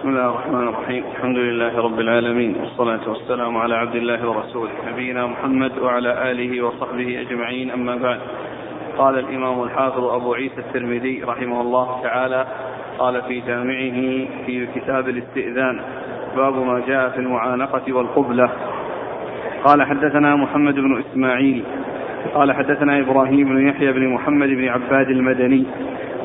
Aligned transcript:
بسم 0.00 0.08
الله 0.08 0.30
الرحمن 0.30 0.68
الرحيم. 0.68 1.04
الحمد 1.16 1.36
لله 1.36 1.78
رب 1.78 2.00
العالمين. 2.00 2.56
والصلاة 2.60 3.08
والسلام 3.08 3.56
على 3.56 3.74
عبد 3.74 3.94
الله 3.94 4.28
ورسوله 4.28 4.70
نبينا 4.92 5.26
محمد 5.26 5.78
وعلى 5.78 6.30
آله 6.30 6.62
وصحبه 6.64 7.20
أجمعين. 7.20 7.70
أما 7.70 7.96
بعد 7.96 8.20
قال 8.98 9.18
الإمام 9.18 9.62
الحافظ 9.62 10.04
أبو 10.04 10.34
عيسى 10.34 10.58
الترمذي 10.58 11.22
رحمه 11.22 11.60
الله 11.60 12.02
تعالى 12.02 12.46
قال 12.98 13.22
في 13.22 13.40
جامعه 13.40 14.26
في 14.46 14.66
كتاب 14.74 15.08
الاستئذان 15.08 15.80
باب 16.36 16.54
ما 16.54 16.82
جاء 16.86 17.08
في 17.08 17.18
المعانقة 17.18 17.92
والقبلة. 17.92 18.50
قال 19.64 19.82
حدثنا 19.82 20.36
محمد 20.36 20.74
بن 20.74 21.02
إسماعيل. 21.10 21.64
قال 22.34 22.52
حدثنا 22.52 23.00
إبراهيم 23.00 23.48
بن 23.48 23.68
يحيى 23.68 23.92
بن 23.92 24.08
محمد 24.08 24.48
بن 24.48 24.68
عباد 24.68 25.08
المدني. 25.10 25.66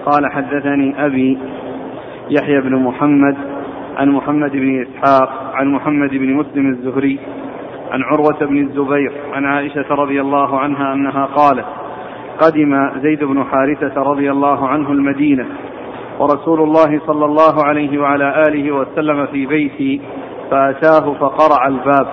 قال 0.05 0.31
حدثني 0.31 1.05
أبي 1.05 1.37
يحيى 2.29 2.61
بن 2.61 2.75
محمد 2.75 3.54
عن 3.97 4.09
محمد 4.09 4.51
بن 4.51 4.81
إسحاق 4.81 5.51
عن 5.53 5.71
محمد 5.71 6.09
بن 6.09 6.33
مسلم 6.33 6.69
الزهري 6.69 7.19
عن 7.91 8.03
عروة 8.03 8.45
بن 8.45 8.57
الزبير 8.57 9.11
عن 9.33 9.45
عائشة 9.45 9.85
رضي 9.89 10.21
الله 10.21 10.59
عنها 10.59 10.93
أنها 10.93 11.25
قالت 11.25 11.65
قدم 12.41 12.89
زيد 13.01 13.23
بن 13.23 13.43
حارثة 13.43 14.01
رضي 14.01 14.31
الله 14.31 14.67
عنه 14.67 14.91
المدينة 14.91 15.45
ورسول 16.19 16.61
الله 16.61 17.01
صلى 17.07 17.25
الله 17.25 17.63
عليه 17.63 18.01
وعلى 18.01 18.43
آله 18.47 18.71
وسلم 18.71 19.25
في 19.25 19.45
بيتي 19.45 20.01
فأتاه 20.51 21.13
فقرع 21.13 21.67
الباب 21.67 22.07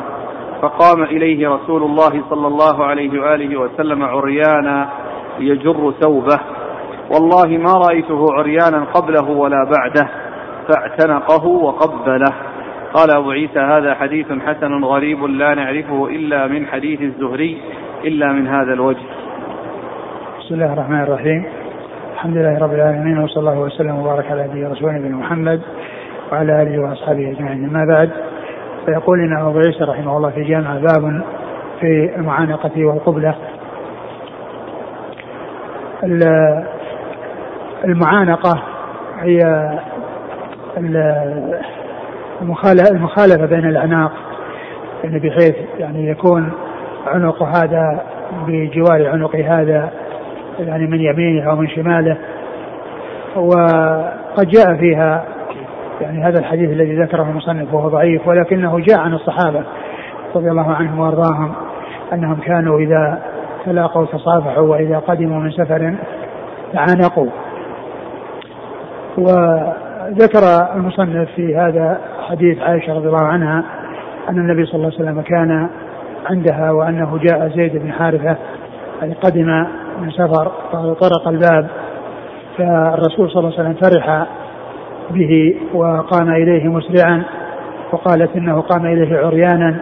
فقام 0.62 1.02
إليه 1.02 1.48
رسول 1.48 1.82
الله 1.82 2.22
صلى 2.30 2.46
الله 2.46 2.84
عليه 2.84 3.20
وآله 3.20 3.56
وسلم 3.56 4.02
عريانا 4.02 4.88
يجر 5.38 5.92
ثوبه 6.00 6.38
والله 7.10 7.58
ما 7.58 7.72
رأيته 7.88 8.26
عريانا 8.32 8.84
قبله 8.94 9.30
ولا 9.30 9.70
بعده. 9.78 10.08
فاعتنقه 10.72 11.46
وقبله. 11.46 12.34
قال 12.94 13.10
أبو 13.10 13.30
عيسى 13.30 13.60
هذا 13.60 13.94
حديث 13.94 14.26
حسن 14.46 14.84
غريب 14.84 15.24
لا 15.24 15.54
نعرفه 15.54 16.06
إلا 16.06 16.46
من 16.46 16.66
حديث 16.66 17.00
الزهري 17.00 17.62
إلا 18.04 18.32
من 18.32 18.46
هذا 18.46 18.72
الوجه. 18.72 19.06
بسم 20.38 20.54
الله 20.54 20.72
الرحمن 20.72 21.02
الرحيم. 21.02 21.44
الحمد 22.14 22.36
لله 22.36 22.58
رب 22.58 22.74
العالمين 22.74 23.18
وصلى 23.18 23.40
الله 23.40 23.60
وسلم 23.60 23.98
وبارك 23.98 24.30
على 24.30 24.48
نبينا 24.48 24.68
رسولنا 24.68 24.98
نبينا 24.98 25.16
محمد 25.16 25.60
وعلى 26.32 26.62
آله 26.62 26.82
وأصحابه 26.82 27.30
أجمعين. 27.30 27.64
أما 27.64 27.84
بعد 27.84 28.10
فيقول 28.86 29.18
لنا 29.18 29.48
أبو 29.48 29.58
عيسى 29.58 29.84
رحمه 29.84 30.16
الله 30.16 30.30
في 30.30 30.44
جامع 30.44 30.74
باب 30.74 31.22
في 31.80 32.14
المعانقة 32.16 32.84
والقبلة. 32.84 33.34
المعانقة 37.84 38.62
هي 39.20 39.38
المخالفه 42.90 43.46
بين 43.46 43.68
الاعناق 43.68 44.12
يعني 45.04 45.18
بحيث 45.18 45.54
يعني 45.78 46.08
يكون 46.08 46.52
عنق 47.06 47.42
هذا 47.42 48.02
بجوار 48.46 49.08
عنق 49.08 49.36
هذا 49.36 49.90
يعني 50.58 50.86
من 50.86 51.00
يمينه 51.00 51.50
أو 51.50 51.56
من 51.56 51.68
شماله. 51.68 52.16
وقد 53.36 54.48
جاء 54.48 54.76
فيها 54.76 55.24
يعني 56.00 56.24
هذا 56.24 56.38
الحديث 56.38 56.70
الذي 56.70 57.02
ذكره 57.02 57.22
المصنف 57.22 57.74
وهو 57.74 57.88
ضعيف 57.88 58.28
ولكنه 58.28 58.78
جاء 58.78 58.98
عن 58.98 59.14
الصحابة 59.14 59.62
رضي 60.34 60.50
الله 60.50 60.72
عنهم 60.72 61.00
وأرضاهم 61.00 61.52
أنهم 62.12 62.40
كانوا 62.40 62.78
إذا 62.78 63.22
تلاقوا 63.64 64.06
تصافحوا 64.06 64.68
وإذا 64.68 64.98
قدموا 64.98 65.40
من 65.40 65.50
سفر 65.50 65.94
تعانقوا 66.72 67.30
وذكر 70.10 70.74
المصنف 70.74 71.28
في 71.36 71.56
هذا 71.56 72.00
حديث 72.28 72.58
عائشة 72.58 72.94
رضي 72.94 73.06
الله 73.06 73.26
عنها 73.26 73.64
أن 74.28 74.38
النبي 74.38 74.66
صلى 74.66 74.74
الله 74.74 74.86
عليه 74.86 74.96
وسلم 74.96 75.20
كان 75.20 75.68
عندها 76.26 76.70
وأنه 76.70 77.18
جاء 77.18 77.48
زيد 77.48 77.76
بن 77.76 77.92
يعني 79.02 79.14
قدم 79.14 79.66
من 80.00 80.10
سفر 80.10 80.52
طرق 81.00 81.28
الباب 81.28 81.66
فالرسول 82.58 83.30
صلى 83.30 83.40
الله 83.40 83.58
عليه 83.58 83.70
وسلم 83.70 83.74
فرح 83.74 84.26
به 85.10 85.56
وقام 85.74 86.30
إليه 86.30 86.68
مسرعا 86.68 87.22
وقالت 87.92 88.36
إنه 88.36 88.60
قام 88.60 88.86
إليه 88.86 89.18
عريانا. 89.18 89.76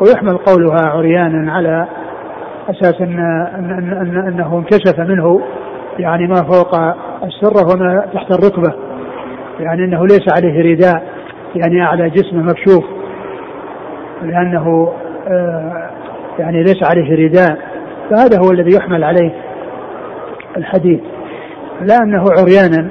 ويحمل 0.00 0.36
قولها 0.36 0.88
عريانا 0.88 1.52
على 1.52 1.86
أساس 2.70 3.00
أن, 3.00 3.18
أن, 3.54 3.70
أن, 3.70 3.92
أن 3.92 4.26
أنه 4.26 4.58
انكشف 4.58 4.98
منه 4.98 5.40
يعني 5.98 6.26
ما 6.26 6.42
فوق 6.42 6.74
السرة 7.24 7.74
وما 7.74 8.06
تحت 8.14 8.30
الركبة. 8.30 8.83
يعني 9.60 9.84
أنه 9.84 10.06
ليس 10.06 10.24
عليه 10.36 10.72
رداء 10.72 11.02
يعني 11.54 11.82
أعلى 11.82 12.10
جسمه 12.10 12.42
مكشوف 12.42 12.84
لأنه 14.22 14.92
آه 15.28 15.90
يعني 16.38 16.62
ليس 16.62 16.82
عليه 16.90 17.26
رداء. 17.26 17.58
فهذا 18.10 18.38
هو 18.38 18.50
الذي 18.50 18.76
يحمل 18.76 19.04
عليه 19.04 19.30
الحديث 20.56 21.00
لا 21.80 21.96
أنه 22.02 22.24
عريانا 22.38 22.90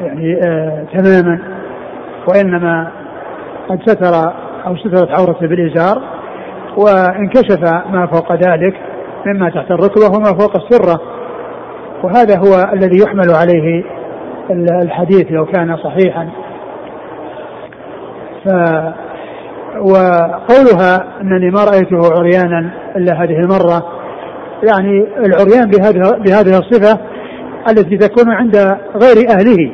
يعني 0.00 0.40
آه 0.46 0.84
تماما 0.94 1.38
وإنما 2.28 2.90
قد 3.68 3.80
ستر 3.86 4.32
أو 4.66 4.76
سترت 4.76 5.10
عورته 5.18 5.46
بالإزار 5.46 6.02
وانكشف 6.76 7.60
ما 7.90 8.06
فوق 8.06 8.32
ذلك 8.32 8.74
مما 9.26 9.50
تحت 9.50 9.70
الركبة 9.70 10.06
وما 10.16 10.38
فوق 10.38 10.56
السرة. 10.56 11.00
وهذا 12.02 12.38
هو 12.38 12.72
الذي 12.72 12.98
يحمل 13.02 13.30
عليه 13.30 13.84
الحديث 14.50 15.26
لو 15.30 15.46
كان 15.46 15.76
صحيحا. 15.76 16.28
ف 18.44 18.48
وقولها 19.80 21.20
أنني 21.20 21.50
ما 21.50 21.64
رأيته 21.64 22.18
عريانا 22.18 22.70
إلا 22.96 23.12
هذه 23.22 23.38
المرة. 23.38 23.92
يعني 24.68 25.06
العريان 25.26 25.70
بهذه 25.70 26.18
بهذه 26.18 26.58
الصفة 26.58 27.00
التي 27.70 27.96
تكون 27.96 28.32
عند 28.32 28.56
غير 28.94 29.30
أهله. 29.30 29.72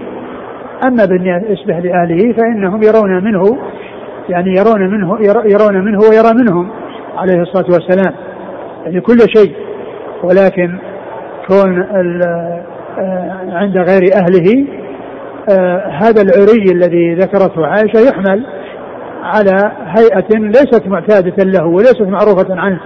أما 0.86 1.04
بالنسبة 1.04 1.78
لاهله 1.78 2.32
فإنهم 2.32 2.82
يرون 2.82 3.24
منه 3.24 3.58
يعني 4.28 4.50
يرون 4.50 4.90
منه 4.90 5.18
يرون 5.44 5.84
منه 5.84 5.98
ويرى 5.98 6.34
منهم 6.34 6.70
عليه 7.16 7.40
الصلاة 7.40 7.66
والسلام. 7.72 8.14
يعني 8.84 9.00
كل 9.00 9.18
شيء. 9.36 9.54
ولكن 10.22 10.78
كون 11.48 11.82
عند 13.48 13.78
غير 13.78 14.02
أهله 14.14 14.66
هذا 15.90 16.22
العري 16.22 16.72
الذي 16.72 17.14
ذكرته 17.14 17.66
عائشة 17.66 18.00
يحمل 18.08 18.46
على 19.22 19.72
هيئة 19.86 20.38
ليست 20.38 20.86
معتادة 20.86 21.44
له 21.44 21.66
وليست 21.66 22.02
معروفة 22.02 22.60
عنه 22.60 22.80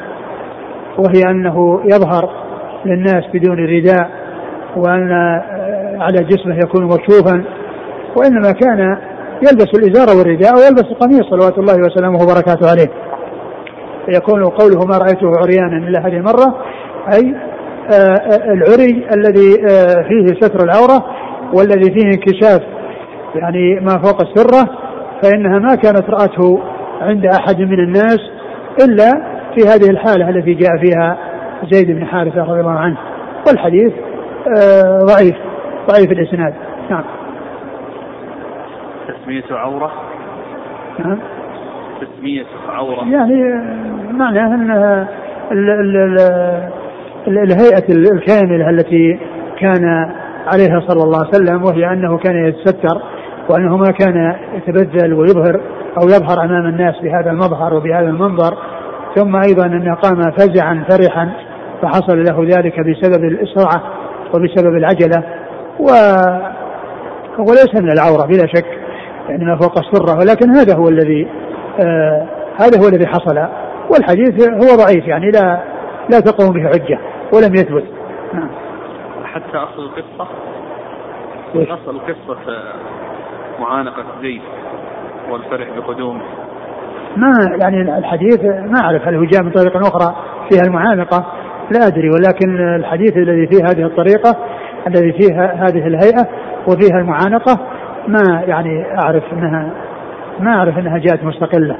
وهي 0.98 1.22
أنه 1.30 1.80
يظهر 1.84 2.30
للناس 2.86 3.24
بدون 3.34 3.58
رداء 3.58 4.10
وأن 4.76 5.12
على 6.00 6.18
جسمه 6.18 6.56
يكون 6.56 6.84
مكشوفا 6.84 7.44
وإنما 8.16 8.52
كان 8.52 8.98
يلبس 9.36 9.68
الإزار 9.78 10.18
والرداء 10.18 10.54
ويلبس 10.54 10.84
القميص 10.84 11.22
صلوات 11.30 11.58
الله 11.58 11.74
وسلامه 11.74 12.22
وبركاته 12.22 12.70
عليه. 12.70 12.90
فيكون 14.06 14.44
قوله 14.44 14.86
ما 14.86 14.98
رأيته 14.98 15.30
عريانا 15.42 15.88
إلا 15.88 16.00
هذه 16.00 16.16
المرة 16.16 16.56
أي 17.12 17.34
العري 18.52 19.06
الذي 19.14 19.52
فيه 20.08 20.40
ستر 20.40 20.64
العورة 20.64 21.04
والذي 21.52 21.90
فيه 21.94 22.06
انكشاف 22.06 22.62
يعني 23.34 23.80
ما 23.80 23.98
فوق 23.98 24.20
السرة 24.20 24.70
فإنها 25.22 25.58
ما 25.58 25.74
كانت 25.74 26.10
رأته 26.10 26.62
عند 27.00 27.26
أحد 27.26 27.60
من 27.60 27.80
الناس 27.80 28.20
إلا 28.84 29.10
في 29.54 29.68
هذه 29.68 29.90
الحالة 29.90 30.28
التي 30.28 30.54
جاء 30.54 30.76
فيها 30.76 31.18
زيد 31.70 31.90
بن 31.90 32.06
حارثة 32.06 32.42
رضي 32.42 32.60
الله 32.60 32.78
عنه. 32.78 32.96
والحديث 33.48 33.92
آه 34.58 34.98
ضعيف 34.98 35.36
ضعيف 35.88 36.12
الإسناد. 36.12 36.54
نعم. 36.90 37.04
تسمية 39.08 39.44
عورة؟ 39.50 39.92
نعم 40.98 41.18
تسمية 42.00 42.44
عورة. 42.68 43.08
يعني 43.08 43.42
معناه 44.12 44.54
أنها 44.54 45.08
ال 45.52 45.70
ال 45.70 45.96
ال 45.96 46.18
الهيئة 47.28 47.84
الكاملة 47.88 48.70
التي 48.70 49.18
كان 49.60 49.84
عليها 50.46 50.80
صلى 50.88 51.02
الله 51.04 51.18
عليه 51.18 51.28
وسلم 51.28 51.64
وهي 51.64 51.92
أنه 51.92 52.18
كان 52.18 52.46
يتستر 52.46 53.02
وأنه 53.50 53.76
ما 53.76 53.90
كان 53.90 54.34
يتبذل 54.54 55.14
ويظهر 55.14 55.60
أو 56.02 56.08
يظهر 56.08 56.44
أمام 56.44 56.66
الناس 56.66 56.94
بهذا 57.02 57.30
المظهر 57.30 57.74
وبهذا 57.74 58.08
المنظر. 58.08 58.54
ثم 59.16 59.36
أيضا 59.36 59.66
أنه 59.66 59.94
قام 59.94 60.20
فزعا 60.30 60.84
فرحا 60.90 61.32
فحصل 61.82 62.24
له 62.24 62.56
ذلك 62.56 62.80
بسبب 62.80 63.24
الإسرعة 63.24 63.82
وبسبب 64.34 64.76
العجلة. 64.76 65.22
و 65.80 65.88
وليس 67.38 67.74
من 67.80 67.92
العورة 67.92 68.26
بلا 68.26 68.46
شك 68.46 68.66
يعني 69.28 69.44
ما 69.44 69.56
فوق 69.56 69.78
السرة 69.78 70.18
ولكن 70.18 70.50
هذا 70.50 70.76
هو 70.76 70.88
الذي 70.88 71.28
آه 71.80 72.26
هذا 72.60 72.82
هو 72.82 72.88
الذي 72.88 73.06
حصل. 73.06 73.48
والحديث 73.90 74.48
هو 74.48 74.76
ضعيف 74.76 75.06
يعني 75.06 75.30
لا 75.30 75.60
لا 76.10 76.20
تقوم 76.20 76.52
به 76.52 76.68
حجة. 76.68 76.98
ولم 77.32 77.54
يثبت. 77.54 77.84
نعم. 78.32 78.50
حتى 79.24 79.56
أصل 79.56 79.82
القصة؟ 79.82 80.28
أصل 81.54 81.96
القصة 81.96 82.38
معانقة 83.60 84.04
زيد 84.22 84.42
والفرح 85.30 85.68
بقدومه. 85.76 86.22
ما 87.16 87.32
يعني 87.62 87.98
الحديث 87.98 88.44
ما 88.44 88.80
أعرف 88.80 89.08
هل 89.08 89.14
هو 89.14 89.24
جاء 89.24 89.42
من 89.42 89.50
طريقة 89.50 89.80
أخرى 89.80 90.16
فيها 90.50 90.62
المعانقة 90.62 91.26
لا 91.70 91.86
أدري 91.86 92.10
ولكن 92.10 92.76
الحديث 92.76 93.16
الذي 93.16 93.46
فيه 93.46 93.64
هذه 93.64 93.86
الطريقة 93.86 94.36
الذي 94.86 95.12
فيها 95.12 95.54
هذه 95.54 95.86
الهيئة 95.86 96.28
وفيها 96.68 97.00
المعانقة 97.00 97.58
ما 98.08 98.42
يعني 98.46 98.84
أعرف 99.04 99.32
أنها 99.32 99.70
ما 100.40 100.50
أعرف 100.50 100.78
أنها 100.78 100.98
جاءت 100.98 101.24
مستقلة. 101.24 101.76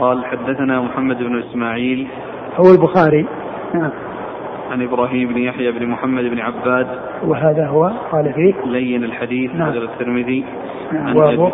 قال 0.00 0.24
حدثنا 0.24 0.80
محمد 0.80 1.18
بن 1.18 1.38
إسماعيل. 1.38 2.08
هو 2.56 2.72
البخاري. 2.72 3.26
نعم. 3.74 3.90
عن 4.70 4.82
إبراهيم 4.82 5.28
بن 5.28 5.38
يحيى 5.38 5.72
بن 5.72 5.86
محمد 5.86 6.24
بن 6.24 6.40
عباد. 6.40 6.86
وهذا 7.26 7.66
هو 7.66 7.90
قال 8.12 8.32
فيه. 8.32 8.54
لين 8.66 9.04
الحديث 9.04 9.54
نعم. 9.54 9.68
الترمذي. 9.68 10.44
نعم. 10.92 11.16
وأبو 11.16 11.50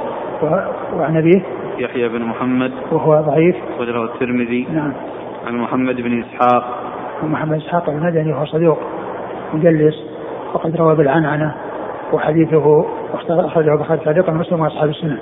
وعن 0.92 1.16
أبيه. 1.16 1.42
يحيى 1.78 2.08
بن 2.08 2.22
محمد. 2.22 2.72
وهو 2.92 3.20
ضعيف. 3.20 3.56
وجره 3.80 4.04
الترمذي. 4.04 4.66
نعم. 4.72 4.92
عن 5.46 5.56
محمد 5.56 5.96
بن 5.96 6.22
إسحاق. 6.22 6.92
محمد 7.22 7.56
إسحاق 7.56 7.90
المدني 7.90 8.32
وهو 8.32 8.44
صدوق 8.44 8.78
مجلس 9.54 9.94
وقد 10.54 10.76
روى 10.76 10.96
بالعنعنة 10.96 11.54
وحديثه 12.12 12.86
اخرجه 13.14 13.74
البخاري 13.74 14.00
تعليقا 14.04 14.32
مسلم 14.32 14.60
وأصحاب 14.60 14.88
السنة. 14.88 15.18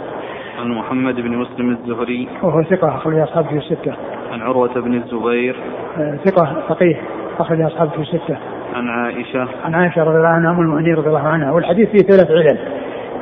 عن 0.59 0.69
محمد 0.69 1.15
بن 1.15 1.37
مسلم 1.37 1.71
الزهري. 1.71 2.29
وهو 2.43 2.63
ثقة 2.63 2.97
أخرج 2.97 3.19
أصحابه 3.19 3.49
في 3.49 3.57
الستة. 3.57 3.95
عن 4.33 4.43
عروة 4.43 4.81
بن 4.81 4.95
الزبير. 4.95 5.57
آه، 5.99 6.17
ثقة 6.25 6.63
فقيه 6.69 6.97
أخرج 7.39 7.61
أصحابه 7.61 7.91
في 7.91 8.01
الستة. 8.01 8.37
عن 8.75 8.89
عائشة. 8.89 9.49
عن 9.65 9.75
عائشة 9.75 10.03
رضي 10.03 10.17
الله 10.17 10.29
عنها 10.29 10.51
أم 10.51 10.61
المؤمنين 10.61 10.95
رضي 10.95 11.09
الله 11.09 11.29
عنها. 11.29 11.53
والحديث 11.53 11.89
فيه 11.89 11.99
ثلاث 11.99 12.31
علل. 12.31 12.59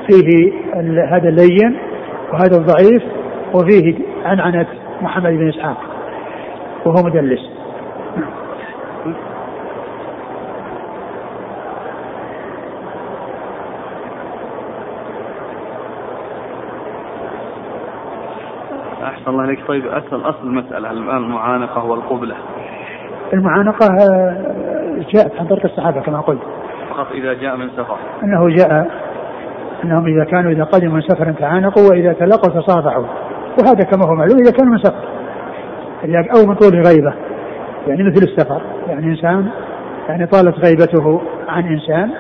فيه 0.07 0.53
هذا 1.11 1.29
اللين 1.29 1.79
وهذا 2.33 2.57
الضعيف 2.57 3.03
وفيه 3.55 3.95
عنعنة 4.25 4.67
محمد 5.03 5.33
بن 5.33 5.49
إسحاق 5.49 5.77
وهو 6.87 7.03
مدلس. 7.05 7.51
أحسن 19.27 19.35
الله 19.35 19.47
عليك 19.47 19.67
طيب 19.69 19.87
أسأل 19.87 20.21
أصل 20.29 20.47
المسألة 20.47 20.91
المعانقة 20.91 21.85
والقبلة. 21.85 22.35
المعانقة 23.33 23.87
آه، 23.87 24.37
جاءت 25.15 25.37
عن 25.39 25.47
طريق 25.47 25.65
الصحابة 25.65 26.01
كما 26.01 26.21
قلت. 26.21 26.41
فقط 26.91 27.07
إذا 27.13 27.33
جاء 27.33 27.57
من 27.57 27.71
سفر. 27.71 27.97
أنه 28.23 28.49
جاء 28.49 28.91
أنهم 29.85 30.07
إذا 30.07 30.25
كانوا 30.25 30.51
إذا 30.51 30.65
قدموا 30.65 30.95
من 30.95 31.01
سفر 31.01 31.33
تعانقوا 31.33 31.91
وإذا 31.91 32.13
تلقوا 32.13 32.61
تصافحوا 32.61 33.05
وهذا 33.59 33.85
كما 33.85 34.07
هو 34.07 34.15
معلوم 34.15 34.39
إذا 34.39 34.51
كانوا 34.51 34.73
من 34.73 34.79
سفر. 34.79 35.05
أو 36.37 36.47
من 36.47 36.55
طول 36.55 36.83
غيبة. 36.87 37.15
يعني 37.87 38.03
مثل 38.03 38.23
السفر. 38.23 38.61
يعني 38.89 39.07
إنسان 39.07 39.49
يعني 40.09 40.27
طالت 40.27 40.59
غيبته 40.67 41.21
عن 41.49 41.67
إنسان. 41.67 42.11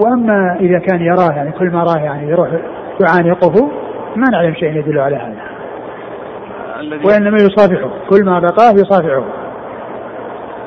وأما 0.00 0.56
إذا 0.60 0.78
كان 0.78 1.00
يراه 1.00 1.32
يعني 1.36 1.52
كل 1.52 1.70
ما 1.70 1.82
راه 1.82 1.98
يعني 1.98 2.28
يروح 2.28 2.48
يعانقه 3.00 3.70
ما 4.16 4.30
نعلم 4.32 4.54
شيء 4.54 4.76
يدل 4.76 4.98
على 4.98 5.16
هذا. 5.16 5.43
وإنما 7.04 7.36
يصافحه. 7.36 7.90
كل 8.10 8.24
ما 8.24 8.40
بقاه 8.40 8.72
يصافحه. 8.72 9.24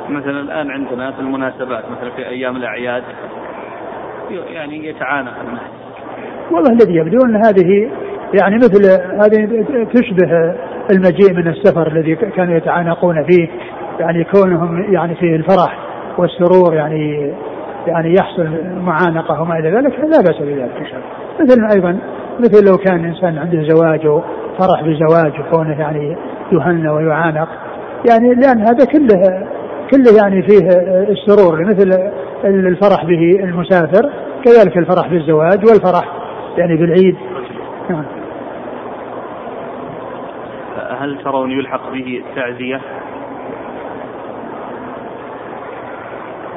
مثلا 0.09 0.39
الآن 0.41 0.71
عندنا 0.71 1.11
في 1.11 1.19
المناسبات 1.19 1.83
مثلا 1.89 2.09
في 2.15 2.27
أيام 2.27 2.55
الأعياد 2.55 3.03
يعني 4.29 4.87
يتعانق 4.87 5.33
الناس 5.47 5.61
والله 6.51 6.71
الذي 6.71 6.95
يبدو 6.95 7.25
أن 7.25 7.35
هذه 7.35 7.91
يعني 8.41 8.55
مثل 8.55 8.91
هذه 8.91 9.65
تشبه 9.93 10.55
المجيء 10.91 11.33
من 11.33 11.47
السفر 11.47 11.87
الذي 11.87 12.15
كانوا 12.15 12.57
يتعانقون 12.57 13.23
فيه. 13.23 13.47
يعني 13.99 14.23
كونهم 14.23 14.93
يعني 14.93 15.15
فيه 15.15 15.35
الفرح 15.35 15.77
والسرور 16.17 16.73
يعني 16.73 17.33
يعني 17.87 18.13
يحصل 18.13 18.49
معانقة 18.77 19.41
وما 19.41 19.59
إلى 19.59 19.71
ذلك 19.71 19.99
لا 19.99 20.21
بأس 20.21 20.37
بذلك 20.41 21.03
مثل 21.39 21.75
أيضا 21.75 21.99
مثل 22.39 22.65
لو 22.65 22.77
كان 22.77 23.05
انسان 23.05 23.37
عنده 23.37 23.63
زواج 23.63 24.21
وفرح 24.57 24.83
بزواج 24.83 25.39
وكونه 25.39 25.79
يعني 25.79 26.17
يهنى 26.51 26.89
ويعانق. 26.89 27.49
يعني 28.09 28.33
لأن 28.33 28.59
هذا 28.59 28.85
كله 28.85 29.47
كله 29.91 30.17
يعني 30.23 30.41
فيه 30.41 30.67
السرور 31.09 31.65
مثل 31.65 32.11
الفرح 32.45 33.05
به 33.05 33.43
المسافر 33.43 34.11
كذلك 34.45 34.77
الفرح 34.77 35.07
بالزواج 35.07 35.59
والفرح 35.65 36.05
يعني 36.57 36.75
بالعيد. 36.75 37.15
نعم. 37.89 38.05
هل 40.99 41.17
ترون 41.23 41.51
يلحق 41.51 41.91
به 41.91 42.23
التعزية؟ 42.29 42.81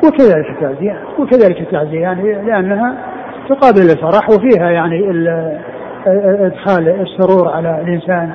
وكذلك 0.04 0.50
التعزية 0.50 1.02
وكذلك 1.18 1.60
التعزية 1.60 2.00
يعني 2.00 2.32
لأنها 2.32 2.94
تقابل 3.48 3.82
الفرح 3.82 4.30
وفيها 4.30 4.70
يعني 4.70 5.10
إدخال 6.06 6.88
السرور 6.88 7.48
على 7.48 7.80
الإنسان 7.80 8.32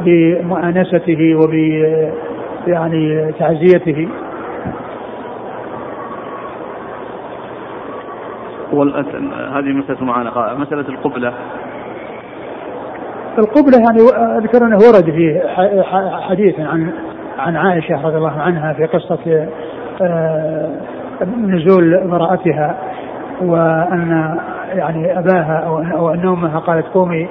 بمؤانسته 0.00 1.34
وب 1.34 1.54
يعني 2.66 3.32
تعزيته. 3.38 4.08
هذه 9.52 9.72
مسألة 9.72 10.04
معانقة 10.04 10.54
مسألة 10.54 10.88
القبلة. 10.88 11.32
القبلة 13.38 13.78
يعني 13.78 13.98
أذكر 14.38 14.66
أنه 14.66 14.76
ورد 14.76 15.04
في 15.04 15.40
حديث 16.28 16.60
عن 16.60 16.92
عن 17.38 17.56
عائشة 17.56 18.06
رضي 18.06 18.16
الله 18.16 18.40
عنها 18.40 18.72
في 18.72 18.84
قصة 18.84 19.48
آه، 20.02 20.70
نزول 21.36 21.94
امرأتها 21.94 22.93
وأن 23.42 24.38
يعني 24.68 25.18
أباها 25.18 25.62
أو 25.66 25.78
أو 25.78 26.10
أن 26.10 26.28
أمها 26.28 26.58
قالت 26.58 26.86
قومي 26.86 27.28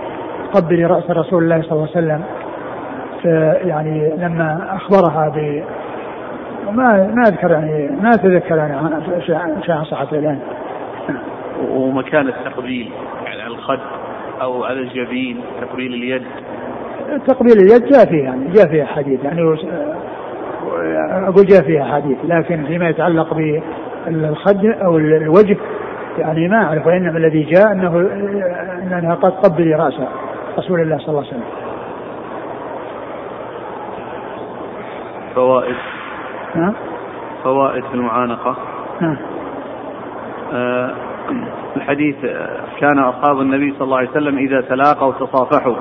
قبلي 0.53 0.85
رأس 0.85 1.09
رسول 1.09 1.43
الله 1.43 1.61
صلى 1.61 1.71
الله 1.71 1.87
عليه 1.95 1.97
وسلم. 1.97 2.23
يعني 3.69 4.13
لما 4.17 4.75
أخبرها 4.75 5.29
ب 5.29 5.63
ما 6.71 7.13
ما 7.15 7.21
أذكر 7.27 7.51
يعني 7.51 7.89
ما 8.01 8.09
أتذكر 8.09 8.57
يعني 8.57 8.75
شيء 9.61 9.83
صحته 9.83 10.19
الآن. 10.19 10.39
ومكان 11.69 12.27
التقبيل 12.27 12.91
يعني 13.25 13.41
على 13.41 13.53
الخد 13.53 13.79
أو 14.41 14.63
على 14.63 14.79
الجبين 14.79 15.41
تقبيل 15.61 15.93
اليد. 15.93 16.23
تقبيل 17.27 17.57
اليد 17.57 17.85
جاء 17.85 18.05
فيها 18.05 18.23
يعني 18.23 18.47
جاء 18.47 18.67
فيها 18.67 18.85
حديث 18.85 19.23
يعني 19.23 19.41
أقول 21.27 21.45
جاء 21.45 21.61
فيها 21.61 21.85
حديث 21.85 22.17
لكن 22.23 22.63
فيما 22.63 22.89
يتعلق 22.89 23.33
بالخد 24.07 24.65
أو 24.65 24.97
الوجه 24.97 25.57
يعني 26.17 26.47
ما 26.47 26.63
أعرف 26.63 26.87
وإنما 26.87 27.17
الذي 27.17 27.43
جاء 27.43 27.71
أنه 27.71 27.99
انها 28.81 29.15
قد 29.15 29.31
قبل 29.31 29.75
رأس 29.75 29.93
رسول 30.57 30.81
الله 30.81 30.97
صلى 30.97 31.07
الله 31.07 31.19
عليه 31.19 31.27
وسلم. 31.27 31.43
فوائد. 35.35 35.75
نعم 36.55 36.73
فوائد 37.43 37.83
في 37.83 37.93
المعانقة. 37.93 38.55
نعم 39.01 39.17
آه 40.53 40.91
الحديث 41.75 42.15
كان 42.79 42.99
أصحاب 42.99 43.39
النبي 43.39 43.71
صلى 43.71 43.81
الله 43.81 43.97
عليه 43.97 44.09
وسلم 44.09 44.37
إذا 44.37 44.61
تلاقوا 44.61 45.11
تصافحوا. 45.11 45.75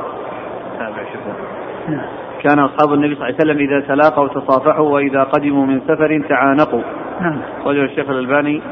كان 2.42 2.58
أصحاب 2.58 2.94
النبي 2.94 3.14
صلى 3.14 3.28
الله 3.28 3.36
عليه 3.36 3.52
وسلم 3.52 3.58
إذا 3.58 3.80
تلاقوا 3.80 4.28
تصافحوا 4.28 4.88
وإذا 4.88 5.22
قدموا 5.22 5.66
من 5.66 5.80
سفر 5.80 6.22
تعانقوا. 6.28 6.82
نعم 7.20 7.38
رجل 7.66 7.84
الشيخ 7.84 8.10
الألباني 8.10 8.62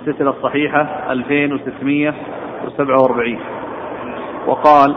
السلسلة 0.00 0.30
الصحيحة 0.30 1.12
2647 1.12 3.38
وقال 4.46 4.94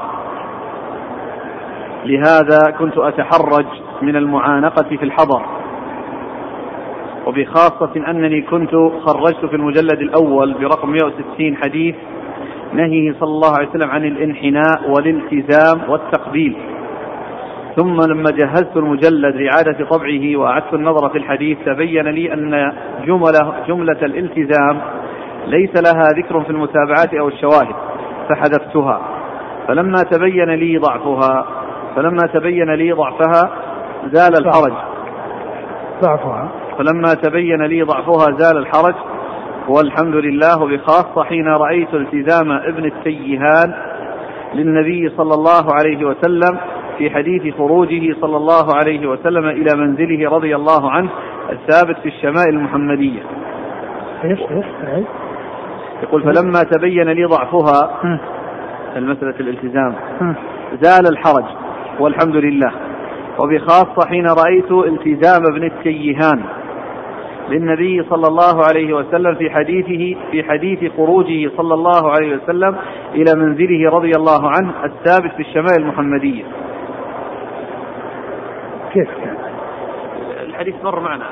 لهذا 2.05 2.59
كنت 2.79 2.97
أتحرج 2.97 3.65
من 4.01 4.15
المعانقة 4.15 4.97
في 4.97 5.03
الحضر 5.05 5.41
وبخاصة 7.27 7.91
أنني 8.09 8.41
كنت 8.41 8.71
خرجت 9.05 9.45
في 9.45 9.55
المجلد 9.55 9.99
الأول 10.01 10.53
برقم 10.53 10.89
160 10.89 11.57
حديث 11.63 11.95
نهيه 12.73 13.11
صلى 13.19 13.29
الله 13.29 13.53
عليه 13.57 13.69
وسلم 13.69 13.89
عن 13.91 14.05
الانحناء 14.05 14.89
والالتزام 14.89 15.89
والتقبيل. 15.89 16.57
ثم 17.75 18.01
لما 18.01 18.31
جهزت 18.31 18.77
المجلد 18.77 19.35
لإعادة 19.35 19.85
طبعه 19.89 20.37
وأعدت 20.37 20.73
النظر 20.73 21.09
في 21.09 21.17
الحديث 21.17 21.57
تبين 21.65 22.07
لي 22.07 22.33
أن 22.33 22.73
جملة, 23.05 23.53
جملة 23.67 23.97
الالتزام 24.01 24.81
ليس 25.47 25.69
لها 25.69 26.03
ذكر 26.17 26.43
في 26.43 26.49
المتابعات 26.49 27.13
أو 27.13 27.27
الشواهد 27.27 27.75
فحذفتها. 28.29 29.01
فلما 29.67 30.03
تبين 30.11 30.49
لي 30.49 30.77
ضعفها 30.77 31.45
فلما 31.95 32.27
تبين 32.33 32.73
لي 32.73 32.91
ضعفها 32.91 33.51
زال 34.11 34.37
الحرج. 34.45 34.73
ضعفها. 36.01 36.49
فلما 36.77 37.13
تبين 37.13 37.61
لي 37.61 37.81
ضعفها 37.81 38.37
زال 38.37 38.57
الحرج 38.57 38.95
والحمد 39.67 40.15
لله 40.15 40.67
بخاصة 40.67 41.23
حين 41.23 41.47
رأيت 41.47 41.93
التزام 41.93 42.51
ابن 42.51 42.85
التيهان 42.85 43.73
للنبي 44.53 45.09
صلى 45.17 45.33
الله 45.33 45.73
عليه 45.73 46.05
وسلم 46.05 46.57
في 46.97 47.09
حديث 47.09 47.55
خروجه 47.55 48.15
صلى 48.21 48.37
الله 48.37 48.75
عليه 48.75 49.07
وسلم 49.07 49.45
إلى 49.45 49.75
منزله 49.77 50.29
رضي 50.29 50.55
الله 50.55 50.91
عنه 50.91 51.09
الثابت 51.49 51.97
في 51.99 52.09
الشمائل 52.09 52.49
المحمدية. 52.49 53.21
يقول 56.03 56.23
فلما 56.23 56.63
تبين 56.63 57.09
لي 57.09 57.23
ضعفها 57.25 58.01
المسألة 58.95 59.35
الالتزام. 59.39 59.95
زال 60.81 61.07
الحرج 61.11 61.45
والحمد 61.99 62.35
لله. 62.35 62.71
وبخاصة 63.39 64.07
حين 64.09 64.25
رأيت 64.27 64.71
التزام 64.71 65.41
ابن 65.53 65.63
التيهان. 65.63 66.41
للنبي 67.49 68.03
صلى 68.09 68.27
الله 68.27 68.65
عليه 68.65 68.93
وسلم 68.93 69.35
في 69.35 69.49
حديثه 69.49 70.19
في 70.31 70.43
حديث 70.43 70.91
خروجه 70.97 71.51
صلى 71.57 71.73
الله 71.73 72.11
عليه 72.11 72.35
وسلم 72.35 72.75
إلى 73.15 73.35
منزله 73.35 73.89
رضي 73.89 74.11
الله 74.15 74.49
عنه 74.49 74.71
الثابت 74.83 75.31
في 75.31 75.39
الشمائل 75.39 75.81
المحمدية. 75.81 76.43
كيف؟ 78.93 79.09
كان؟ 79.23 79.37
الحديث 80.45 80.75
مر 80.83 80.99
معنا. 80.99 81.25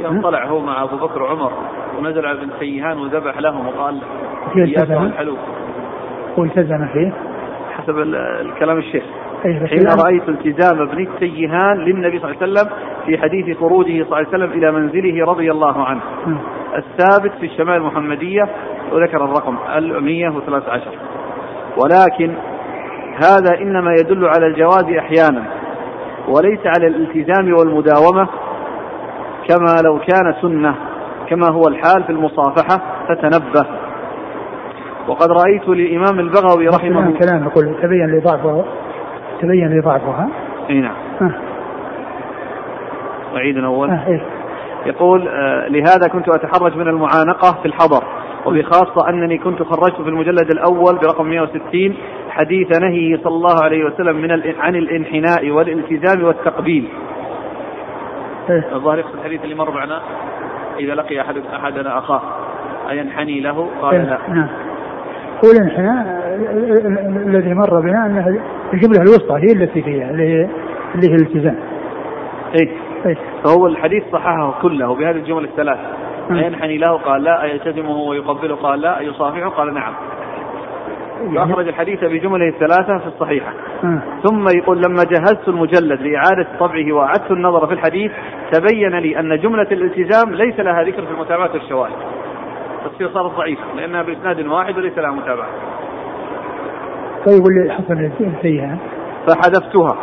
يوم 0.00 0.22
طلع 0.22 0.46
هو 0.46 0.60
مع 0.60 0.82
أبو 0.82 0.96
بكر 0.96 1.22
وعمر 1.22 1.52
ونزل 1.98 2.26
على 2.26 2.38
ابن 2.38 2.50
تيهان 2.58 2.98
وذبح 2.98 3.38
لهم 3.38 3.66
وقال 3.66 3.98
إياك 4.56 4.90
والحلوب 4.90 5.38
والتزم 6.36 6.86
فيه؟ 6.92 7.12
حسب 7.76 7.98
الكلام 7.98 8.78
الشيخ. 8.78 9.04
حين 9.42 9.86
رأيت 10.04 10.28
التزام 10.28 10.88
ابن 10.88 11.02
التيهان 11.02 11.78
للنبي 11.78 12.18
صلى 12.18 12.30
الله 12.30 12.42
عليه 12.42 12.52
وسلم 12.52 12.70
في 13.06 13.18
حديث 13.18 13.58
خروجه 13.58 14.04
صلى 14.04 14.04
الله 14.04 14.16
عليه 14.16 14.28
وسلم 14.28 14.52
إلى 14.52 14.72
منزله 14.72 15.24
رضي 15.24 15.50
الله 15.50 15.84
عنه. 15.84 16.00
الثابت 16.76 17.32
في 17.40 17.46
الشمال 17.46 17.74
المحمدية 17.74 18.42
وذكر 18.92 19.24
الرقم 19.24 19.56
113 20.04 20.90
ولكن 21.76 22.34
هذا 23.14 23.60
إنما 23.60 23.92
يدل 24.00 24.24
على 24.24 24.46
الجواز 24.46 24.84
أحيانا. 24.98 25.57
وليس 26.28 26.60
على 26.66 26.86
الالتزام 26.86 27.54
والمداومة 27.58 28.28
كما 29.48 29.82
لو 29.84 29.98
كان 29.98 30.34
سنة 30.42 30.74
كما 31.28 31.48
هو 31.48 31.62
الحال 31.68 32.04
في 32.04 32.10
المصافحة 32.10 32.82
فتنبه. 33.08 33.66
وقد 35.08 35.28
رأيت 35.30 35.68
للإمام 35.68 36.20
البغوي 36.20 36.68
رحمه 36.68 37.00
الله 37.00 37.18
كلام 37.18 37.44
يقول 37.44 37.74
تبين 37.82 38.06
لي 38.06 38.20
ضعفه 38.20 38.64
تبين 39.40 39.68
لي 39.68 39.80
ضعفها 39.80 40.28
إي 40.70 40.80
نعم. 40.80 40.94
أعيد 43.36 43.56
من 43.56 43.64
أول. 43.64 43.90
آه 43.90 44.06
إيه؟ 44.06 44.22
يقول 44.86 45.28
آه 45.28 45.68
لهذا 45.68 46.08
كنت 46.12 46.28
أتحرج 46.28 46.76
من 46.76 46.88
المعانقة 46.88 47.62
في 47.62 47.68
الحضر 47.68 48.04
وبخاصة 48.46 49.08
أنني 49.08 49.38
كنت 49.38 49.62
خرجت 49.62 50.00
في 50.02 50.08
المجلد 50.08 50.50
الأول 50.50 50.98
برقم 50.98 51.26
160 51.26 51.96
حديث 52.38 52.80
نهيه 52.80 53.16
صلى 53.16 53.34
الله 53.34 53.62
عليه 53.62 53.84
وسلم 53.84 54.16
من 54.16 54.30
عن 54.58 54.76
الانحناء 54.76 55.50
والالتزام 55.50 56.24
والتقبيل. 56.24 56.88
إيه؟ 58.50 58.64
الظاهر 58.74 58.98
يقصد 58.98 59.14
الحديث 59.14 59.44
اللي 59.44 59.54
مر 59.54 59.70
معنا 59.70 60.00
إذا 60.78 60.94
لقي 60.94 61.20
أحد 61.20 61.36
أحدنا 61.54 61.98
أخاه 61.98 62.22
أينحني 62.90 63.40
له؟ 63.40 63.68
قال 63.82 63.94
إيه؟ 63.94 64.02
لا. 64.02 64.18
نعم. 64.28 64.48
هو 65.44 65.50
الانحناء 65.50 66.06
الذي 67.26 67.54
مر 67.54 67.80
بنا 67.80 68.06
أنها 68.06 68.28
الجملة 68.72 69.02
الوسطى 69.02 69.34
هي 69.34 69.52
التي 69.52 69.82
فيها 69.82 70.10
اللي 70.10 70.22
هي 70.22 70.48
اللي 70.94 71.10
هي 71.10 71.14
الالتزام. 71.14 71.58
إيه. 72.60 72.70
إيه؟ 73.06 73.16
فهو 73.44 73.66
الحديث 73.66 74.04
صححه 74.12 74.54
كله 74.62 74.94
بهذه 74.94 75.16
الجمل 75.16 75.44
الثلاث. 75.44 75.78
أينحني 76.30 76.78
له؟ 76.78 76.96
قال 76.96 77.24
لا. 77.24 77.42
أيلتزمه 77.42 77.96
ويقبله؟ 77.96 78.56
قال 78.56 78.80
لا. 78.80 78.98
أيصافحه؟ 78.98 79.48
قال 79.48 79.74
نعم. 79.74 79.94
يعني 81.22 81.48
فأخرج 81.48 81.68
الحديث 81.68 82.04
بجمله 82.04 82.48
الثلاثة 82.48 82.98
في 82.98 83.06
الصحيحة. 83.06 83.52
ثم 84.22 84.46
يقول 84.56 84.78
لما 84.78 85.04
جهزت 85.04 85.48
المجلد 85.48 86.00
لإعادة 86.00 86.46
طبعه 86.60 86.92
وأعدت 86.92 87.30
النظر 87.30 87.66
في 87.66 87.72
الحديث 87.72 88.12
تبين 88.52 88.98
لي 88.98 89.20
أن 89.20 89.38
جملة 89.40 89.68
الالتزام 89.72 90.34
ليس 90.34 90.60
لها 90.60 90.82
ذكر 90.82 91.06
في 91.06 91.10
المتابعات 91.10 91.54
والشواهد. 91.54 91.92
تصير 92.84 93.08
صارت 93.08 93.36
ضعيفة 93.36 93.62
لأنها 93.76 94.02
بإسناد 94.02 94.46
واحد 94.46 94.78
وليس 94.78 94.98
لها 94.98 95.10
متابعة. 95.10 95.48
طيب 97.26 97.42
واللي 97.44 97.74
حصل 97.74 98.10
فيها 98.42 98.78
فحذفتها. 99.26 99.96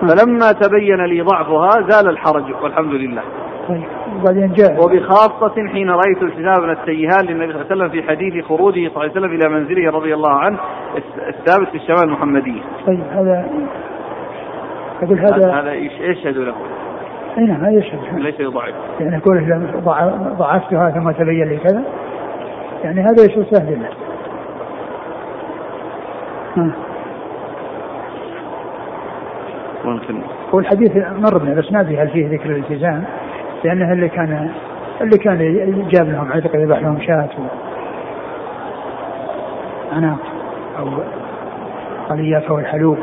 فلما 0.00 0.52
تبين 0.52 1.04
لي 1.04 1.20
ضعفها 1.20 1.70
زال 1.88 2.08
الحرج 2.10 2.62
والحمد 2.62 2.92
لله. 2.92 3.22
طيب. 3.68 3.84
وبعدين 4.20 4.52
جاء 4.52 4.84
وبخاصة 4.84 5.68
حين 5.72 5.90
رأيت 5.90 6.22
التزام 6.22 6.62
من 6.62 6.70
التيهان 6.70 7.24
للنبي 7.26 7.52
صلى 7.52 7.62
الله 7.62 7.66
عليه 7.70 7.76
وسلم 7.76 7.88
في 7.88 8.02
حديث 8.08 8.44
خروجه 8.44 8.72
صلى 8.72 8.86
الله 8.86 9.00
عليه 9.00 9.10
وسلم 9.10 9.32
إلى 9.32 9.48
منزله 9.48 9.90
رضي 9.90 10.14
الله 10.14 10.32
عنه 10.32 10.58
الثابت 11.28 11.68
في 11.68 11.76
الشمال 11.76 12.02
المحمدية. 12.02 12.60
طيب 12.86 13.00
هذا 13.12 13.50
أقول 15.02 15.18
هذا 15.18 15.52
هذا 15.52 15.72
يشهد 15.72 16.36
له. 16.36 16.54
أي 17.38 17.44
نعم 17.44 17.60
هذا 17.64 17.78
يشهد 17.78 17.98
ليس 18.18 18.40
يضعف. 18.40 18.74
يعني 19.00 19.20
كونه 19.20 19.62
ضعفتها 20.38 20.90
ثم 20.90 21.10
تبين 21.10 21.48
لي 21.48 21.56
كذا 21.56 21.82
يعني 22.84 23.00
هذا 23.00 23.24
يشهد 23.24 23.46
سهل 23.50 23.78
له. 23.82 23.88
ممكن 29.84 30.20
هو 30.54 30.58
الحديث 30.58 30.96
مر 30.96 31.38
بنا 31.38 31.54
بس 31.54 31.72
ما 31.72 31.80
أدري 31.80 31.96
هل 31.96 32.08
فيه 32.08 32.28
ذكر 32.28 32.50
الالتزام 32.50 33.04
لأنه 33.66 33.92
اللي 33.92 34.08
كان 34.08 34.50
اللي 35.00 35.18
كان 35.18 35.38
جاب 35.90 36.08
لهم 36.08 36.32
عتق 36.32 36.54
يذبح 36.56 36.78
لهم 36.78 37.00
شاة 37.00 37.28
عناق 39.92 40.18
أو 40.78 40.88
قليات 42.08 42.42
أو 42.42 42.58
الحلوب 42.58 42.98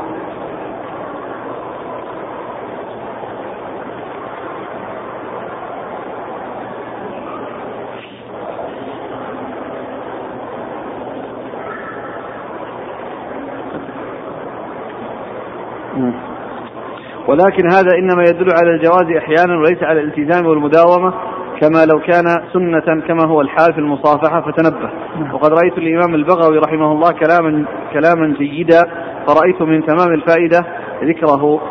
ولكن 17.33 17.71
هذا 17.71 17.97
إنما 17.97 18.23
يدل 18.23 18.47
على 18.53 18.75
الجواز 18.75 19.17
أحيانا 19.17 19.57
وليس 19.57 19.83
على 19.83 20.01
الالتزام 20.01 20.45
والمداومة 20.45 21.13
كما 21.61 21.85
لو 21.85 21.99
كان 21.99 22.25
سنة 22.53 23.01
كما 23.07 23.27
هو 23.27 23.41
الحال 23.41 23.73
في 23.73 23.79
المصافحة 23.79 24.41
فتنبه. 24.41 24.89
وقد 25.33 25.49
رأيت 25.49 25.77
الإمام 25.77 26.15
البغوي 26.15 26.57
رحمه 26.57 26.91
الله 26.91 27.11
كلاما 27.11 27.65
كلاما 27.93 28.35
جيدا 28.37 28.81
فرأيت 29.27 29.61
من 29.61 29.85
تمام 29.85 30.13
الفائدة 30.13 30.59
ذكره 31.03 31.61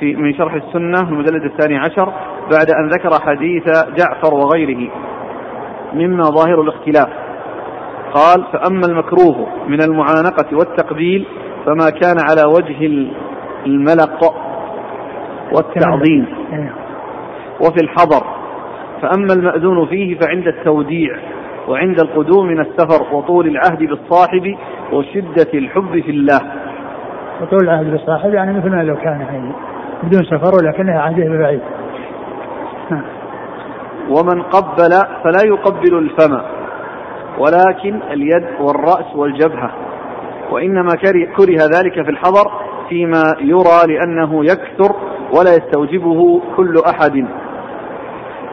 في 0.00 0.16
من 0.16 0.34
شرح 0.34 0.54
السنة 0.54 1.00
المجلد 1.08 1.44
الثاني 1.44 1.78
عشر 1.78 2.12
بعد 2.52 2.70
أن 2.70 2.88
ذكر 2.88 3.10
حديث 3.20 3.64
جعفر 3.96 4.34
وغيره. 4.34 4.90
مما 5.92 6.22
ظاهر 6.22 6.60
الاختلاف. 6.60 7.08
قال 8.14 8.44
فأما 8.52 8.86
المكروه 8.88 9.46
من 9.68 9.82
المعانقة 9.82 10.56
والتقبيل 10.56 11.26
فما 11.66 11.90
كان 11.90 12.16
على 12.30 12.42
وجه 12.46 13.08
الملق. 13.66 14.45
والتعظيم. 15.52 16.26
وفي 17.60 17.82
الحضر 17.82 18.26
فأما 19.02 19.32
المأذون 19.32 19.86
فيه 19.86 20.18
فعند 20.18 20.46
التوديع 20.48 21.16
وعند 21.68 22.00
القدوم 22.00 22.46
من 22.46 22.60
السفر 22.60 23.14
وطول 23.16 23.46
العهد 23.46 23.78
بالصاحب 23.78 24.56
وشدة 24.92 25.50
الحب 25.54 26.00
في 26.00 26.10
الله. 26.10 26.40
وطول 27.42 27.64
العهد 27.64 27.90
بالصاحب 27.90 28.34
يعني 28.34 28.58
مثل 28.58 28.70
ما 28.70 28.82
لو 28.82 28.96
كان 28.96 29.20
يعني 29.20 29.52
بدون 30.02 30.24
سفر 30.24 30.54
ولكنها 30.54 31.00
عهده 31.00 31.24
ببعيد. 31.24 31.60
ومن 34.08 34.42
قبل 34.42 34.90
فلا 35.24 35.44
يقبل 35.44 35.98
الفم 35.98 36.40
ولكن 37.38 38.00
اليد 38.12 38.46
والرأس 38.60 39.16
والجبهة. 39.16 39.70
وإنما 40.50 40.90
كره 41.36 41.58
ذلك 41.76 42.02
في 42.04 42.10
الحضر 42.10 42.50
فيما 42.88 43.34
يرى 43.40 43.94
لأنه 43.94 44.44
يكثر 44.44 44.96
ولا 45.32 45.50
يستوجبه 45.54 46.40
كل 46.56 46.82
أحد. 46.90 47.26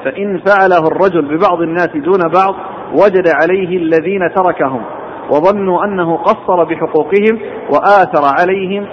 فإن 0.03 0.41
فعله 0.45 0.87
الرجل 0.87 1.37
ببعض 1.37 1.61
الناس 1.61 1.89
دون 1.95 2.19
بعض 2.35 2.55
وجد 2.93 3.27
عليه 3.41 3.77
الذين 3.77 4.33
تركهم 4.35 4.81
وظنوا 5.29 5.85
أنه 5.85 6.17
قصر 6.17 6.63
بحقوقهم 6.63 7.39
وآثر 7.69 8.23
عليهم 8.39 8.87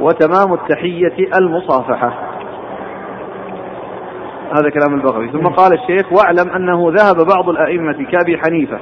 وتمام 0.00 0.54
التحية 0.54 1.28
المصافحة. 1.38 2.30
هذا 4.52 4.70
كلام 4.70 4.94
البغوي. 4.94 5.28
ثم 5.32 5.46
قال 5.46 5.72
الشيخ 5.72 6.12
واعلم 6.12 6.50
أنه 6.50 6.92
ذهب 6.96 7.16
بعض 7.36 7.48
الأئمة 7.48 8.06
كأبي 8.12 8.38
حنيفة 8.38 8.78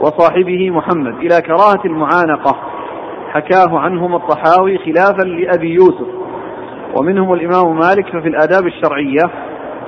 وصاحبه 0.00 0.70
محمد 0.70 1.14
إلى 1.14 1.42
كراهة 1.46 1.80
المعانقة 1.84 2.56
حكاه 3.28 3.78
عنهم 3.78 4.14
الطحاوي 4.14 4.78
خلافا 4.78 5.22
لأبي 5.22 5.74
يوسف. 5.74 6.06
ومنهم 6.98 7.32
الإمام 7.32 7.78
مالك 7.78 8.08
ففي 8.08 8.28
الآداب 8.28 8.66
الشرعية 8.66 9.30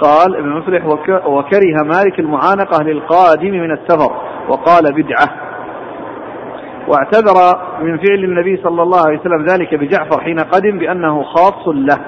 قال 0.00 0.37
ابن 0.37 0.49
مفلح 0.49 0.87
وكره 1.26 1.85
مالك 1.85 2.19
المعانقة 2.19 2.83
للقادم 2.83 3.50
من 3.50 3.71
السفر 3.73 4.12
وقال 4.49 4.83
بدعة. 4.93 5.29
واعتذر 6.88 7.61
من 7.83 7.99
فعل 7.99 8.25
النبي 8.25 8.57
صلى 8.57 8.83
الله 8.83 8.99
عليه 9.07 9.19
وسلم 9.19 9.45
ذلك 9.45 9.75
بجعفر 9.75 10.21
حين 10.21 10.38
قدم 10.38 10.79
بأنه 10.79 11.23
خاص 11.23 11.69
له. 11.69 11.99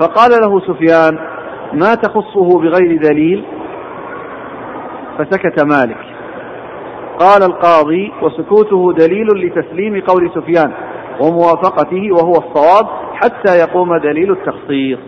فقال 0.00 0.30
له 0.30 0.60
سفيان 0.60 1.18
ما 1.72 1.94
تخصه 1.94 2.60
بغير 2.60 3.02
دليل؟ 3.02 3.44
فسكت 5.18 5.64
مالك. 5.64 5.96
قال 7.18 7.42
القاضي 7.42 8.12
وسكوته 8.22 8.92
دليل 8.92 9.26
لتسليم 9.26 10.00
قول 10.00 10.30
سفيان 10.34 10.72
وموافقته 11.20 12.12
وهو 12.12 12.32
الصواب 12.32 13.01
حتى 13.22 13.58
يقوم 13.58 13.96
دليل 13.96 14.32
التخصيص. 14.32 14.98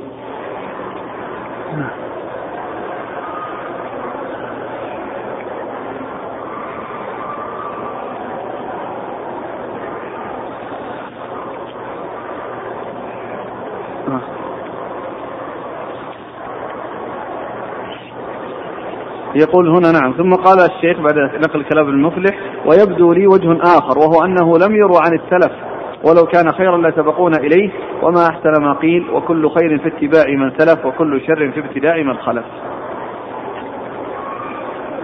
يقول 19.34 19.68
هنا 19.68 19.92
نعم. 19.92 20.12
ثم 20.12 20.34
قال 20.34 20.58
الشيخ 20.58 21.00
بعد 21.00 21.18
نقل 21.18 21.64
كلام 21.64 21.88
المفلح 21.88 22.38
ويبدو 22.66 23.12
لي 23.12 23.26
وجه 23.26 23.58
آخر 23.62 23.98
وهو 23.98 24.24
أنه 24.24 24.58
لم 24.58 24.76
يروا 24.76 25.00
عن 25.00 25.12
السلف 25.14 25.73
ولو 26.04 26.26
كان 26.26 26.52
خيرا 26.52 26.76
لسبقونا 26.76 27.36
إليه 27.36 27.70
وما 28.02 28.26
أحسن 28.30 28.62
ما 28.62 28.72
قيل 28.72 29.10
وكل 29.10 29.50
خير 29.50 29.78
في 29.78 29.88
اتباع 29.88 30.34
من 30.36 30.52
سلف 30.58 30.86
وكل 30.86 31.20
شر 31.26 31.50
في 31.50 31.60
ابتداء 31.60 32.02
من 32.02 32.16
خلف. 32.16 32.44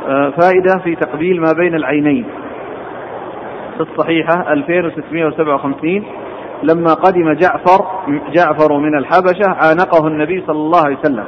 آه، 0.08 0.30
فائدة 0.30 0.78
في 0.84 0.96
تقبيل 0.96 1.40
ما 1.40 1.52
بين 1.58 1.74
العينين. 1.74 2.24
في 3.76 3.80
الصحيحة 3.80 4.52
2657 4.52 6.04
لما 6.62 6.94
قدم 6.94 7.32
جعفر 7.32 7.86
جعفر 8.32 8.78
من 8.78 8.98
الحبشة 8.98 9.48
عانقه 9.48 10.06
النبي 10.06 10.44
صلى 10.46 10.56
الله 10.56 10.84
عليه 10.84 10.96
وسلم. 10.96 11.24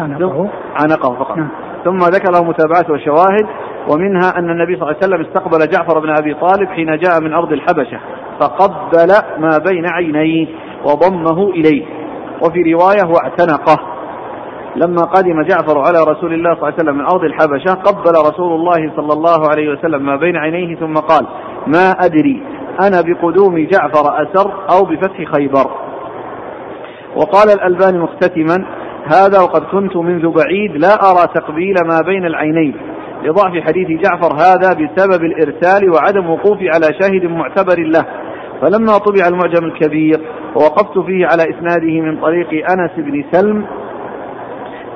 عانقه؟ 0.00 0.50
عانقه 0.80 1.14
فقط. 1.14 1.36
نعم. 1.36 1.48
ثم 1.84 1.98
ذكر 1.98 2.44
متابعات 2.44 2.90
وشواهد 2.90 3.46
ومنها 3.92 4.38
أن 4.38 4.50
النبي 4.50 4.76
صلى 4.76 4.82
الله 4.82 4.96
عليه 5.02 5.14
وسلم 5.14 5.20
استقبل 5.20 5.68
جعفر 5.68 6.00
بن 6.00 6.14
أبي 6.18 6.34
طالب 6.34 6.68
حين 6.68 6.96
جاء 6.96 7.20
من 7.22 7.32
أرض 7.32 7.52
الحبشة. 7.52 8.00
فقبل 8.40 9.12
ما 9.38 9.58
بين 9.68 9.86
عينيه 9.86 10.46
وضمه 10.84 11.50
إليه. 11.50 11.84
وفي 12.44 12.72
رواية 12.72 13.04
واعتنقه 13.04 13.76
لما 14.76 15.02
قدم 15.02 15.42
جعفر 15.42 15.78
على 15.78 16.12
رسول 16.12 16.34
الله 16.34 16.54
صلى 16.54 16.62
الله 16.62 16.66
عليه 16.66 16.74
وسلم 16.74 16.94
من 16.94 17.04
أرض 17.04 17.24
الحبشة 17.24 17.74
قبل 17.74 18.10
رسول 18.10 18.52
الله 18.52 18.92
صلى 18.96 19.12
الله 19.12 19.50
عليه 19.50 19.72
وسلم 19.72 20.06
ما 20.06 20.16
بين 20.16 20.36
عينيه 20.36 20.76
ثم 20.76 20.94
قال 20.94 21.26
ما 21.66 21.90
أدري 21.90 22.42
أنا 22.80 23.00
بقدوم 23.00 23.58
جعفر 23.58 24.22
أسر 24.22 24.52
أو 24.70 24.84
بفتح 24.84 25.24
خيبر. 25.34 25.70
وقال 27.16 27.50
الألباني 27.50 27.98
مختتما 27.98 28.66
هذا 29.04 29.40
وقد 29.40 29.62
كنت 29.62 29.96
منذ 29.96 30.28
بعيد 30.28 30.76
لا 30.76 30.94
أرى 31.10 31.26
تقبيل 31.34 31.74
ما 31.84 32.00
بين 32.06 32.26
العينين. 32.26 32.76
لضعف 33.24 33.52
حديث 33.66 34.00
جعفر 34.02 34.34
هذا 34.34 34.72
بسبب 34.72 35.24
الإرسال 35.24 35.90
وعدم 35.90 36.30
وقوفي 36.30 36.68
على 36.68 36.86
شاهد 37.00 37.24
معتبر 37.24 37.78
له. 37.78 38.04
فلما 38.60 38.98
طبع 38.98 39.28
المعجم 39.28 39.64
الكبير 39.64 40.20
ووقفت 40.54 40.98
فيه 40.98 41.26
على 41.26 41.42
إسناده 41.42 42.00
من 42.00 42.20
طريق 42.20 42.70
أنس 42.70 42.90
بن 42.96 43.24
سلم 43.32 43.64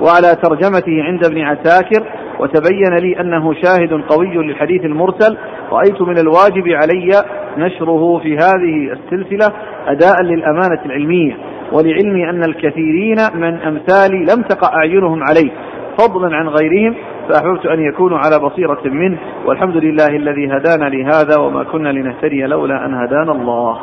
وعلى 0.01 0.37
ترجمته 0.43 1.03
عند 1.03 1.25
ابن 1.25 1.41
عساكر 1.41 2.05
وتبين 2.41 2.97
لي 2.97 3.21
أنه 3.21 3.55
شاهد 3.55 3.93
قوي 4.09 4.37
للحديث 4.37 4.85
المرسل 4.85 5.37
رأيت 5.73 6.03
من 6.03 6.19
الواجب 6.19 6.69
علي 6.69 7.25
نشره 7.59 8.19
في 8.19 8.37
هذه 8.37 8.93
السلسلة 8.93 9.55
أداء 9.87 10.23
للأمانة 10.23 10.85
العلمية 10.87 11.37
ولعلمي 11.73 12.31
أن 12.31 12.45
الكثيرين 12.45 13.17
من 13.35 13.55
أمثالي 13.55 14.19
لم 14.19 14.43
تقع 14.43 14.77
أعينهم 14.77 15.23
عليه 15.23 15.51
فضلا 15.99 16.37
عن 16.37 16.49
غيرهم 16.49 16.95
فأحببت 17.29 17.67
أن 17.67 17.81
يكونوا 17.81 18.19
على 18.19 18.39
بصيرة 18.39 18.83
منه 18.85 19.19
والحمد 19.47 19.77
لله 19.77 20.07
الذي 20.07 20.47
هدانا 20.47 20.85
لهذا 20.85 21.37
وما 21.41 21.65
كنا 21.65 21.89
لنهتدي 21.89 22.43
لولا 22.43 22.87
أن 22.87 22.95
هدانا 22.95 23.33
الله. 23.33 23.79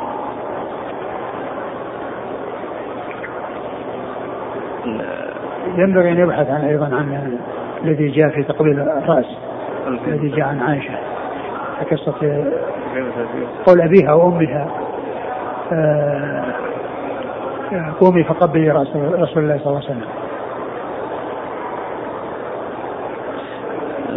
ينبغي 5.77 6.11
أن 6.11 6.17
يبحث 6.17 6.49
عن 6.49 6.61
أيضا 6.61 6.85
عن 6.85 7.37
الذي 7.83 8.07
جاء 8.07 8.29
في 8.29 8.43
تقبيل 8.43 8.79
الرأس 8.79 9.25
الذي 10.07 10.29
جاء 10.29 10.47
عن 10.47 10.59
عائشة. 10.59 10.97
قصة 11.91 12.43
قول 13.65 13.81
أبيها 13.81 14.13
وأمها 14.13 14.67
آه، 15.71 16.43
قومي 17.99 18.23
فقبلي 18.23 18.71
رأس 18.71 18.87
رسول 18.95 19.43
الله 19.43 19.57
صلى 19.57 19.67
الله 19.67 19.81
عليه 19.85 19.85
وسلم 19.85 20.05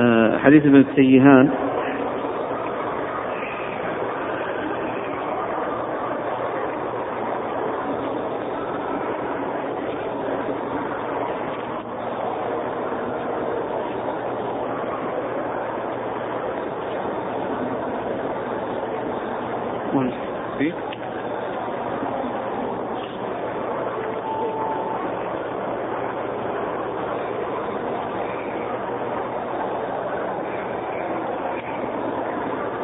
آه، 0.01 0.24
حديث 0.39 0.67
ابن 0.67 0.77
السيهان 0.77 1.51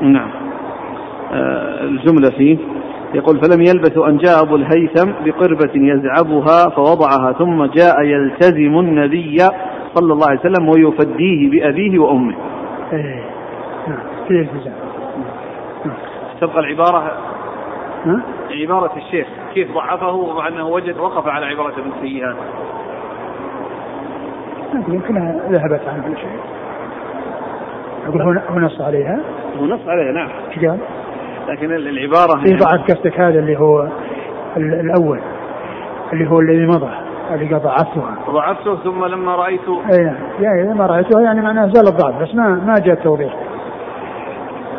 نعم 0.02 0.30
آه، 1.32 1.89
الجملة 2.00 2.30
فيه 2.38 2.58
يقول 3.14 3.40
فلم 3.40 3.60
يلبث 3.60 3.98
أن 3.98 4.16
جاء 4.16 4.42
أبو 4.42 4.56
الهيثم 4.56 5.10
بقربة 5.24 5.70
يزعبها 5.74 6.70
فوضعها 6.70 7.32
ثم 7.32 7.64
جاء 7.64 8.02
يلتزم 8.02 8.78
النبي 8.78 9.36
صلى 9.94 10.12
الله 10.12 10.26
عليه 10.28 10.40
وسلم 10.40 10.68
ويفديه 10.68 11.50
بأبيه 11.50 11.98
وأمه. 11.98 12.34
إيه. 12.92 13.24
نعم 13.88 14.46
تبقى 16.40 16.60
العبارة 16.60 17.12
ها؟ 18.06 18.20
عبارة 18.50 18.96
الشيخ 18.96 19.26
كيف 19.54 19.74
ضعفه 19.74 20.12
ومع 20.12 20.48
أنه 20.48 20.68
وجد 20.68 20.98
وقف 20.98 21.26
على 21.26 21.46
عبارة 21.46 21.72
ابن 21.72 21.90
سيئان 22.00 22.34
يمكنها 24.88 25.40
ذهبت 25.50 25.80
عنه 25.88 26.14
شيء. 26.14 26.40
أقول 28.06 28.22
هو 28.22 28.58
نص 28.58 28.80
عليها؟ 28.80 29.20
هو 29.60 29.66
نص 29.66 29.80
عليها 29.88 30.12
نعم. 30.12 30.28
إيش 30.50 30.64
قال؟ 30.64 30.78
لكن 31.50 31.72
العبارة 31.72 32.40
في 32.44 32.56
ضعف 32.56 32.90
قصدك 32.90 33.20
هذا 33.20 33.38
اللي 33.38 33.58
هو 33.58 33.88
الأول 34.56 35.20
اللي 36.12 36.30
هو 36.30 36.40
الذي 36.40 36.66
مضى 36.66 36.90
اللي 37.34 37.54
ضعفتها 37.54 38.16
ضعفته 38.30 38.76
ثم 38.76 39.04
لما 39.04 39.36
رأيته. 39.36 39.80
اي 39.92 40.04
نعم 40.04 40.16
يعني 40.40 40.62
لما 40.62 40.86
رأيتها 40.86 41.20
يعني 41.22 41.40
معناه 41.40 41.66
زال 41.66 41.88
الضعف 41.88 42.22
بس 42.22 42.34
ما 42.34 42.48
ما 42.48 42.74
جاء 42.78 42.94
التوضيح. 42.94 43.36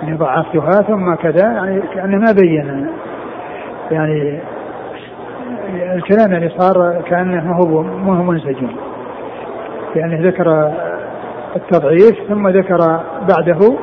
يعني 0.04 0.18
ضعفتها 0.18 0.82
ثم 0.82 1.16
كذا 1.16 1.52
يعني 1.52 1.82
كأنه 1.82 2.18
ما 2.18 2.32
بين. 2.42 2.88
يعني 3.92 4.40
الكلام 5.96 6.32
يعني 6.32 6.50
صار 6.50 7.02
كأنه 7.02 7.46
ما 7.46 7.56
هو 7.56 7.84
ما 7.84 8.18
هو 8.18 8.24
منسجم. 8.24 8.70
يعني 9.96 10.28
ذكر 10.28 10.72
التضعيف 11.56 12.28
ثم 12.30 12.48
ذكر 12.48 12.78
بعده 13.30 13.78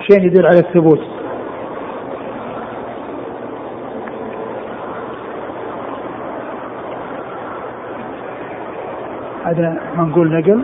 شيء 0.00 0.24
يدل 0.24 0.46
على 0.46 0.58
الثبوت. 0.58 1.19
هذا 9.44 9.80
منقول 9.96 10.38
نقل 10.38 10.62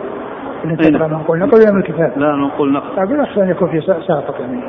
اللي 0.64 0.76
تقرا 0.76 1.08
منقول 1.08 1.38
نقل 1.38 1.60
ولا 1.60 1.72
من 1.72 1.78
الكتاب؟ 1.78 2.12
لا 2.16 2.36
منقول 2.36 2.72
نقل. 2.72 2.98
أقول 2.98 3.20
احسن 3.20 3.40
أن 3.40 3.50
يكون 3.50 3.68
في 3.68 3.80
ساقط 3.80 4.40
يعني. 4.40 4.60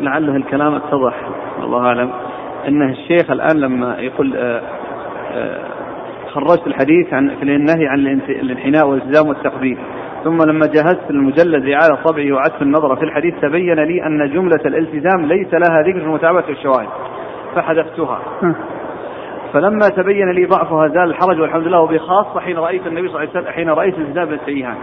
لعله 0.00 0.36
الكلام 0.36 0.74
اتضح 0.74 1.28
الله 1.62 1.86
أعلم. 1.86 2.10
انه 2.68 2.90
الشيخ 2.90 3.30
الآن 3.30 3.60
لما 3.60 3.96
يقول 3.98 4.36
آه، 4.36 4.62
آه، 5.32 5.60
خرجت 6.32 6.66
الحديث 6.66 7.14
عن 7.14 7.36
في 7.36 7.42
النهي 7.42 7.86
عن 7.86 7.98
الانحناء 8.28 8.88
والالتزام 8.88 9.28
والتقبيل 9.28 9.78
ثم 10.24 10.38
لما 10.48 10.66
جهزت 10.66 11.10
المجلد 11.10 11.64
على 11.64 11.96
طبعه 12.04 12.32
وعدت 12.32 12.62
النظر 12.62 12.96
في 12.96 13.02
الحديث 13.02 13.34
تبين 13.40 13.80
لي 13.80 14.06
أن 14.06 14.30
جملة 14.30 14.60
الالتزام 14.66 15.26
ليس 15.26 15.54
لها 15.54 15.82
ذكر 15.82 16.00
في 16.00 16.06
متابعة 16.06 16.44
الشواهد 16.48 16.88
فحذفتها. 17.54 18.20
فلما 19.52 19.88
تبين 19.96 20.30
لي 20.30 20.44
ضعفها 20.44 20.88
زال 20.88 21.10
الحرج 21.10 21.40
والحمد 21.40 21.66
لله 21.66 21.80
وبخاصة 21.80 22.40
حين 22.40 22.58
رأيت 22.58 22.86
النبي 22.86 23.08
صلى 23.08 23.16
الله 23.16 23.30
عليه 23.30 23.40
وسلم 23.40 23.52
حين 23.52 23.70
رأيت 23.70 23.98
التزام 23.98 24.24
ابن 24.24 24.34
التيهان. 24.34 24.76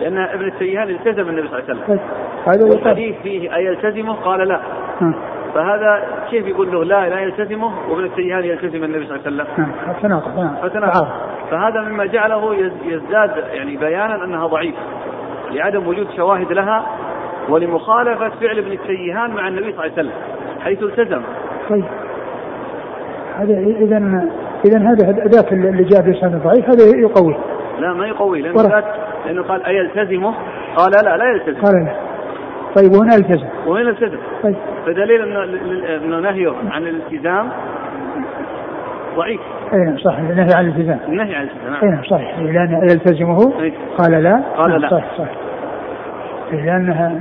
لأن 0.00 0.18
ابن 0.18 0.44
التيهان 0.46 0.88
التزم 0.88 1.28
النبي 1.28 1.48
صلى 1.48 1.58
الله 1.58 1.70
عليه 1.70 1.80
وسلم. 1.82 2.00
هذا 2.46 2.66
الحديث 2.74 3.16
فيه 3.22 3.56
أيلتزمه 3.56 4.14
قال 4.14 4.48
لا. 4.48 4.60
فهذا 5.54 6.04
كيف 6.30 6.46
يقول 6.46 6.72
له 6.72 6.84
لا 6.84 7.08
لا 7.08 7.20
يلتزمه؟ 7.20 7.90
وابن 7.90 8.04
التيهان 8.04 8.44
يلتزم 8.44 8.84
النبي 8.84 9.06
صلى 9.06 9.16
الله 9.16 9.44
عليه 9.44 9.44
وسلم. 9.44 9.46
فتناقض. 10.62 11.06
فهذا 11.50 11.80
مما 11.80 12.06
جعله 12.06 12.54
يزداد 12.84 13.30
يعني 13.52 13.76
بيانا 13.76 14.24
أنها 14.24 14.46
ضعيفة 14.46 14.78
لعدم 15.50 15.86
وجود 15.86 16.06
شواهد 16.16 16.52
لها 16.52 16.86
ولمخالفة 17.48 18.28
فعل 18.28 18.58
ابن 18.58 18.72
التيهان 18.72 19.30
مع 19.30 19.48
النبي 19.48 19.72
صلى 19.72 19.72
الله 19.72 19.82
عليه 19.82 19.92
وسلم 19.92 20.12
حيث 20.60 20.82
التزم. 20.82 21.22
طيب. 21.70 21.84
هذا 23.36 23.58
اذا 23.58 24.28
اذا 24.64 24.78
هذا 24.78 25.24
ذاك 25.28 25.52
اللي 25.52 25.84
جاء 25.84 26.02
بلسان 26.02 26.40
ضعيف 26.44 26.64
هذا 26.70 26.96
يقوي. 26.96 27.36
لا 27.78 27.92
ما 27.92 28.06
يقوي 28.06 28.42
لأنه 28.42 28.82
لأنه 29.26 29.42
قال 29.42 29.64
أيلتزمه؟ 29.64 30.34
قال 30.76 30.92
لا 31.04 31.16
لا 31.16 31.24
يلتزم. 31.24 31.60
قال 31.60 31.84
لا. 31.84 31.94
طيب 32.76 32.92
وهنا 32.92 33.14
التزم. 33.14 33.46
وهنا 33.66 33.90
التزم. 33.90 34.18
طيب. 34.42 34.56
فدليل 34.86 35.22
أنه 35.22 36.20
نهيه 36.20 36.52
عن 36.70 36.82
الالتزام 36.82 37.50
ضعيف. 39.16 39.40
اي 39.72 39.78
نعم 39.78 39.96
صح 39.98 40.18
النهي 40.18 40.54
عن 40.54 40.64
الالتزام. 40.64 40.98
النهي 41.08 41.34
عن 41.34 41.42
الالتزام 41.42 41.72
نعم. 41.72 41.82
اي 41.82 41.88
نعم 41.88 42.02
صحيح. 42.02 42.38
لأن 42.38 42.82
يلتزمه 42.82 43.60
أي. 43.60 43.72
قال 43.98 44.22
لا. 44.22 44.42
قال 44.56 44.70
نعم 44.70 44.80
لا. 44.80 44.88
صح 44.90 45.04
صح 45.18 45.28
لانها 46.52 47.18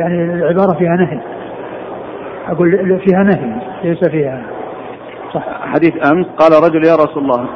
يعني 0.00 0.24
العبارة 0.24 0.78
فيها 0.78 0.96
نهي. 0.96 1.20
أقول 2.48 3.00
فيها 3.06 3.22
نهي 3.22 3.60
ليس 3.84 4.08
فيها. 4.08 4.42
صح 5.34 5.42
حديث 5.60 6.12
أمس 6.12 6.26
قال 6.26 6.52
رجل 6.64 6.86
يا 6.86 6.94
رسول 6.94 7.22
الله 7.22 7.46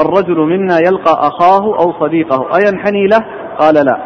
الرجل 0.00 0.38
منا 0.40 0.78
يلقى 0.78 1.12
أخاه 1.12 1.64
أو 1.64 1.92
صديقه 2.00 2.56
أينحني 2.56 3.06
له؟ 3.06 3.18
قال 3.58 3.74
لا. 3.74 3.96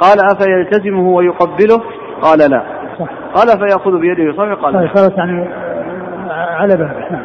قال 0.00 0.18
أفيلتزمه 0.32 1.08
ويقبله؟ 1.08 1.84
قال 2.22 2.50
لا. 2.50 2.62
صح. 2.98 3.08
قال 3.34 3.46
فيأخذ 3.58 4.00
بيده 4.00 4.22
ويصافح 4.22 4.62
قال 4.62 4.74
طيب 4.74 4.88
خلاص 4.88 5.18
يعني 5.18 5.48
على 6.30 6.76
بابه. 6.76 7.10
نعم. 7.10 7.24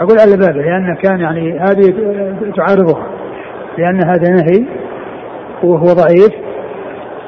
أقول 0.00 0.18
على 0.20 0.36
بابه 0.36 0.62
لأن 0.62 0.94
كان 0.94 1.20
يعني 1.20 1.58
هذه 1.58 1.94
تعارضها 2.56 3.06
لأن 3.78 4.00
هذا 4.04 4.30
نهي 4.30 4.66
وهو 5.62 5.86
ضعيف 5.86 6.32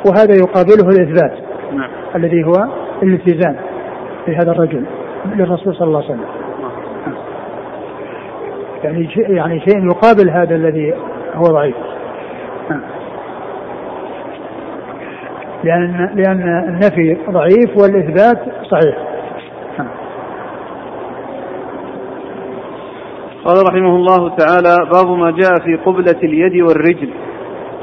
وهذا 0.07 0.35
يقابله 0.35 0.89
الإثبات 0.89 1.33
نعم. 1.73 1.91
الذي 2.17 2.45
هو 2.45 2.53
الالتزام 3.03 3.57
في 4.27 4.37
هذا 4.37 4.53
الرجل 4.53 4.85
للرسول 5.27 5.75
صلى 5.75 5.89
الله 5.89 6.05
عليه 6.05 6.09
وسلم. 6.09 6.27
يعني 8.85 9.09
يعني 9.17 9.61
شيء 9.61 9.85
يقابل 9.85 10.31
هذا 10.31 10.55
الذي 10.55 10.95
هو 11.35 11.45
ضعيف 11.45 11.77
نعم. 12.71 12.81
لأن 15.65 16.11
لأن 16.15 16.65
النفي 16.69 17.17
ضعيف 17.31 17.77
والإثبات 17.77 18.39
صحيح. 18.71 19.08
قال 23.45 23.57
رحمه 23.67 23.97
الله 23.97 24.37
تعالى 24.37 24.77
باب 24.93 25.07
ما 25.07 25.31
جاء 25.31 25.55
في 25.65 25.77
قبلة 25.87 26.19
اليد 26.23 26.63
والرجل. 26.63 27.11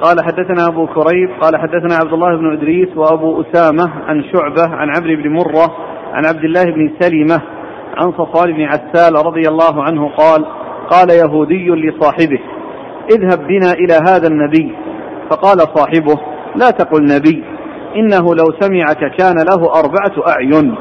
قال 0.01 0.17
حدثنا 0.25 0.67
أبو 0.67 0.87
كريب 0.87 1.29
قال 1.41 1.57
حدثنا 1.57 1.95
عبد 1.95 2.13
الله 2.13 2.37
بن 2.37 2.53
إدريس 2.53 2.97
وأبو 2.97 3.41
أسامة 3.41 3.89
عن 4.07 4.23
شعبة 4.23 4.75
عن 4.75 4.89
عمرو 4.89 5.23
بن 5.23 5.29
مرة 5.29 5.77
عن 6.13 6.25
عبد 6.25 6.43
الله 6.43 6.63
بن 6.63 6.91
سلمة 6.99 7.41
عن 7.97 8.11
صفوان 8.11 8.53
بن 8.53 8.61
عسال 8.61 9.25
رضي 9.25 9.41
الله 9.47 9.83
عنه 9.83 10.09
قال 10.09 10.45
قال 10.89 11.09
يهودي 11.09 11.69
لصاحبه 11.69 12.39
اذهب 13.11 13.47
بنا 13.47 13.71
إلى 13.71 13.93
هذا 14.07 14.27
النبي. 14.27 14.75
فقال 15.29 15.57
صاحبه 15.57 16.21
لا 16.55 16.69
تقل 16.69 17.03
نبي 17.03 17.43
إنه 17.95 18.35
لو 18.35 18.45
سمعك 18.59 19.15
كان 19.17 19.35
له 19.35 19.71
أربعة 19.79 20.27
أعين. 20.27 20.75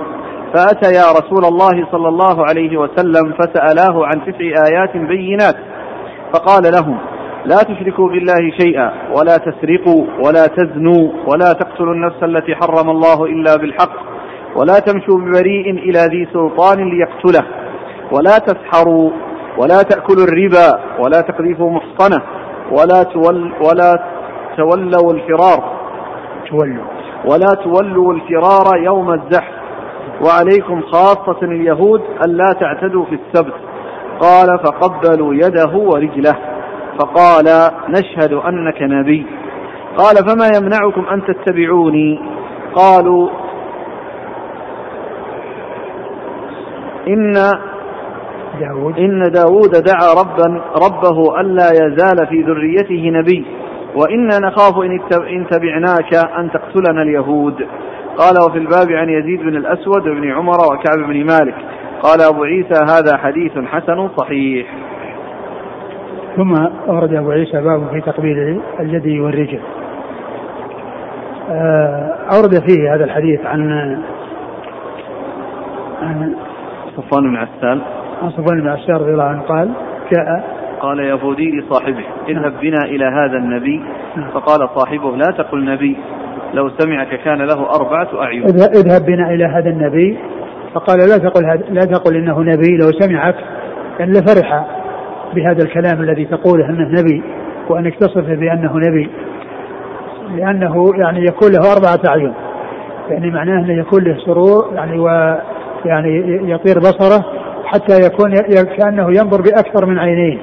فأتى 0.55 0.93
يا 0.93 1.11
رسول 1.13 1.45
الله 1.45 1.87
صلى 1.93 2.09
الله 2.09 2.47
عليه 2.47 2.77
وسلم 2.77 3.33
فسألاه 3.39 4.07
عن 4.07 4.21
تسع 4.27 4.65
آيات 4.69 4.97
بينات 4.97 5.57
فقال 6.33 6.63
لهم 6.73 6.99
لا 7.45 7.57
تشركوا 7.57 8.09
بالله 8.09 8.51
شيئا 8.61 8.93
ولا 9.17 9.37
تسرقوا 9.37 10.05
ولا 10.25 10.47
تزنوا 10.47 11.09
ولا 11.27 11.53
تقتلوا 11.53 11.95
النفس 11.95 12.23
التي 12.23 12.55
حرم 12.55 12.91
الله 12.91 13.25
إلا 13.25 13.57
بالحق 13.57 13.93
ولا 14.57 14.79
تمشوا 14.79 15.19
ببريء 15.19 15.71
إلى 15.71 15.99
ذي 15.99 16.29
سلطان 16.33 16.91
ليقتله 16.91 17.47
ولا 18.13 18.39
تسحروا 18.39 19.11
ولا 19.59 19.83
تأكلوا 19.83 20.25
الربا 20.25 20.81
ولا 20.99 21.21
تقذفوا 21.21 21.71
محصنة 21.71 22.23
ولا 22.71 23.03
تول 23.03 23.53
ولا 23.61 24.05
تولوا 24.57 25.13
الفرار 25.13 25.75
تولوا. 26.51 26.85
ولا 27.25 27.55
تولوا 27.65 28.13
الفرار 28.13 28.77
يوم 28.77 29.13
الزحف. 29.13 29.64
وعليكم 30.27 30.81
خاصة 30.81 31.39
اليهود 31.43 32.03
ألا 32.27 32.53
تعتدوا 32.61 33.05
في 33.05 33.15
السبت. 33.15 33.55
قال 34.21 34.59
فقبلوا 34.59 35.35
يده 35.35 35.77
ورجله. 35.77 36.35
فقال 37.01 37.45
نشهد 37.89 38.33
أنك 38.33 38.83
نبي. 38.83 39.27
قال 39.97 40.17
فما 40.17 40.47
يمنعكم 40.57 41.07
أن 41.09 41.23
تتبعوني؟ 41.25 42.21
قالوا 42.75 43.29
إن 47.09 47.33
داود. 48.61 48.99
إن 48.99 49.23
داود 49.23 49.71
دعا 49.71 50.15
ربا 50.23 50.63
ربه 50.87 51.41
ألا 51.41 51.71
يزال 51.71 52.27
في 52.27 52.43
ذريته 52.43 53.11
نبي. 53.11 53.47
وإنا 53.97 54.39
نخاف 54.39 54.75
إن 55.29 55.47
تبعناك 55.51 56.15
أن 56.15 56.51
تقتلنا 56.51 57.03
اليهود. 57.03 57.67
قال 58.19 58.35
وفي 58.47 58.59
الباب 58.59 58.93
عن 58.93 59.09
يزيد 59.09 59.41
بن 59.41 59.57
الأسود 59.57 60.09
وابن 60.09 60.33
عمر 60.33 60.57
وكعب 60.73 61.09
بن 61.09 61.25
مالك. 61.25 61.55
قال 62.03 62.21
أبو 62.21 62.45
عيسى 62.45 62.75
هذا 62.75 63.17
حديث 63.17 63.53
حسن 63.59 64.09
صحيح. 64.17 64.67
ثم 66.37 66.55
أورد 66.89 67.15
أبو 67.15 67.31
عيسى 67.31 67.61
باب 67.61 67.89
في 67.93 68.01
تقبيل 68.01 68.61
اليد 68.81 69.21
والرجل. 69.21 69.61
آه، 71.51 72.17
أورد 72.33 72.63
فيه 72.69 72.95
هذا 72.95 73.05
الحديث 73.05 73.47
عن 73.47 73.71
عن 76.03 76.35
صفوان 76.97 77.23
بن 77.23 77.37
عسال. 77.37 77.81
عن 78.23 78.31
صفوان 78.31 78.61
بن 78.61 78.69
عسال 78.69 79.01
رضي 79.01 79.13
الله 79.13 79.25
عنه 79.25 79.43
قال 79.43 79.71
جاء 80.13 80.55
قال 80.81 80.99
يهودي 80.99 81.51
لصاحبه 81.51 82.05
اذهب 82.29 82.53
بنا 82.61 82.85
إلى 82.85 83.05
هذا 83.05 83.37
النبي. 83.37 83.83
نعم. 84.17 84.31
فقال 84.31 84.69
صاحبه 84.75 85.17
لا 85.17 85.33
تقل 85.39 85.65
نبي. 85.65 85.97
لو 86.55 86.71
سمعك 86.79 87.21
كان 87.25 87.39
له 87.39 87.71
أربعة 87.71 88.23
أعين. 88.23 88.45
اذهب 88.45 89.07
بنا 89.07 89.31
إلى 89.31 89.45
هذا 89.45 89.71
النبي. 89.71 90.19
فقال 90.75 90.99
لا 90.99 91.19
تقل 91.19 91.45
لا 91.71 91.81
تقل 91.81 92.17
إنه 92.17 92.41
نبي 92.41 92.77
لو 92.77 92.91
سمعك 93.01 93.35
كان 93.99 94.13
لفرح 94.13 94.67
بهذا 95.35 95.65
الكلام 95.65 96.01
الذي 96.01 96.25
تقوله 96.25 96.69
أنه 96.71 97.01
نبي 97.01 97.23
وأنك 97.69 97.95
تصفه 97.95 98.35
بأنه 98.35 98.77
نبي. 98.77 99.11
لأنه 100.37 100.91
يعني 100.97 101.25
يكون 101.27 101.53
له 101.53 101.73
أربعة 101.73 102.11
أعين. 102.11 102.35
يعني 103.11 103.31
معناه 103.31 103.59
أنه 103.59 103.81
يكون 103.81 104.05
له 104.05 104.17
سرور 104.27 104.75
يعني 104.75 104.99
و 104.99 105.07
يعني 105.85 106.41
يطير 106.51 106.79
بصره 106.79 107.25
حتى 107.65 107.97
يكون 108.07 108.35
كأنه 108.65 109.09
ينظر 109.09 109.43
بأكثر 109.43 109.87
من 109.87 109.99
عينين 109.99 110.39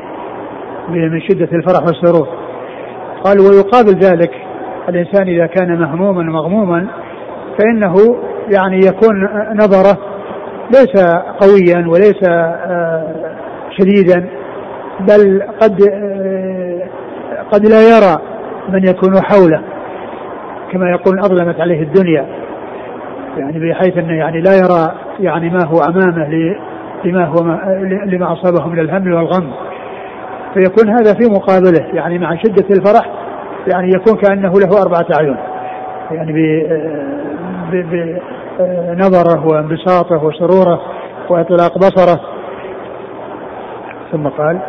من 0.89 1.21
شدة 1.21 1.49
الفرح 1.53 1.83
والسرور. 1.85 2.27
قال 3.23 3.39
ويقابل 3.39 3.99
ذلك 3.99 4.31
الإنسان 4.89 5.27
إذا 5.27 5.45
كان 5.45 5.79
مهموما 5.79 6.23
مغموما 6.23 6.87
فإنه 7.59 7.95
يعني 8.53 8.77
يكون 8.77 9.29
نظرة 9.55 9.97
ليس 10.71 11.05
قويا 11.39 11.87
وليس 11.87 12.23
آه، 12.29 13.07
شديدا 13.71 14.29
بل 14.99 15.41
قد 15.61 15.81
آه، 15.91 16.87
قد 17.51 17.65
لا 17.65 17.81
يرى 17.81 18.21
من 18.69 18.87
يكون 18.87 19.21
حوله 19.21 19.61
كما 20.71 20.89
يقول 20.89 21.19
أظلمت 21.19 21.59
عليه 21.59 21.81
الدنيا. 21.81 22.25
يعني 23.37 23.69
بحيث 23.69 23.97
أنه 23.97 24.13
يعني 24.13 24.41
لا 24.41 24.55
يرى 24.57 24.91
يعني 25.19 25.49
ما 25.49 25.65
هو 25.65 25.77
أمامه 25.77 26.55
لما 27.05 27.25
هو 27.25 27.59
لما 28.05 28.33
أصابه 28.33 28.67
من 28.67 28.79
الهم 28.79 29.13
والغم. 29.13 29.51
فيكون 30.53 30.89
هذا 30.89 31.13
في 31.13 31.29
مقابله 31.29 31.87
يعني 31.93 32.19
مع 32.19 32.35
شدة 32.35 32.65
الفرح 32.75 33.09
يعني 33.67 33.89
يكون 33.89 34.15
كأنه 34.17 34.53
له 34.53 34.81
أربعة 34.81 35.05
أعين. 35.19 35.37
يعني 36.11 36.33
بنظره 37.71 39.47
وانبساطه 39.47 40.23
وسروره 40.25 40.81
وإطلاق 41.29 41.77
بصره. 41.77 42.21
ثم 44.11 44.27
قال 44.27 44.59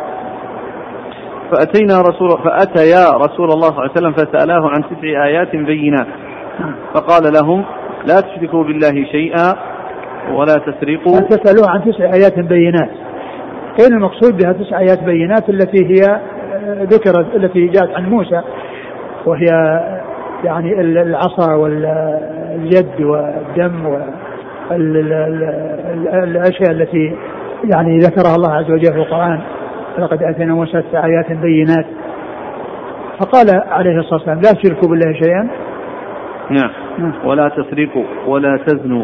فأتينا 1.51 2.01
رسول 2.01 2.29
فأتيا 2.29 3.17
رسول 3.17 3.51
الله 3.51 3.67
صلى 3.67 3.77
الله 3.77 3.81
عليه 3.81 3.91
وسلم 3.91 4.11
فسألاه 4.11 4.69
عن 4.69 4.83
تسع 4.83 5.25
آيات 5.25 5.55
بينات. 5.55 6.07
فقال 6.93 7.33
لهم 7.33 7.65
لا 8.05 8.21
تشركوا 8.21 8.63
بالله 8.63 9.05
شيئا 9.11 9.53
ولا 10.31 10.57
تسرقوا. 10.57 11.19
تسألوه 11.19 11.69
عن 11.69 11.83
تسع 11.85 12.03
آيات 12.03 12.39
بينات. 12.39 12.89
كان 13.77 13.93
المقصود 13.93 14.37
بها 14.37 14.53
تسع 14.53 14.79
آيات 14.79 15.03
بينات 15.03 15.49
التي 15.49 15.85
هي 15.85 16.19
ذكرت 16.83 17.35
التي 17.35 17.67
جاءت 17.67 17.89
عن 17.95 18.09
موسى 18.09 18.41
وهي 19.25 19.47
يعني 20.43 20.81
العصا 20.81 21.53
واليد 21.53 23.01
والدم 23.01 23.85
والاشياء 24.71 26.71
التي 26.71 27.15
يعني 27.73 27.97
ذكرها 27.97 28.35
الله 28.35 28.53
عز 28.53 28.71
وجل 28.71 28.93
في 28.93 28.99
القرآن 28.99 29.41
لقد 29.97 30.23
آتينا 30.23 30.53
موسى 30.53 30.83
آيات 30.93 31.31
بينات 31.31 31.85
فقال 33.19 33.61
عليه 33.71 33.99
الصلاة 33.99 34.13
والسلام 34.13 34.41
لا 34.41 34.51
تشركوا 34.51 34.89
بالله 34.89 35.13
شيئا 35.13 35.49
نعم. 36.49 36.71
نعم 36.97 37.13
ولا 37.25 37.49
تسرقوا 37.49 38.03
ولا 38.27 38.59
تزنوا 38.67 39.03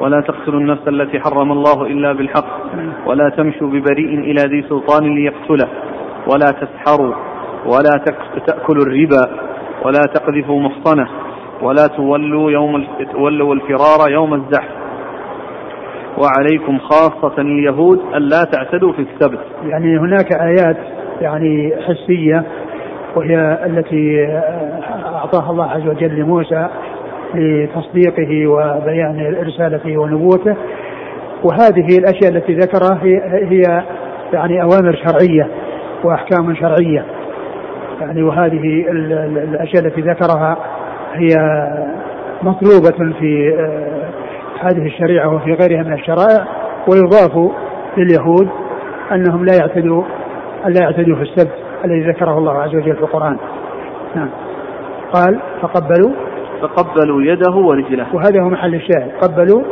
ولا 0.00 0.20
تقتلوا 0.20 0.60
النفس 0.60 0.88
التي 0.88 1.20
حرم 1.20 1.52
الله 1.52 1.86
إلا 1.86 2.12
بالحق. 2.12 2.60
ولا 3.06 3.28
تمشوا 3.28 3.68
ببريء 3.68 4.18
إلى 4.18 4.42
ذي 4.42 4.62
سلطان 4.68 5.14
ليقتله 5.14 5.68
ولا 6.26 6.46
تسحروا 6.46 7.14
ولا 7.66 8.04
تأكلوا 8.46 8.84
الربا 8.84 9.45
ولا 9.84 10.00
تقذفوا 10.14 10.60
محصنة 10.60 11.08
ولا 11.62 11.86
تولوا 11.86 12.50
يوم 12.50 12.86
تولوا 13.12 13.54
الفرار 13.54 14.10
يوم 14.10 14.34
الزحف. 14.34 14.68
وعليكم 16.18 16.78
خاصة 16.78 17.34
اليهود 17.38 18.00
ألا 18.14 18.44
تعتدوا 18.52 18.92
في 18.92 18.98
السبت. 19.02 19.40
يعني 19.64 19.98
هناك 19.98 20.32
آيات 20.32 20.76
يعني 21.20 21.72
حسية 21.86 22.44
وهي 23.16 23.58
التي 23.66 24.26
أعطاها 25.14 25.50
الله 25.50 25.70
عز 25.70 25.86
وجل 25.88 26.20
لموسى 26.20 26.68
لتصديقه 27.34 28.46
وبيان 28.46 29.36
رسالته 29.46 29.98
ونبوته. 29.98 30.56
وهذه 31.44 31.98
الأشياء 31.98 32.32
التي 32.32 32.52
ذكرها 32.52 32.98
هي, 33.02 33.20
هي 33.48 33.82
يعني 34.32 34.62
أوامر 34.62 34.96
شرعية 35.06 35.48
وأحكام 36.04 36.54
شرعية. 36.54 37.04
يعني 38.00 38.22
وهذه 38.22 38.86
الأشياء 38.90 39.86
التي 39.86 40.00
ذكرها 40.00 40.56
هي 41.12 41.34
مطلوبة 42.42 43.18
في 43.18 43.54
آه، 43.58 44.10
هذه 44.60 44.86
الشريعة 44.86 45.34
وفي 45.34 45.52
غيرها 45.52 45.82
من 45.82 45.92
الشرائع 45.92 46.46
ويضاف 46.88 47.52
لليهود 47.96 48.48
أنهم 49.12 49.44
لا 49.44 49.54
يعتدوا 49.60 50.02
لا 50.66 50.82
يعتدوا 50.82 51.16
في 51.16 51.22
السبت 51.22 51.52
الذي 51.84 52.08
ذكره 52.08 52.38
الله 52.38 52.52
عز 52.52 52.74
وجل 52.74 52.96
في 52.96 53.00
القرآن. 53.00 53.36
نعم. 54.14 54.28
قال 55.12 55.40
فقبلوا. 55.62 56.12
فقبلوا 56.60 57.22
يده 57.22 57.56
ورجله. 57.56 58.14
وهذا 58.14 58.42
هو 58.42 58.48
محل 58.48 58.74
الشاهد. 58.74 59.10
قبلوا 59.22 59.62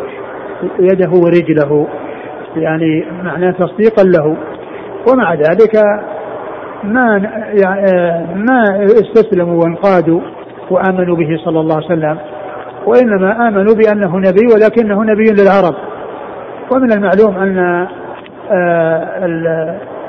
يده 0.78 1.10
ورجله. 1.10 1.86
يعني 2.56 3.04
معناه 3.24 3.50
تصديقا 3.50 4.02
له. 4.02 4.36
ومع 5.12 5.34
ذلك 5.34 5.76
ما 6.92 7.30
يعني 7.64 8.26
ما 8.34 8.84
استسلموا 8.84 9.62
وانقادوا 9.62 10.20
وآمنوا 10.70 11.16
به 11.16 11.36
صلى 11.44 11.60
الله 11.60 11.76
عليه 11.76 11.86
وسلم 11.86 12.18
وإنما 12.86 13.48
آمنوا 13.48 13.74
بأنه 13.74 14.18
نبي 14.18 14.46
ولكنه 14.54 15.04
نبي 15.04 15.24
للعرب. 15.42 15.74
ومن 16.74 16.92
المعلوم 16.92 17.36
أن 17.36 17.58
آه، 17.58 19.04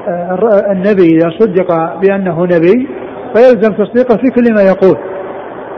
آه، 0.07 0.71
النبي 0.71 1.17
إذا 1.17 1.29
صدق 1.39 1.99
بأنه 2.01 2.43
نبي 2.43 2.87
فيلزم 3.35 3.73
تصديقه 3.73 4.17
في 4.17 4.27
كل 4.35 4.53
ما 4.53 4.61
يقول 4.61 4.97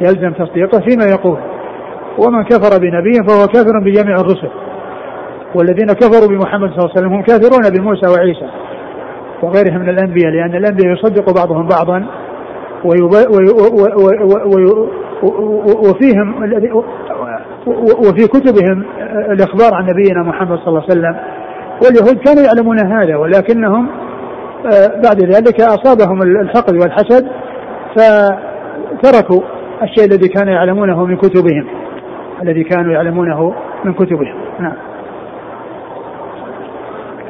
يلزم 0.02 0.34
تصديقه 0.34 0.80
فيما 0.80 1.06
يقول. 1.06 1.38
ومن 2.18 2.44
كفر 2.44 2.80
بنبي 2.80 3.14
فهو 3.28 3.48
كافر 3.48 3.80
بجميع 3.86 4.16
الرسل 4.16 4.50
والذين 5.56 5.88
كفروا 5.88 6.28
بمحمد 6.30 6.70
صلى 6.70 6.78
الله 6.78 6.90
عليه 6.90 7.00
وسلم 7.00 7.14
هم 7.14 7.22
كافرون 7.22 7.70
بموسى 7.78 8.08
وعيسى. 8.08 8.50
وغيرهم 9.42 9.80
من 9.80 9.90
الأنبياء 9.90 10.32
لأن 10.32 10.56
الأنبياء 10.56 10.94
يصدق 10.94 11.34
بعضهم 11.34 11.68
بعضا 11.68 12.08
وفيهم 15.90 16.44
وفي 18.00 18.28
كتبهم 18.28 18.86
الإخبار 19.32 19.74
عن 19.74 19.86
نبينا 19.86 20.24
محمد 20.24 20.58
صلى 20.58 20.68
الله 20.68 20.82
عليه 20.82 20.92
وسلم. 20.92 21.16
واليهود 21.84 22.18
كانوا 22.26 22.44
يعلمون 22.44 22.80
هذا 22.80 23.16
ولكنهم 23.16 23.88
آه، 24.66 25.02
بعد 25.04 25.22
ذلك 25.22 25.62
أصابهم 25.62 26.22
الحقد 26.22 26.76
والحسد 26.76 27.28
فتركوا 27.96 29.42
الشيء 29.84 30.06
الذي 30.06 30.28
كانوا 30.28 30.54
يعلمونه 30.54 31.06
من 31.06 31.18
كتبهم 31.18 31.68
الذي 32.44 32.64
كانوا 32.64 32.94
يعلمونه 32.94 33.54
من 33.86 33.94
كتبهم. 33.94 34.36
نعم. 34.60 34.74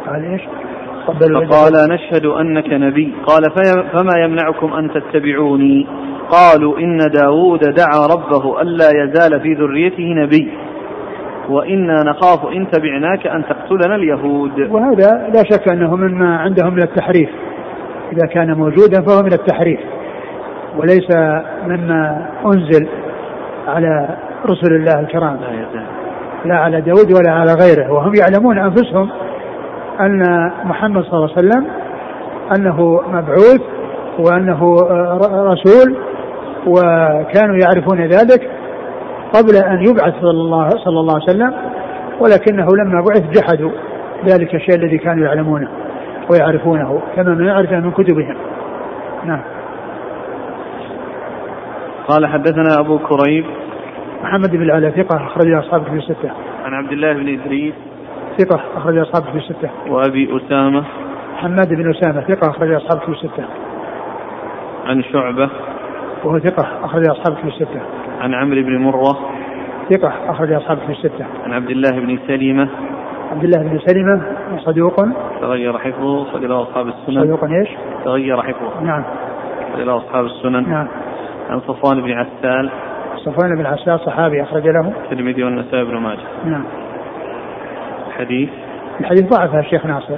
قال 0.07 0.25
إيش؟ 0.25 0.41
فقال 1.07 1.73
نشهد 1.89 2.25
أنك 2.25 2.69
نبي. 2.69 3.13
قال 3.25 3.43
فما 3.93 4.19
يمنعكم 4.23 4.73
أن 4.73 4.91
تتبعوني؟ 4.91 5.87
قالوا 6.29 6.79
إن 6.79 6.97
داود 6.97 7.59
دعا 7.59 8.07
ربه 8.15 8.61
ألا 8.61 8.89
يزال 9.03 9.41
في 9.41 9.53
ذريته 9.53 10.03
نبي. 10.03 10.51
وإنا 11.49 12.03
نخاف 12.03 12.45
إن 12.45 12.71
تبعناك 12.71 13.27
أن 13.27 13.43
تقتلنا 13.45 13.95
اليهود. 13.95 14.59
وهذا 14.59 15.29
لا 15.33 15.43
شك 15.51 15.67
أنه 15.67 15.95
مما 15.95 16.37
عندهم 16.37 16.73
من 16.73 16.81
التحريف. 16.81 17.29
إذا 18.13 18.27
كان 18.27 18.53
موجودا 18.53 19.01
فهو 19.01 19.23
من 19.23 19.33
التحريف. 19.33 19.79
وليس 20.77 21.11
مما 21.67 22.29
أنزل 22.45 22.87
على 23.67 24.17
رسل 24.45 24.75
الله 24.75 24.99
الكرام. 24.99 25.39
لا 26.45 26.55
على 26.55 26.81
داود 26.81 27.11
ولا 27.11 27.31
على 27.31 27.53
غيره. 27.53 27.93
وهم 27.93 28.11
يعلمون 28.15 28.57
أنفسهم 28.57 29.09
أن 30.01 30.51
محمد 30.63 31.03
صلى 31.03 31.13
الله 31.13 31.29
عليه 31.37 31.47
وسلم 31.47 31.67
أنه 32.55 33.01
مبعوث 33.07 33.61
وأنه 34.19 34.75
رسول 35.51 35.97
وكانوا 36.67 37.55
يعرفون 37.55 38.01
ذلك 38.01 38.51
قبل 39.33 39.55
أن 39.55 39.81
يبعث 39.89 40.13
صلى 40.21 40.29
الله, 40.31 40.69
صلى 40.69 40.99
الله 40.99 41.13
عليه 41.13 41.23
وسلم 41.23 41.53
ولكنه 42.19 42.67
لما 42.75 43.01
بعث 43.01 43.23
جحدوا 43.37 43.71
ذلك 44.25 44.55
الشيء 44.55 44.75
الذي 44.75 44.97
كانوا 44.97 45.25
يعلمونه 45.25 45.69
ويعرفونه 46.31 47.01
كما 47.15 47.33
نعرف 47.33 47.71
من 47.71 47.91
كتبهم. 47.91 48.35
نعم. 49.25 49.41
قال 52.07 52.27
حدثنا 52.27 52.79
أبو 52.79 52.99
كريب. 52.99 53.45
محمد 54.23 54.51
بن 54.51 54.61
العلاء 54.61 54.91
ثقة 54.91 55.15
أخرج 55.15 55.53
أصحابه 55.53 55.83
في 55.83 55.95
الستة. 55.95 56.31
عن 56.65 56.73
عبد 56.73 56.91
الله 56.91 57.13
بن 57.13 57.39
إدريس 57.39 57.73
ثقة 58.37 58.61
أخرج 58.77 58.97
أصحابه 58.97 59.31
في 59.31 59.37
الستة. 59.37 59.69
وأبي 59.89 60.37
أسامة. 60.37 60.83
حماد 61.35 61.69
بن 61.69 61.89
أسامة 61.89 62.21
ثقة 62.21 62.49
أخرج 62.49 62.71
أصحابه 62.71 62.99
في 62.99 63.11
الستة. 63.11 63.45
عن 64.85 65.03
شعبة. 65.03 65.49
وهو 66.23 66.39
ثقة 66.39 66.85
أخرج 66.85 67.09
أصحابه 67.09 67.35
في 67.35 67.47
الستة. 67.47 67.81
عن 68.21 68.33
عمرو 68.33 68.61
بن 68.61 68.77
مرة. 68.77 69.17
ثقة 69.89 70.13
أخرج 70.29 70.51
أصحابه 70.51 70.85
في 70.85 70.91
الستة. 70.91 71.25
عن 71.43 71.53
عبد 71.53 71.69
الله 71.69 71.91
بن 71.91 72.19
سلمة 72.27 72.69
عبد 73.31 73.43
الله 73.43 73.69
بن 73.69 73.79
سلمة 73.79 74.21
صدوق. 74.57 74.95
تغير 75.41 75.77
حفظه 75.77 76.21
أخرج 76.21 76.45
له 76.45 76.61
أصحاب 76.61 76.87
السنن. 76.87 77.23
صدوق 77.23 77.43
إيش؟ 77.43 77.69
تغير 78.05 78.41
حفظه. 78.41 78.81
نعم. 78.83 79.03
أخرج 79.71 79.83
له 79.83 79.97
أصحاب 79.97 80.25
السنن. 80.25 80.69
نعم. 80.69 80.87
عن 81.49 81.59
صفوان 81.59 82.01
بن 82.01 82.11
عسال. 82.11 82.69
صفوان 83.25 83.55
بن 83.55 83.65
عسال 83.65 83.99
صحابي 83.99 84.43
أخرج 84.43 84.67
له. 84.67 84.93
الترمذي 85.11 85.43
والنسائي 85.43 85.83
بن 85.85 85.97
ماجه. 85.97 86.19
نعم. 86.45 86.63
الحديث؟ 88.19 88.49
الحديث 88.99 89.23
ضعفه 89.29 89.59
الشيخ 89.59 89.85
ناصر. 89.85 90.17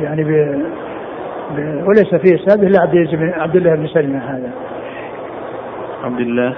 يعني 0.00 0.24
ب... 0.24 0.28
ب... 1.56 1.84
وليس 1.88 2.14
فيه 2.14 2.34
إسناد 2.34 2.64
إلا 2.64 2.80
عبد 2.80 2.94
عبد 3.34 3.56
الله 3.56 3.74
بن 3.74 3.86
سلمة 3.86 4.18
هذا. 4.18 4.50
عبد 6.04 6.20
الله. 6.20 6.54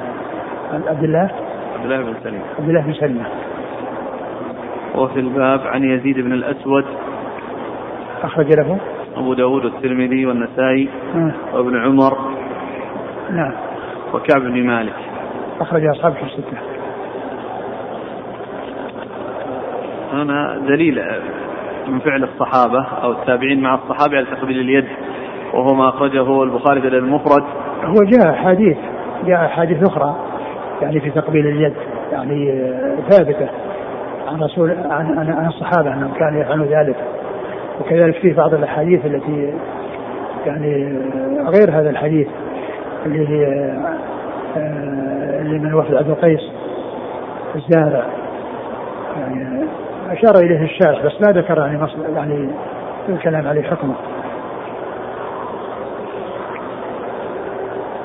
عبد 0.73 1.05
الله؟ 1.05 1.31
عبد 1.75 1.85
الله 1.85 2.03
بن 2.03 2.15
سلمة. 2.25 2.43
عبد 2.59 2.69
الله 2.69 2.81
بن 2.81 2.93
سلمة. 2.93 3.25
وفي 4.95 5.21
الباب 5.21 5.61
عن 5.61 5.85
يزيد 5.85 6.21
بن 6.21 6.33
الأسود. 6.33 6.85
أخرج 8.23 8.47
له. 8.59 8.79
أبو 9.17 9.35
داود 9.35 9.65
والترمذي 9.65 10.27
والنسائي 10.27 10.89
نعم. 11.15 11.33
وابن 11.53 11.77
عمر 11.77 12.19
نعم. 13.31 13.53
وكعب 14.15 14.43
بن 14.43 14.67
مالك. 14.67 14.95
أخرج 15.61 15.85
اصحابه 15.85 16.17
الستة. 16.23 16.72
هنا 20.13 20.59
دليل 20.69 21.03
من 21.89 21.99
فعل 21.99 22.25
الصحابة 22.25 22.87
أو 23.03 23.13
التابعين 23.13 23.63
مع 23.63 23.75
الصحابة 23.75 24.17
على 24.17 24.27
تقبيل 24.27 24.61
اليد 24.61 24.85
وهو 25.55 25.75
ما 25.75 25.89
أخرجه 25.89 26.43
البخاري 26.43 26.81
في 26.81 26.89
المفرد. 26.89 27.43
هو 27.85 28.05
جاء 28.05 28.31
أحاديث 28.31 28.77
جاء 29.27 29.45
أحاديث 29.45 29.83
أخرى 29.83 30.17
يعني 30.83 31.01
في 31.01 31.11
تقبيل 31.11 31.47
اليد 31.47 31.75
يعني 32.13 32.63
ثابتة 33.09 33.49
عن 34.29 34.43
رسول 34.43 34.71
عن 34.71 35.19
عن, 35.19 35.47
الصحابة 35.47 35.95
أنهم 35.95 36.13
كانوا 36.13 36.41
يفعلون 36.41 36.67
ذلك. 36.67 36.97
وكذلك 37.81 38.15
في 38.15 38.33
بعض 38.33 38.55
الأحاديث 38.55 39.07
التي 39.07 39.55
يعني 40.47 40.99
غير 41.47 41.71
هذا 41.71 41.91
الحديث 41.91 42.29
اللي 43.07 43.29
هي 43.29 43.47
اللي 45.41 45.59
من 45.59 45.75
وفد 45.75 45.95
عبد 45.95 46.09
القيس 46.09 46.41
الزارع 47.55 48.05
يعني 49.19 49.67
أشار 50.11 50.37
إليه 50.37 50.65
الشارح 50.65 51.03
بس 51.07 51.13
ما 51.21 51.33
ذكر 51.33 51.59
يعني 51.59 51.79
يعني 52.15 52.49
الكلام 53.09 53.47
عليه 53.47 53.63
حكمه. 53.63 53.95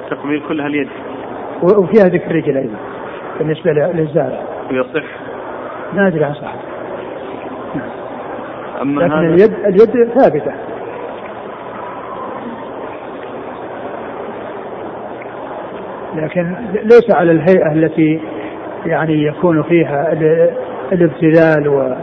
تقبيل 0.09 0.41
كلها 0.47 0.67
اليد 0.67 0.87
وفيها 1.63 2.03
ذكر 2.05 2.31
الرجل 2.31 2.57
أيضا 2.57 2.77
بالنسبة 3.39 3.71
للزارع. 3.71 4.39
ويصح 4.71 5.03
ما 5.93 6.07
أدري 6.07 6.23
عن 6.25 6.33
صحته 6.33 6.59
أما 8.81 9.01
لكن 9.01 9.11
هذا 9.13 9.27
اليد 9.27 9.53
اليد 9.65 10.09
ثابتة. 10.19 10.53
لكن 16.15 16.55
ليس 16.83 17.11
على 17.11 17.31
الهيئة 17.31 17.71
التي 17.71 18.21
يعني 18.85 19.23
يكون 19.23 19.63
فيها 19.63 20.11
ال- 20.13 20.51
الابتذال 20.91 21.67
و 21.67 21.95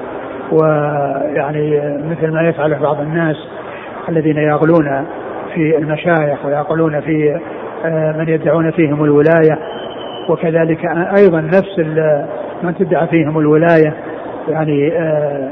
ويعني 0.52 1.80
مثل 2.10 2.32
ما 2.32 2.48
يفعله 2.48 2.78
بعض 2.78 3.00
الناس 3.00 3.36
الذين 4.08 4.36
يغلون 4.36 5.06
في 5.54 5.78
المشايخ 5.78 6.44
ويغلون 6.44 7.00
في 7.00 7.40
آه، 7.84 8.12
من 8.12 8.28
يدعون 8.28 8.70
فيهم 8.70 9.04
الولاية. 9.04 9.58
وكذلك 10.28 10.84
أيضا 11.18 11.40
نفس 11.40 11.78
من 12.62 12.74
تدعى 12.74 13.06
فيهم 13.06 13.38
الولاية 13.38 13.94
يعني 14.48 14.92
آه، 14.92 15.50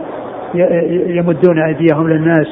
يمدون 1.06 1.62
أيديهم 1.62 2.08
للناس 2.08 2.46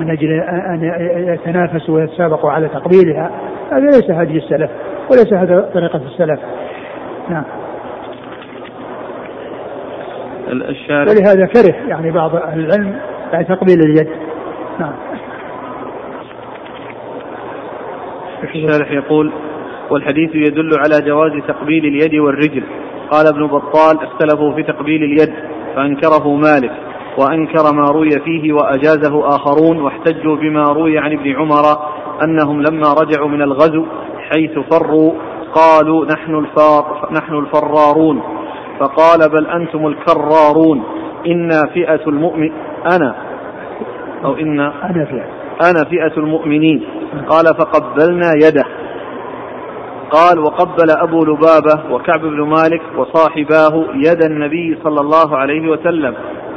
من 0.00 0.10
أجل 0.10 0.40
أن 0.40 0.84
يتنافسوا 1.16 1.94
ويتسابقوا 1.94 2.50
على 2.50 2.68
تقبيلها. 2.68 3.30
هذا 3.72 3.86
ليس 3.86 4.10
هدي 4.10 4.38
السلف 4.38 4.70
وليس 5.10 5.32
هذا 5.32 5.70
طريقة 5.74 6.00
السلف. 6.06 6.40
نعم. 7.30 7.44
الشارع 10.48 11.12
ولهذا 11.12 11.46
كره 11.46 11.74
يعني 11.88 12.10
بعض 12.10 12.36
أهل 12.36 12.60
العلم 12.60 13.00
يعني 13.32 13.44
تقبيل 13.44 13.80
اليد. 13.80 14.08
نعم. 14.80 14.94
الشارح 18.42 18.90
يقول 18.90 19.32
والحديث 19.90 20.34
يدل 20.34 20.70
على 20.78 21.06
جواز 21.06 21.32
تقبيل 21.48 21.84
اليد 21.84 22.14
والرجل. 22.14 22.64
قال 23.10 23.26
ابن 23.26 23.46
بطال 23.46 23.98
اختلفوا 24.02 24.54
في 24.54 24.62
تقبيل 24.62 25.02
اليد 25.02 25.34
فأنكره 25.76 26.36
مالك 26.36 26.72
وأنكر 27.18 27.74
ما 27.74 27.90
روي 27.90 28.10
فيه 28.10 28.52
وأجازه 28.52 29.28
آخرون 29.28 29.80
واحتجوا 29.80 30.36
بما 30.36 30.62
روي 30.62 30.98
عن 30.98 31.12
ابن 31.12 31.36
عمر 31.36 31.64
أنهم 32.24 32.62
لما 32.62 32.94
رجعوا 33.00 33.28
من 33.28 33.42
الغزو 33.42 33.86
حيث 34.30 34.58
فروا 34.58 35.12
قالوا 35.54 36.06
نحن 36.06 36.34
الفار 36.34 37.08
نحن 37.12 37.34
الفرارون. 37.34 38.22
فقال 38.84 39.30
بل 39.30 39.46
أنتم 39.46 39.86
الكرارون 39.86 40.82
إنا 41.26 41.60
فئة 41.74 42.00
المؤمن 42.06 42.52
أنا 42.96 43.14
أو 44.24 44.34
إن 44.34 44.60
أنا 44.60 45.04
فيها 45.04 45.26
أنا 45.62 45.84
فئة 45.84 46.16
المؤمنين. 46.16 46.84
قال 47.28 47.44
فقبلنا 47.44 48.32
يده. 48.42 48.64
قال 50.10 50.38
وقبل 50.38 50.90
أبو 50.90 51.24
لبابة 51.24 51.94
وكعب 51.94 52.20
بن 52.20 52.40
مالك 52.40 52.82
وصاحباه 52.96 53.84
يد 53.94 54.24
النبي 54.24 54.78
صلى 54.84 55.00
الله 55.00 55.36
عليه 55.36 55.70
وسلم 55.70 56.14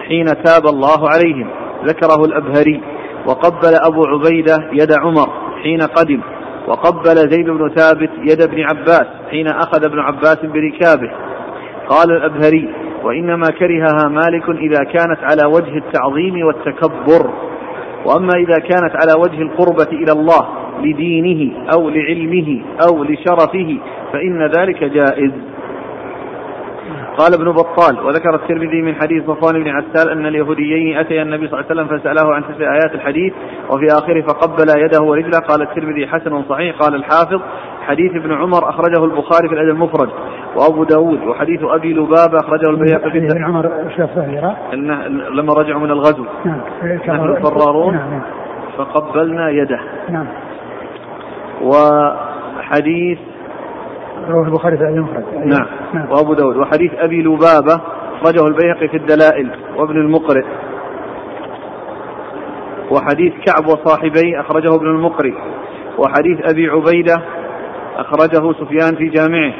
حين 0.07 0.25
تاب 0.25 0.65
الله 0.65 1.09
عليهم. 1.09 1.49
ذكره 1.85 2.25
الأبهري. 2.25 2.81
وقبل 3.27 3.75
أبو 3.85 4.05
عبيدة 4.05 4.69
يد 4.71 4.91
عمر 5.01 5.29
حين 5.63 5.81
قدم. 5.81 6.21
وقبل 6.67 7.15
زيد 7.15 7.49
بن 7.49 7.69
ثابت 7.75 8.09
يد 8.19 8.41
ابن 8.41 8.61
عباس 8.61 9.07
حين 9.29 9.47
أخذ 9.47 9.85
ابن 9.85 9.99
عباس 9.99 10.37
بركابه. 10.43 11.11
قال 11.89 12.11
الأبهري 12.11 12.69
وإنما 13.03 13.47
كرهها 13.59 14.09
مالك 14.09 14.49
إذا 14.49 14.83
كانت 14.83 15.19
على 15.21 15.45
وجه 15.45 15.77
التعظيم 15.77 16.45
والتكبر. 16.45 17.33
وأما 18.05 18.33
إذا 18.35 18.59
كانت 18.59 18.95
على 18.95 19.13
وجه 19.19 19.41
القربة 19.41 19.91
إلى 19.91 20.11
الله 20.11 20.47
لدينه 20.83 21.69
أو 21.73 21.89
لعلمه 21.89 22.61
أو 22.89 23.03
لشرفه 23.03 23.77
فإن 24.13 24.43
ذلك 24.43 24.83
جائز. 24.83 25.31
قال 27.17 27.33
ابن 27.33 27.51
بطال 27.51 28.05
وذكر 28.05 28.35
الترمذي 28.35 28.81
من 28.81 28.95
حديث 28.95 29.23
صفوان 29.23 29.63
بن 29.63 29.69
عسال 29.69 30.09
أن 30.09 30.25
اليهوديين 30.25 30.97
أتيا 30.97 31.21
النبي 31.21 31.47
صلى 31.47 31.59
الله 31.59 31.71
عليه 31.71 31.81
وسلم 31.81 31.99
فسأله 31.99 32.33
عن 32.35 32.43
تسع 32.43 32.73
آيات 32.73 32.95
الحديث 32.95 33.33
وفي 33.69 33.85
آخره 33.85 34.21
فقبل 34.21 34.65
يده 34.85 35.01
ورجله 35.01 35.39
قال 35.39 35.61
الترمذي 35.61 36.07
حسن 36.07 36.43
صحيح 36.49 36.75
قال 36.75 36.95
الحافظ 36.95 37.41
حديث 37.81 38.11
ابن 38.15 38.33
عمر 38.33 38.69
أخرجه 38.69 39.05
البخاري 39.05 39.49
في 39.49 39.53
الأدب 39.53 39.69
المفرد 39.69 40.09
وأبو 40.55 40.83
داود 40.83 41.23
وحديث 41.23 41.63
أبي 41.63 41.93
لبابة 41.93 42.39
أخرجه 42.39 42.69
البيهقي 42.69 43.11
في 43.11 43.17
ابن 43.17 43.43
عمر 43.43 43.71
لما 45.33 45.53
رجعوا 45.53 45.81
من 45.81 45.91
الغزو. 45.91 46.25
نعم 46.45 46.61
نحن 46.83 47.25
الفرارون. 47.25 47.93
نعم 47.93 48.09
نعم. 48.09 48.21
فقبلنا 48.77 49.49
يده. 49.49 49.79
نعم. 50.09 50.27
وحديث 51.61 53.19
رواه 54.29 54.45
البخاري 54.45 54.77
في 54.77 54.83
المفرد 54.83 55.23
نعم. 55.33 55.67
نعم. 55.93 56.11
وأبو 56.11 56.33
داود. 56.33 56.57
وحديث 56.57 56.91
أبي 56.97 57.21
لبابة 57.21 57.81
أخرجه 58.21 58.47
البيهقي 58.47 58.87
في 58.87 58.97
الدلائل. 58.97 59.51
وابن 59.77 59.97
المقرئ. 59.97 60.45
وحديث 62.91 63.33
كعب 63.45 63.65
وصاحبيه 63.65 64.41
أخرجه 64.41 64.75
ابن 64.75 64.85
المقرئ. 64.85 65.33
وحديث 65.97 66.51
أبي 66.51 66.69
عبيدة 66.69 67.15
أخرجه 67.95 68.53
سفيان 68.53 68.95
في 68.95 69.09
جامعه. 69.09 69.53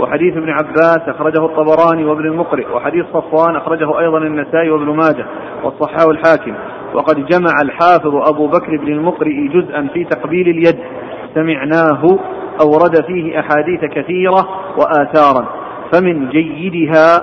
وحديث 0.00 0.36
ابن 0.36 0.50
عباس 0.50 1.08
أخرجه 1.08 1.46
الطبراني 1.46 2.04
وابن 2.04 2.26
المقرئ. 2.26 2.66
وحديث 2.74 3.06
صفوان 3.12 3.56
أخرجه 3.56 4.00
أيضا 4.00 4.18
النسائي 4.18 4.70
وابن 4.70 4.96
ماجه 4.96 5.26
والصحاح 5.64 6.08
الحاكم. 6.10 6.54
وقد 6.94 7.16
جمع 7.16 7.52
الحافظ 7.62 8.14
أبو 8.14 8.46
بكر 8.46 8.76
بن 8.76 8.92
المقرئ 8.92 9.48
جزءا 9.48 9.88
في 9.94 10.04
تقبيل 10.04 10.48
اليد. 10.48 10.78
سمعناه 11.34 12.18
أورد 12.60 13.04
فيه 13.06 13.40
أحاديث 13.40 13.80
كثيرة 13.84 14.48
وآثارا. 14.78 15.46
فمن 15.92 16.28
جيدها 16.28 17.22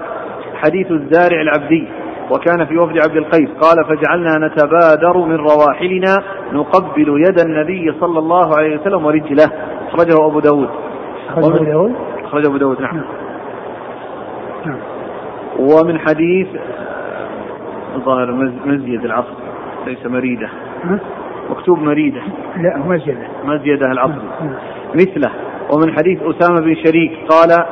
حديث 0.56 0.92
الزارع 0.92 1.42
العبدي 1.42 1.88
وكان 2.32 2.66
في 2.66 2.78
وفد 2.78 2.98
عبد 2.98 3.16
القيس 3.18 3.50
قال 3.62 3.86
فجعلنا 3.86 4.48
نتبادر 4.48 5.18
من 5.18 5.36
رواحلنا 5.36 6.18
نقبل 6.54 7.24
يد 7.28 7.40
النبي 7.40 7.94
صلى 8.00 8.20
الله 8.20 8.58
عليه 8.58 8.78
وسلم 8.80 9.06
ورجله. 9.06 9.52
أخرجه 9.90 10.26
أبو 10.26 10.40
داود. 10.40 10.70
أخرجه 11.30 11.48
أبو 11.58 11.64
داود؟ 11.66 11.96
أخرجه 12.24 12.48
أبو 12.48 12.58
داود 12.58 12.82
نعم. 12.82 13.02
نعم. 14.66 14.78
ومن 15.60 16.00
حديث 16.00 16.48
ظاهر 18.06 18.32
مز- 18.32 18.66
مزيد 18.66 19.06
العصر 19.06 19.34
ليس 19.88 20.06
مريدة؟ 20.06 20.50
مكتوب 21.50 21.80
مريدة. 21.80 22.22
لا 22.58 22.78
مسجد. 22.78 23.18
مزيدة 23.46 23.92
العصر. 23.92 24.22
نعم. 24.42 24.54
مثله. 24.96 25.32
ومن 25.74 25.98
حديث 25.98 26.20
أسامة 26.22 26.62
بن 26.62 26.76
شريك 26.86 27.12
قال 27.30 27.66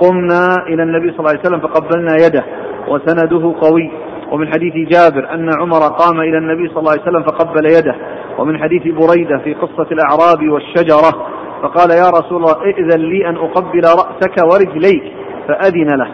قمنا 0.00 0.54
إلى 0.66 0.82
النبي 0.82 1.10
صلى 1.10 1.18
الله 1.18 1.30
عليه 1.30 1.40
وسلم 1.40 1.60
فقبلنا 1.60 2.16
يده 2.26 2.44
وسنده 2.88 3.54
قوي. 3.60 3.90
ومن 4.32 4.48
حديث 4.48 4.74
جابر 4.74 5.34
أن 5.34 5.50
عمر 5.60 5.80
قام 5.80 6.20
إلى 6.20 6.38
النبي 6.38 6.68
صلى 6.68 6.78
الله 6.78 6.90
عليه 6.90 7.02
وسلم 7.02 7.22
فقبل 7.22 7.66
يده. 7.66 7.94
ومن 8.38 8.58
حديث 8.58 8.82
بريدة 8.82 9.38
في 9.38 9.54
قصة 9.54 9.86
الأعراب 9.92 10.48
والشجرة 10.48 11.26
فقال 11.62 11.90
يا 11.90 12.10
رسول 12.10 12.36
الله 12.36 12.62
ائذن 12.62 13.00
لي 13.00 13.28
أن 13.28 13.36
أقبل 13.36 13.82
رأسك 13.84 14.36
ورجليك. 14.44 15.12
فأذن 15.48 15.96
له. 15.96 16.08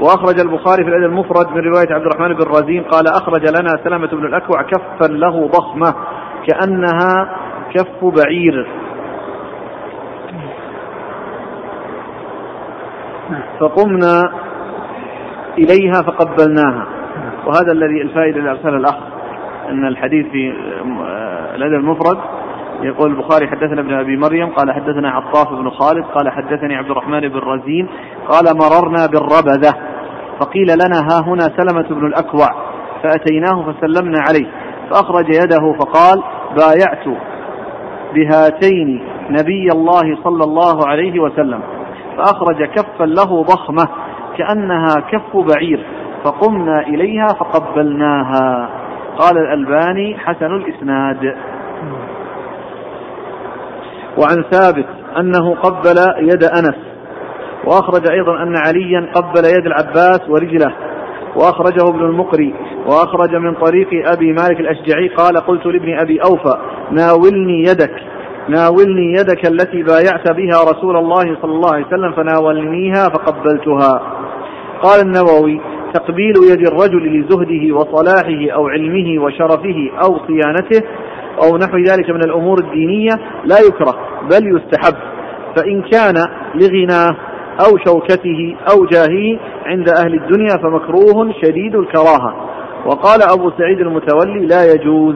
وأخرج 0.00 0.40
البخاري 0.40 0.84
في 0.84 0.90
الأدب 0.90 1.04
المفرد 1.04 1.46
من 1.48 1.60
رواية 1.60 1.94
عبد 1.94 2.06
الرحمن 2.06 2.34
بن 2.34 2.44
رزين 2.44 2.82
قال 2.82 3.06
أخرج 3.06 3.42
لنا 3.60 3.70
سلمة 3.84 4.06
بن 4.06 4.26
الأكوع 4.26 4.62
كفا 4.62 5.12
له 5.12 5.46
ضخمة 5.46 5.94
كأنها 6.46 7.36
كف 7.74 8.04
بعير. 8.04 8.66
فقمنا 13.60 14.32
إليها 15.58 16.02
فقبلناها. 16.02 16.86
وهذا 17.46 17.72
الذي 17.72 18.02
الفائدة 18.02 18.38
اللي 18.38 18.50
أرسلها 18.50 18.76
الأخ 18.76 18.96
أن 19.68 19.86
الحديث 19.86 20.26
في 20.26 20.52
آه، 21.02 21.54
الأدب 21.54 21.74
المفرد. 21.74 22.18
يقول 22.82 23.10
البخاري 23.10 23.48
حدثنا 23.48 23.80
ابن 23.80 23.94
أبي 23.94 24.16
مريم 24.16 24.48
قال 24.48 24.72
حدثنا 24.72 25.10
عطاف 25.10 25.48
بن 25.48 25.70
خالد 25.70 26.04
قال 26.04 26.30
حدثني 26.30 26.76
عبد 26.76 26.90
الرحمن 26.90 27.20
بن 27.20 27.38
رزين 27.38 27.88
قال 28.28 28.44
مررنا 28.56 29.06
بالربذة. 29.06 29.72
فقيل 30.40 30.66
لنا 30.66 30.98
ها 31.10 31.22
هنا 31.26 31.42
سلمة 31.42 31.88
بن 31.88 32.06
الأكوع. 32.06 32.46
فأتيناه 33.02 33.72
فسلمنا 33.72 34.18
عليه. 34.28 34.46
فأخرج 34.90 35.28
يده 35.28 35.72
فقال 35.78 36.22
بايعت. 36.56 37.18
بهاتين 38.14 39.04
نبي 39.30 39.68
الله 39.72 40.16
صلى 40.24 40.44
الله 40.44 40.88
عليه 40.88 41.20
وسلم. 41.20 41.60
فأخرج 42.16 42.64
كفا 42.64 43.04
له 43.04 43.42
ضخمة 43.42 43.88
كأنها 44.38 44.94
كف 45.10 45.36
بعير 45.36 45.86
فقمنا 46.24 46.80
إليها 46.80 47.26
فقبلناها. 47.26 48.68
قال 49.18 49.38
الألباني 49.38 50.18
حسن 50.18 50.56
الإسناد. 50.56 51.36
وعن 54.18 54.44
ثابت 54.50 54.86
أنه 55.18 55.54
قبل 55.54 55.96
يد 56.18 56.44
أنس 56.44 56.76
وأخرج 57.64 58.10
أيضا 58.10 58.42
أن 58.42 58.54
عليا 58.56 59.10
قبل 59.14 59.44
يد 59.44 59.66
العباس 59.66 60.28
ورجله. 60.28 60.72
وأخرجه 61.36 61.88
ابن 61.88 62.00
المقري 62.00 62.54
وأخرج 62.86 63.34
من 63.34 63.54
طريق 63.54 63.88
أبي 64.12 64.32
مالك 64.32 64.60
الأشجعي 64.60 65.08
قال 65.08 65.36
قلت 65.36 65.66
لابن 65.66 65.98
أبي 65.98 66.20
أوفى 66.20 66.58
ناولني 66.90 67.60
يدك 67.62 67.94
ناولني 68.48 69.12
يدك 69.12 69.46
التي 69.46 69.82
بايعت 69.82 70.30
بها 70.30 70.72
رسول 70.72 70.96
الله 70.96 71.36
صلى 71.42 71.52
الله 71.52 71.74
عليه 71.74 71.86
وسلم 71.86 72.12
فناولنيها 72.12 73.04
فقبلتها. 73.08 74.02
قال 74.82 75.00
النووي 75.00 75.60
تقبيل 75.94 76.34
يد 76.50 76.66
الرجل 76.66 77.20
لزهده 77.20 77.74
وصلاحه 77.76 78.54
أو 78.54 78.68
علمه 78.68 79.24
وشرفه 79.24 79.90
أو 80.04 80.18
صيانته 80.26 80.86
أو 81.42 81.56
نحو 81.56 81.76
ذلك 81.76 82.10
من 82.10 82.24
الأمور 82.24 82.58
الدينية 82.58 83.12
لا 83.44 83.56
يكره 83.68 83.94
بل 84.30 84.56
يستحب. 84.56 84.94
فإن 85.56 85.82
كان 85.82 86.14
لغناه 86.54 87.16
أو 87.60 87.78
شوكته 87.86 88.56
أو 88.72 88.86
جاهه 88.86 89.38
عند 89.66 89.88
أهل 89.88 90.14
الدنيا 90.14 90.56
فمكروه 90.56 91.32
شديد 91.42 91.74
الكراهة 91.74 92.34
وقال 92.86 93.22
أبو 93.22 93.50
سعيد 93.50 93.80
المتولي 93.80 94.46
لا 94.46 94.64
يجوز 94.74 95.14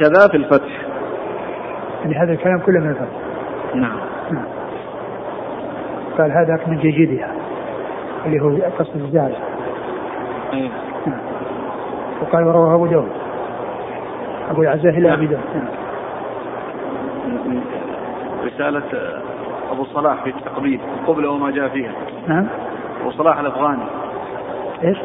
كذا 0.00 0.28
في 0.28 0.36
الفتح 0.36 0.86
يعني 2.02 2.14
هذا 2.14 2.32
الكلام 2.32 2.58
كله 2.58 2.80
من 2.80 2.90
الفتح 2.90 3.28
نعم. 3.74 3.98
قال 6.18 6.32
هذا 6.32 6.60
من 6.66 6.78
جيدها 6.78 7.34
اللي 8.26 8.40
هو 8.40 8.48
قصد 8.78 8.96
الزاج 8.96 9.32
أيه. 10.52 10.70
نعم. 11.06 11.20
وقال 12.22 12.46
ورواه 12.46 12.74
أبو 12.74 12.86
داود 12.86 13.12
أبو 14.50 14.62
العزاه 14.62 14.90
إلى 14.90 15.14
أبي 15.14 15.26
داود 15.26 15.44
نعم. 15.54 15.68
رسالة 18.44 18.82
أبو 19.70 19.84
صلاح 19.84 20.22
في 20.22 20.30
التقليد 20.30 20.80
قبل 21.06 21.26
وما 21.26 21.50
جاء 21.50 21.68
فيها. 21.68 21.92
نعم. 22.26 22.46
أبو 23.00 23.10
صلاح 23.10 23.38
الأفغاني. 23.38 23.84
إيش؟ 24.84 24.98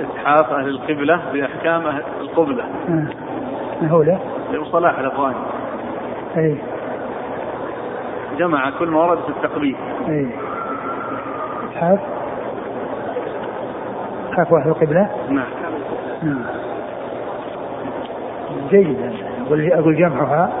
إتحاف 0.00 0.52
أهل 0.52 0.68
القبلة 0.68 1.20
بأحكام 1.32 1.86
أهل 1.86 2.02
القبلة. 2.20 2.64
ما 3.82 3.88
هو 3.90 4.02
له؟ 4.02 4.18
أبو 4.54 4.64
صلاح 4.64 4.98
الأفغاني. 4.98 5.36
أي. 6.36 6.58
جمع 8.38 8.70
كل 8.78 8.88
ما 8.88 9.00
ورد 9.00 9.18
في 9.18 9.28
التقليد 9.28 9.76
أي. 10.08 10.28
إتحاف؟ 11.70 11.98
إتحاف 14.28 14.54
أهل 14.54 14.68
القبلة؟ 14.68 15.08
نعم. 15.28 15.46
نعم. 16.22 16.44
جيد. 18.70 19.12
أقول 19.46 19.72
أقول 19.72 19.96
جمعها. 19.96 20.52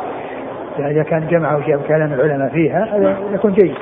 يعني 0.78 0.94
إذا 0.94 1.02
كان 1.02 1.26
جمعه 1.26 1.56
وجاب 1.56 1.80
كلام 1.88 2.12
العلماء 2.12 2.48
فيها 2.48 2.96
هذا 2.96 3.16
يكون 3.34 3.52
جيد. 3.52 3.74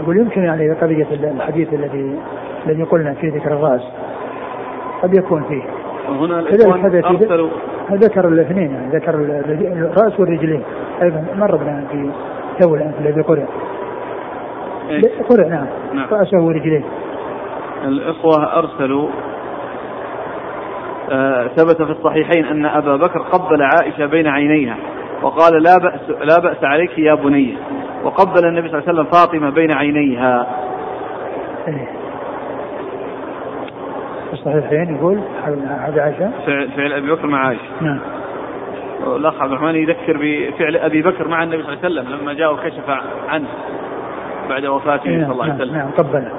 أقول 0.00 0.18
يمكن 0.18 0.44
يعني 0.44 0.72
قضية 0.72 1.06
الحديث 1.12 1.74
الذي 1.74 2.18
الذي 2.66 2.82
قلنا 2.82 3.14
فيه 3.14 3.34
ذكر 3.34 3.52
الرأس 3.52 3.82
قد 5.02 5.18
يكون 5.18 5.42
فيه. 5.42 5.62
وهنا 6.08 6.38
الإخوان 6.38 6.84
أرسلوا 6.84 7.48
ذكر 7.92 8.28
الاثنين 8.28 8.70
يعني 8.70 8.96
ذكر 8.96 9.14
الرأس 9.14 10.20
والرجلين. 10.20 10.62
أيضا 11.02 11.26
مر 11.36 11.56
بنا 11.56 11.84
في 11.92 12.10
تو 12.60 12.74
الآن 12.74 12.92
الذي 13.00 13.20
قرأ. 13.20 13.46
قرأ 15.30 15.48
نعم, 15.48 15.66
نعم. 15.92 16.06
رأسه 16.12 16.40
ورجليه. 16.40 16.84
الإخوة 17.84 18.58
أرسلوا 18.58 19.08
ثبت 21.56 21.82
في 21.82 21.90
الصحيحين 21.90 22.44
أن 22.44 22.66
أبا 22.66 22.96
بكر 22.96 23.18
قبل 23.18 23.62
عائشة 23.62 24.06
بين 24.06 24.26
عينيها 24.26 24.76
وقال 25.22 25.62
لا 25.62 25.78
بأس, 25.78 26.10
لا 26.10 26.40
بأس 26.40 26.64
عليك 26.64 26.98
يا 26.98 27.14
بني. 27.14 27.56
وقبل 28.04 28.46
النبي 28.48 28.68
صلى 28.68 28.78
الله 28.78 28.88
عليه 28.88 29.00
وسلم 29.00 29.04
فاطمة 29.12 29.50
بين 29.50 29.72
عينيها. 29.72 30.46
الصحيحين 34.32 34.96
يقول 34.96 35.20
هذا 35.68 36.02
عائشة؟ 36.02 36.30
فعل, 36.46 36.70
فعل 36.76 36.92
أبي 36.92 37.10
بكر 37.12 37.26
مع 37.26 37.46
عائشة. 37.46 37.62
نعم. 37.80 38.00
الأخ 39.16 39.42
عبد 39.42 39.52
الرحمن 39.52 39.74
يذكر 39.74 40.16
بفعل 40.22 40.76
أبي 40.76 41.02
بكر 41.02 41.28
مع 41.28 41.42
النبي 41.42 41.62
صلى 41.62 41.72
الله 41.72 41.84
عليه 41.84 42.00
وسلم 42.00 42.20
لما 42.20 42.32
جاء 42.32 42.54
وكشف 42.54 42.90
عنه 43.28 43.48
بعد 44.48 44.66
وفاته 44.66 45.04
صلى 45.04 45.32
الله 45.32 45.44
عليه 45.44 45.52
نعم، 45.52 45.60
وسلم. 45.60 45.76
نعم 45.76 45.90
قبله. 45.90 46.32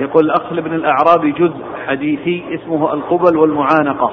يقول 0.00 0.24
الأخ 0.24 0.52
لابن 0.52 0.74
الأعرابي 0.74 1.32
جزء 1.32 1.64
حديثي 1.86 2.44
اسمه 2.54 2.92
القبل 2.92 3.36
والمعانقة. 3.36 4.10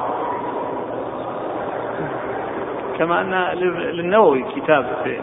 كما 2.98 3.22
أن 3.22 3.58
للنووي 3.94 4.46
كتاب 4.56 4.86
في 5.04 5.20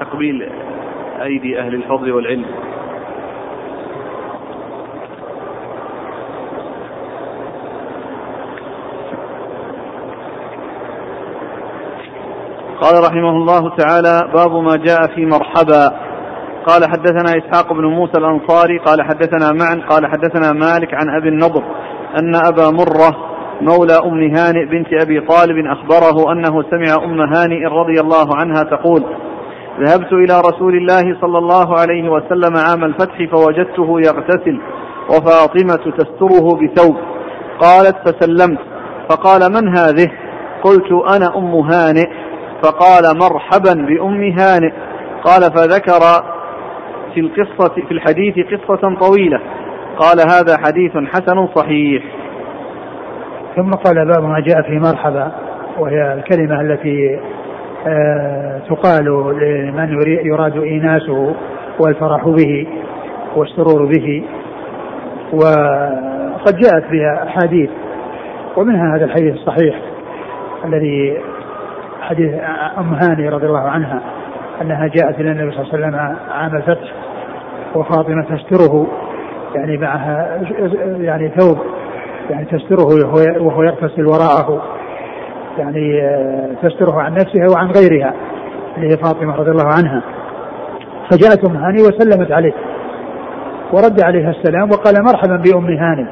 تقبيل 0.00 0.50
أيدي 1.22 1.60
أهل 1.60 1.74
الفضل 1.74 2.12
والعلم. 2.12 2.46
قال 12.80 13.04
رحمه 13.04 13.30
الله 13.30 13.76
تعالى 13.76 14.32
باب 14.34 14.52
ما 14.52 14.76
جاء 14.76 15.14
في 15.14 15.26
مرحبا. 15.26 16.07
قال 16.68 16.84
حدثنا 16.90 17.30
إسحاق 17.38 17.72
بن 17.72 17.84
موسى 17.84 18.12
الأنصاري 18.18 18.78
قال 18.78 19.02
حدثنا 19.02 19.52
معا 19.52 19.88
قال 19.88 20.06
حدثنا 20.06 20.52
مالك 20.52 20.94
عن 20.94 21.16
أبي 21.16 21.28
النضر 21.28 21.64
أن 22.18 22.34
أبا 22.36 22.70
مرة 22.70 23.16
مولى 23.60 23.98
أم 24.04 24.36
هانئ 24.36 24.64
بنت 24.64 24.86
أبي 25.02 25.20
طالب 25.20 25.66
أخبره 25.66 26.32
أنه 26.32 26.62
سمع 26.70 27.04
أم 27.04 27.20
هانئ 27.20 27.64
رضي 27.64 28.00
الله 28.00 28.36
عنها 28.36 28.62
تقول 28.62 29.04
ذهبت 29.80 30.12
إلى 30.12 30.40
رسول 30.40 30.76
الله 30.76 31.20
صلى 31.20 31.38
الله 31.38 31.78
عليه 31.78 32.08
وسلم 32.08 32.56
عام 32.56 32.84
الفتح 32.84 33.30
فوجدته 33.32 34.00
يغتسل 34.00 34.60
وفاطمة 35.10 35.92
تستره 35.98 36.58
بثوب. 36.60 36.96
قالت 37.60 37.96
فسلمت. 38.08 38.58
فقال 39.10 39.40
من 39.52 39.78
هذه؟ 39.78 40.06
قلت 40.62 40.92
أنا 41.16 41.36
أم 41.36 41.54
هانئ. 41.54 42.08
فقال 42.62 43.18
مرحبا 43.18 43.86
بأم 43.86 44.22
هانئ. 44.38 44.72
قال 45.24 45.42
فذكر 45.42 46.00
في 47.18 47.42
القصة 47.42 47.74
في 47.74 47.92
الحديث 47.92 48.34
قصة 48.46 48.94
طويلة. 48.94 49.40
قال 49.96 50.20
هذا 50.20 50.56
حديث 50.66 50.92
حسن 50.96 51.46
صحيح. 51.46 52.02
ثم 53.56 53.70
قال 53.70 54.06
باب 54.06 54.24
ما 54.24 54.40
جاء 54.40 54.62
في 54.62 54.78
مرحبا 54.78 55.32
وهي 55.78 56.14
الكلمة 56.14 56.60
التي 56.60 57.20
آه 57.86 58.60
تقال 58.68 59.04
لمن 59.40 60.02
يراد 60.24 60.62
إيناسه 60.62 61.34
والفرح 61.80 62.28
به 62.28 62.66
والسرور 63.36 63.86
به. 63.86 64.24
وقد 65.32 66.56
جاءت 66.56 66.90
بها 66.90 67.24
أحاديث 67.26 67.70
ومنها 68.56 68.96
هذا 68.96 69.04
الحديث 69.04 69.34
الصحيح 69.34 69.80
الذي 70.64 71.18
حديث 72.00 72.32
أم 72.78 72.94
هاني 72.94 73.28
رضي 73.28 73.46
الله 73.46 73.68
عنها 73.68 74.00
أنها 74.62 74.86
جاءت 74.86 75.20
إلى 75.20 75.30
النبي 75.30 75.50
صلى 75.50 75.62
الله 75.62 75.74
عليه 75.74 75.86
وسلم 75.86 76.16
عام 76.32 76.56
الفتح 76.56 76.92
وفاطمة 77.74 78.24
تستره 78.36 78.86
يعني 79.54 79.76
معها 79.76 80.40
يعني 81.00 81.32
ثوب 81.38 81.58
يعني 82.30 82.44
تستره 82.44 83.06
وهو 83.40 83.62
يغتسل 83.62 84.06
وراءه 84.06 84.62
يعني 85.58 86.10
تستره 86.62 87.00
عن 87.00 87.12
نفسها 87.12 87.46
وعن 87.54 87.70
غيرها 87.70 88.14
اللي 88.76 88.88
هي 88.88 88.96
فاطمة 88.96 89.36
رضي 89.36 89.50
الله 89.50 89.66
عنها. 89.66 90.02
فجاءت 91.10 91.48
أم 91.48 91.56
هاني 91.56 91.82
وسلمت 91.82 92.32
عليه 92.32 92.52
ورد 93.72 94.04
عليها 94.04 94.30
السلام 94.30 94.70
وقال 94.70 94.94
مرحبا 95.04 95.36
بأم 95.36 95.66
هاني. 95.66 96.06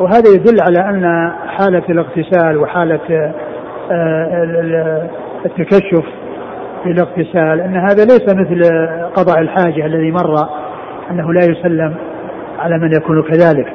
وهذا 0.00 0.30
يدل 0.34 0.56
على 0.60 0.88
أن 0.88 1.32
حالة 1.48 1.82
الاغتسال 1.88 2.56
وحالة 2.58 3.32
آه، 3.90 5.10
التكشف 6.80 6.86
للاغتسال 6.86 7.60
أن 7.60 7.76
هذا 7.76 8.04
ليس 8.04 8.28
مثل 8.28 8.70
قضاء 9.14 9.40
الحاجة 9.40 9.86
الذي 9.86 10.10
مر 10.10 10.34
أنه 11.10 11.32
لا 11.32 11.40
يسلم 11.44 11.94
على 12.58 12.78
من 12.78 12.92
يكون 12.92 13.22
كذلك 13.22 13.72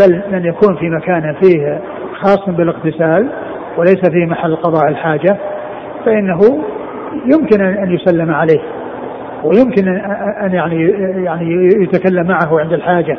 بل 0.00 0.22
من 0.32 0.44
يكون 0.44 0.76
في 0.76 0.90
مكان 0.90 1.34
فيه 1.42 1.80
خاص 2.20 2.48
بالاغتسال 2.48 3.28
وليس 3.76 4.10
في 4.10 4.26
محل 4.26 4.56
قضاء 4.56 4.88
الحاجة 4.88 5.36
فإنه 6.04 6.40
يمكن 7.24 7.64
أن 7.64 7.92
يسلم 7.92 8.34
عليه 8.34 8.60
ويمكن 9.44 9.88
أن 10.42 10.52
يعني 10.52 10.90
يعني 11.24 11.68
يتكلم 11.82 12.26
معه 12.26 12.60
عند 12.60 12.72
الحاجة 12.72 13.18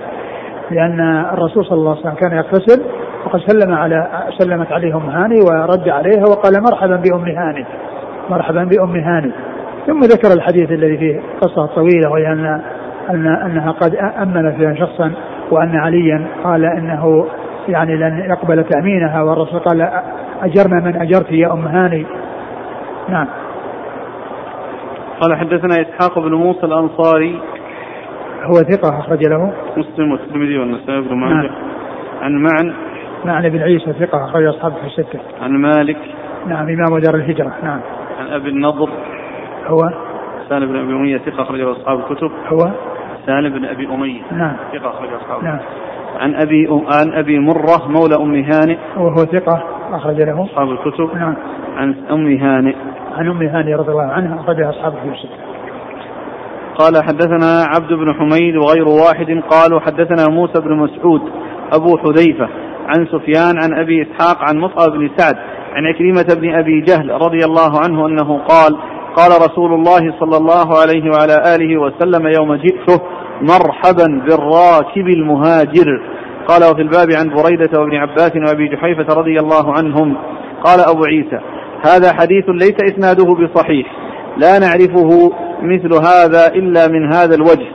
لأن 0.71 1.25
الرسول 1.33 1.65
صلى 1.65 1.77
الله 1.77 1.91
عليه 1.91 2.01
وسلم 2.01 2.13
كان 2.13 2.37
يغتسل 2.37 2.83
وقد 3.25 3.39
سلم 3.39 3.73
على 3.73 4.07
سلمت 4.37 4.71
عليه 4.71 4.97
أم 4.97 5.09
هاني 5.09 5.39
ورد 5.41 5.89
عليها 5.89 6.23
وقال 6.29 6.63
مرحبا 6.63 6.95
بأم 6.95 7.25
هاني. 7.37 7.65
مرحبا 8.29 8.63
بأم 8.63 8.95
هاني. 8.95 9.31
ثم 9.87 9.99
ذكر 9.99 10.33
الحديث 10.33 10.71
الذي 10.71 10.97
فيه 10.97 11.21
قصة 11.41 11.65
طويلة 11.65 12.09
وهي 12.09 12.31
أن 12.31 12.61
أن 13.09 13.27
أنها 13.27 13.71
قد 13.71 13.95
أمن 13.95 14.51
فيها 14.51 14.75
شخصا 14.75 15.11
وأن 15.51 15.75
عليا 15.75 16.27
قال 16.43 16.65
إنه 16.65 17.27
يعني 17.67 17.95
لن 17.95 18.25
يقبل 18.29 18.63
تأمينها 18.63 19.21
والرسول 19.21 19.59
قال 19.59 19.81
أجرنا 20.41 20.79
من 20.85 21.01
أجرت 21.01 21.31
يا 21.31 21.53
أم 21.53 21.67
هاني. 21.67 22.05
نعم. 23.09 23.27
قال 25.21 25.37
حدثنا 25.37 25.75
إسحاق 25.81 26.19
بن 26.19 26.33
موسى 26.33 26.65
الأنصاري. 26.65 27.39
هو 28.43 28.53
ثقة 28.53 28.99
أخرج 28.99 29.27
له. 29.27 29.53
مسلم 29.77 30.11
والترمذي 30.11 30.57
والنسائي 30.57 31.01
بن 31.01 31.15
ماجه. 31.15 31.33
نعم. 31.33 31.49
عن 32.21 32.35
معن. 32.35 32.73
معن 33.25 33.49
بن 33.49 33.59
عيسى 33.59 33.93
ثقة 33.93 34.25
أخرج 34.25 34.45
أصحابه 34.45 34.75
في 34.75 34.85
الستة. 34.85 35.19
عن 35.41 35.51
مالك. 35.51 35.97
نعم 36.47 36.69
إمام 36.69 36.99
دار 36.99 37.15
الهجرة. 37.15 37.53
نعم. 37.63 37.79
عن 38.19 38.27
أبي 38.27 38.49
النضر. 38.49 38.89
هو؟ 39.67 39.89
سالم 40.49 40.67
بن 40.67 40.79
أبي 40.79 40.93
أمية 40.93 41.17
ثقة 41.17 41.41
أخرجه 41.41 41.71
أصحاب 41.71 41.99
الكتب. 41.99 42.31
هو؟ 42.47 42.71
سالم 43.25 43.53
بن 43.59 43.65
أبي 43.65 43.87
أمية 43.93 44.21
نعم. 44.31 44.55
ثقة 44.73 44.89
أخرجه 44.89 45.17
أصحاب 45.17 45.43
نعم. 45.43 45.59
عن 46.19 46.35
أبي 46.35 46.67
عن 46.93 47.13
أبي 47.13 47.39
مرة 47.39 47.87
مولى 47.87 48.15
أم 48.15 48.35
هانئ. 48.35 48.77
وهو 48.97 49.25
ثقة 49.25 49.63
أخرج 49.91 50.21
له. 50.21 50.43
أصحاب 50.43 50.71
الكتب. 50.71 51.15
نعم. 51.15 51.35
عن 51.77 51.95
أم 52.11 52.37
هانئ. 52.37 52.75
عن 53.17 53.27
أم 53.27 53.41
هانئ 53.41 53.73
رضي 53.73 53.91
الله 53.91 54.11
عنها 54.11 54.39
أخرجها 54.39 54.69
أصحاب 54.69 54.93
الكتب 54.93 55.29
قال 56.79 57.03
حدثنا 57.03 57.63
عبد 57.75 57.93
بن 57.93 58.13
حميد 58.13 58.55
وغير 58.55 58.87
واحد 58.87 59.43
قالوا 59.49 59.79
حدثنا 59.79 60.25
موسى 60.29 60.61
بن 60.61 60.75
مسعود 60.75 61.21
أبو 61.73 61.97
حذيفة 61.97 62.49
عن 62.87 63.05
سفيان 63.05 63.55
عن 63.63 63.79
أبي 63.79 64.01
إسحاق 64.01 64.37
عن 64.49 64.57
مصعب 64.57 64.91
بن 64.91 65.09
سعد 65.17 65.35
عن 65.73 65.85
عكرمة 65.85 66.41
بن 66.41 66.55
أبي 66.55 66.81
جهل 66.81 67.09
رضي 67.09 67.45
الله 67.45 67.79
عنه 67.79 68.07
أنه 68.07 68.37
قال 68.37 68.77
قال 69.15 69.31
رسول 69.49 69.73
الله 69.73 70.19
صلى 70.19 70.37
الله 70.37 70.77
عليه 70.81 71.03
وعلى 71.11 71.55
آله 71.55 71.81
وسلم 71.81 72.27
يوم 72.27 72.55
جئته 72.55 73.01
مرحبا 73.41 74.23
بالراكب 74.27 75.07
المهاجر. 75.07 76.01
قال 76.47 76.63
وفي 76.71 76.81
الباب 76.81 77.07
عن 77.11 77.29
بريدة 77.29 77.79
وابن 77.79 77.95
عباس 77.95 78.31
وأبي 78.35 78.67
جحيفة 78.67 79.13
رضي 79.13 79.37
الله 79.39 79.73
عنهم. 79.77 80.17
قال 80.63 80.79
أبو 80.79 81.03
عيسى 81.05 81.39
هذا 81.85 82.13
حديث 82.13 82.49
ليس 82.49 82.77
إسناده 82.93 83.33
بصحيح. 83.33 83.87
لا 84.37 84.59
نعرفه 84.59 85.31
مثل 85.61 85.93
هذا 85.93 86.47
إلا 86.55 86.87
من 86.87 87.13
هذا 87.13 87.35
الوجه. 87.35 87.67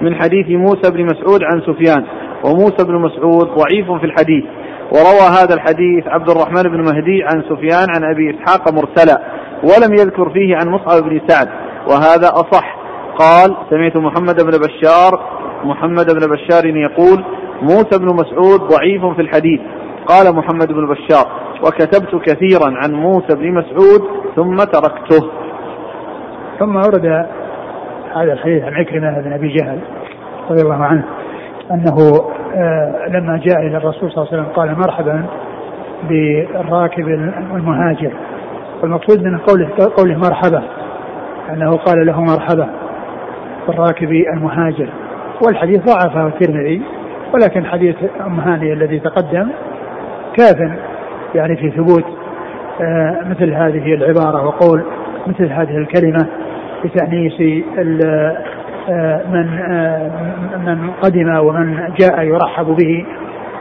من 0.00 0.14
حديث 0.14 0.48
موسى 0.48 0.90
بن 0.92 1.04
مسعود 1.04 1.40
عن 1.42 1.60
سفيان 1.60 2.04
وموسى 2.44 2.84
بن 2.84 2.94
مسعود 2.94 3.48
ضعيف 3.48 3.92
في 3.92 4.06
الحديث. 4.06 4.44
وروى 4.92 5.28
هذا 5.38 5.54
الحديث 5.54 6.06
عبد 6.06 6.30
الرحمن 6.30 6.62
بن 6.62 6.80
مهدي 6.80 7.24
عن 7.24 7.42
سفيان 7.42 7.86
عن 7.96 8.10
أبي 8.12 8.30
إسحاق 8.30 8.72
مرسلا 8.72 9.20
ولم 9.62 9.94
يذكر 9.94 10.30
فيه 10.30 10.56
عن 10.56 10.68
مصعب 10.68 11.02
بن 11.02 11.20
سعد 11.26 11.48
وهذا 11.90 12.28
أصح. 12.28 12.76
قال 13.18 13.56
سمعت 13.70 13.96
محمد 13.96 14.42
بن 14.42 14.50
بشار 14.50 15.10
محمد 15.64 16.06
بن 16.06 16.32
بشار 16.34 16.66
يقول 16.66 17.24
موسى 17.62 17.98
بن 17.98 18.06
مسعود 18.06 18.60
ضعيف 18.60 19.06
في 19.06 19.22
الحديث. 19.22 19.60
قال 20.06 20.36
محمد 20.36 20.72
بن 20.72 20.86
بشار 20.86 21.26
وكتبت 21.62 22.22
كثيرا 22.26 22.70
عن 22.76 22.92
موسى 22.92 23.36
بن 23.36 23.54
مسعود 23.54 24.02
ثم 24.36 24.56
تركته. 24.56 25.30
ثم 26.58 26.76
ورد 26.76 27.06
هذا 28.14 28.32
الحديث 28.32 28.62
عن 28.64 28.74
عكرمة 28.74 29.20
بن 29.20 29.32
أبي 29.32 29.48
جهل 29.48 29.78
رضي 30.50 30.62
الله 30.62 30.84
عنه 30.84 31.04
أنه 31.70 31.96
لما 33.08 33.40
جاء 33.44 33.66
إلى 33.66 33.76
الرسول 33.76 34.12
صلى 34.12 34.22
الله 34.22 34.32
عليه 34.32 34.42
وسلم 34.42 34.52
قال 34.54 34.78
مرحبا 34.78 35.24
بالراكب 36.08 37.08
المهاجر. 37.54 38.12
والمقصود 38.82 39.22
من 39.22 39.38
قوله 39.38 39.68
قوله 39.96 40.18
مرحبا 40.18 40.62
أنه 41.52 41.76
قال 41.76 42.06
له 42.06 42.20
مرحبا 42.20 42.68
بالراكب 43.68 44.10
المهاجر. 44.10 44.88
والحديث 45.46 45.80
ضعفه 45.84 46.26
الترمذي 46.26 46.82
ولكن 47.34 47.66
حديث 47.66 47.96
أم 48.26 48.40
هاني 48.40 48.72
الذي 48.72 48.98
تقدم 48.98 49.48
كاف 50.36 50.56
يعني 51.34 51.56
في 51.56 51.70
ثبوت 51.70 52.04
آه، 52.80 53.20
مثل 53.24 53.52
هذه 53.52 53.94
العبارة 53.94 54.46
وقول 54.46 54.82
مثل 55.26 55.52
هذه 55.52 55.76
الكلمة 55.76 56.26
بتأنيس 56.84 57.64
آه، 58.04 58.36
من 59.32 59.58
آه، 59.58 60.10
من 60.56 60.90
قدم 60.90 61.46
ومن 61.46 61.94
جاء 62.00 62.22
يرحب 62.22 62.66
به 62.66 63.06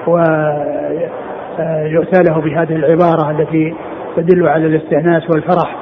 ويؤتى 0.07 2.23
له 2.29 2.41
بهذه 2.41 2.75
العبارة 2.75 3.31
التي 3.31 3.75
تدل 4.15 4.47
على 4.47 4.65
الاستئناس 4.65 5.29
والفرح 5.29 5.75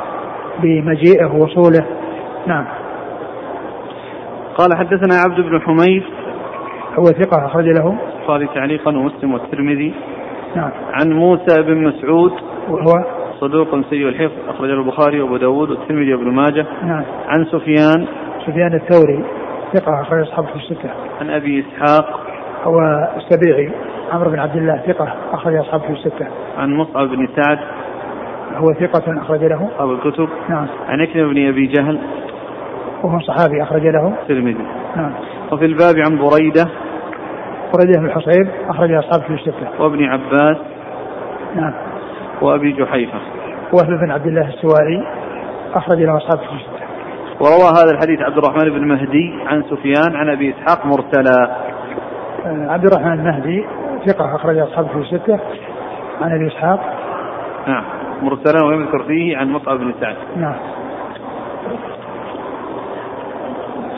بمجيئه 0.63 1.25
ووصوله. 1.25 1.85
نعم. 2.47 2.65
قال 4.57 4.77
حدثنا 4.77 5.15
عبد 5.25 5.39
بن 5.39 5.61
حميد. 5.61 6.03
هو 6.99 7.03
ثقة 7.03 7.45
أخرج 7.45 7.65
له. 7.65 7.97
البخاري 8.17 8.47
تعليقا 8.55 8.97
ومسلم 8.97 9.33
والترمذي. 9.33 9.93
نعم. 10.55 10.71
عن 10.91 11.11
موسى 11.11 11.61
بن 11.61 11.83
مسعود. 11.83 12.31
وهو؟ 12.69 13.05
صدوق 13.39 13.89
سيء 13.89 14.07
الحفظ 14.07 14.49
أخرجه 14.49 14.73
البخاري 14.73 15.21
وأبو 15.21 15.37
داود 15.37 15.69
والترمذي 15.69 16.13
وابن 16.13 16.31
ماجه. 16.31 16.65
نعم. 16.83 17.03
عن 17.27 17.45
سفيان. 17.45 18.07
سفيان 18.47 18.73
الثوري 18.73 19.23
ثقة 19.73 20.01
أخرج 20.01 20.21
أصحابه 20.21 20.47
في 20.47 20.55
الستة. 20.55 20.89
عن 21.21 21.29
أبي 21.29 21.65
إسحاق. 21.65 22.19
هو 22.63 22.79
السبيعي 23.17 23.71
عمرو 24.11 24.29
بن 24.29 24.39
عبد 24.39 24.55
الله 24.55 24.81
ثقة 24.87 25.13
أخرج 25.33 25.55
أصحابه 25.55 25.83
في 25.83 25.93
الستة. 25.93 26.27
عن 26.57 26.73
مصعب 26.73 27.07
بن 27.07 27.27
سعد. 27.35 27.59
هو 28.55 28.73
ثقة 28.73 29.21
أخرج 29.21 29.43
له. 29.43 29.69
أبو 29.79 29.93
الكتب. 29.93 30.29
نعم. 30.49 30.67
عن 30.87 31.01
أكرم 31.01 31.33
بن 31.33 31.47
أبي 31.47 31.67
جهل. 31.67 31.99
وهو 33.03 33.19
صحابي 33.19 33.63
أخرج 33.63 33.87
له. 33.87 34.13
الترمذي 34.21 34.65
نعم. 34.95 35.11
وفي 35.51 35.65
الباب 35.65 35.95
عن 36.05 36.17
بريدة. 36.17 36.65
بريدة 37.75 37.99
بن 37.99 38.05
الحصيب 38.05 38.47
أخرج 38.69 38.91
أصحابه 38.91 39.23
في 39.23 39.33
الستة. 39.33 39.81
وابن 39.81 40.03
عباس. 40.03 40.57
نعم. 41.55 41.73
وأبي 42.41 42.71
جحيفة. 42.71 43.19
وهب 43.73 43.99
بن 43.99 44.11
عبد 44.11 44.27
الله 44.27 44.47
السواري 44.47 45.07
أخرج 45.73 45.97
له 45.97 46.17
أصحابه 46.17 46.41
في 46.41 46.53
الستة. 46.53 46.76
وروى 47.39 47.69
هذا 47.77 47.91
الحديث 47.91 48.21
عبد 48.21 48.37
الرحمن 48.37 48.69
بن 48.69 48.87
مهدي 48.87 49.33
عن 49.47 49.63
سفيان 49.63 50.15
عن 50.15 50.29
أبي 50.29 50.53
إسحاق 50.53 50.85
مرسلا. 50.85 51.57
آه، 52.45 52.71
عبد 52.71 52.85
الرحمن 52.85 53.13
المهدي 53.13 53.65
ثقة 54.05 54.35
أخرج 54.35 54.57
أصحابه 54.57 54.87
في 54.87 54.97
الستة. 54.97 55.39
عن 56.21 56.31
أبي 56.31 56.47
إسحاق. 56.47 56.79
نعم. 57.67 57.83
مرسلا 58.21 58.65
ويذكر 58.65 59.03
فيه 59.03 59.37
عن 59.37 59.49
مصعب 59.51 59.77
بن 59.77 59.93
سعد. 60.01 60.15
نعم. 60.37 60.55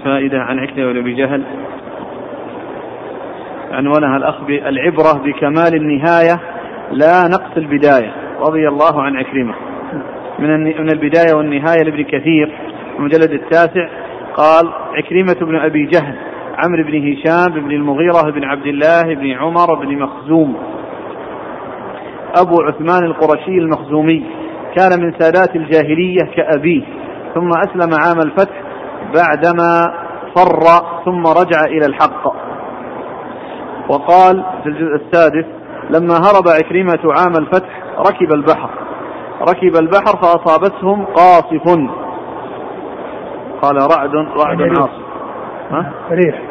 فائدة 0.03 0.39
عن 0.39 0.59
عكرمة 0.59 0.93
بن 0.93 0.99
أبي 0.99 1.13
جهل. 1.13 1.43
عنوانها 3.71 4.17
الأخ 4.17 4.35
العبرة 4.49 5.13
بكمال 5.23 5.75
النهاية 5.75 6.39
لا 6.91 7.27
نقص 7.27 7.57
البداية. 7.57 8.11
رضي 8.39 8.67
الله 8.67 9.01
عن 9.01 9.17
عكرمة. 9.17 9.55
من 10.39 10.63
من 10.63 10.91
البداية 10.91 11.37
والنهاية 11.37 11.83
لابن 11.83 12.03
كثير. 12.03 12.69
المجلد 12.99 13.31
التاسع 13.31 13.89
قال 14.35 14.73
عكرمة 14.93 15.35
بن 15.41 15.55
أبي 15.55 15.85
جهل 15.85 16.15
عمرو 16.57 16.83
بن 16.83 17.13
هشام 17.13 17.53
بن 17.53 17.71
المغيرة 17.71 18.31
بن 18.31 18.43
عبد 18.43 18.65
الله 18.65 19.15
بن 19.15 19.31
عمر 19.31 19.75
بن 19.75 19.99
مخزوم. 19.99 20.55
أبو 22.37 22.61
عثمان 22.61 23.03
القرشي 23.03 23.57
المخزومي. 23.57 24.25
كان 24.75 25.01
من 25.01 25.13
سادات 25.19 25.55
الجاهلية 25.55 26.23
كأبيه 26.35 26.83
ثم 27.35 27.49
أسلم 27.49 27.93
عام 27.93 28.17
الفتح 28.17 28.61
بعدما 29.15 29.93
فر 30.35 30.63
ثم 31.05 31.23
رجع 31.27 31.65
إلى 31.65 31.85
الحق. 31.85 32.33
وقال 33.89 34.43
في 34.63 34.69
الجزء 34.69 34.95
السادس 34.95 35.45
لما 35.89 36.13
هرب 36.13 36.47
عكرمة 36.47 37.13
عام 37.19 37.33
الفتح 37.39 37.83
ركب 37.99 38.33
البحر. 38.33 38.69
ركب 39.41 39.75
البحر 39.75 40.17
فأصابتهم 40.21 41.05
قاصف. 41.05 41.79
قال 43.61 43.75
رعد 43.75 44.15
رعد 44.15 44.61
عاصف؟ 44.61 45.09
ريح. 46.11 46.41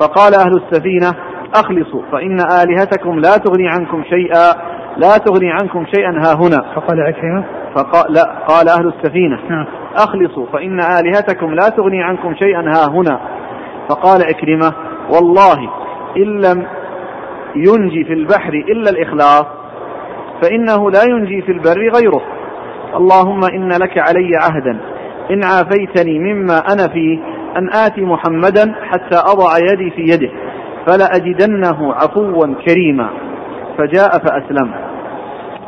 فقال 0.00 0.34
أهل 0.34 0.56
السفينة 0.56 1.10
أخلصوا 1.54 2.02
فإن 2.12 2.40
آلهتكم 2.40 3.18
لا 3.18 3.36
تغني 3.36 3.68
عنكم 3.68 4.04
شيئا 4.04 4.52
لا 4.96 5.18
تغني 5.18 5.50
عنكم 5.50 5.86
شيئا 5.94 6.10
ها 6.10 6.34
هنا. 6.34 6.74
فقال 6.74 7.00
عكرمة 7.00 7.44
فقال 7.74 8.12
لا 8.12 8.22
قال 8.48 8.68
أهل 8.68 8.86
السفينة. 8.86 9.38
نعم. 9.48 9.66
أخلصوا 9.96 10.46
فإن 10.52 10.80
آلهتكم 10.80 11.54
لا 11.54 11.68
تغني 11.68 12.02
عنكم 12.02 12.34
شيئا 12.34 12.60
ها 12.60 12.90
هنا. 12.90 13.20
فقال 13.88 14.22
عكرمة 14.22 14.72
والله 15.14 15.70
إن 16.16 16.40
لم 16.40 16.66
ينجي 17.56 18.04
في 18.04 18.12
البحر 18.12 18.52
إلا 18.52 18.90
الإخلاص 18.90 19.46
فإنه 20.42 20.90
لا 20.90 21.02
ينجي 21.08 21.42
في 21.42 21.52
البر 21.52 21.90
غيره. 21.96 22.22
اللهم 22.94 23.40
إن 23.44 23.68
لك 23.68 23.98
علي 23.98 24.30
عهدا. 24.36 24.97
إن 25.30 25.44
عافيتني 25.44 26.18
مما 26.18 26.58
أنا 26.58 26.88
فيه 26.92 27.18
أن 27.56 27.70
آتي 27.74 28.00
محمدا 28.00 28.74
حتى 28.82 29.16
أضع 29.16 29.58
يدي 29.72 29.90
في 29.90 30.02
يده 30.02 30.30
فلأجدنه 30.86 31.94
عفوا 31.94 32.54
كريما. 32.66 33.08
فجاء 33.78 34.10
فأسلم. 34.10 34.74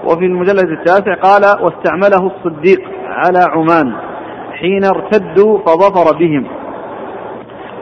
وفي 0.04 0.24
المجلد 0.24 0.68
التاسع 0.68 1.14
قال 1.14 1.42
واستعمله 1.62 2.32
الصديق 2.36 2.80
على 3.04 3.44
عمان 3.48 3.92
حين 4.52 4.84
ارتدوا 4.84 5.58
فظفر 5.58 6.18
بهم. 6.18 6.46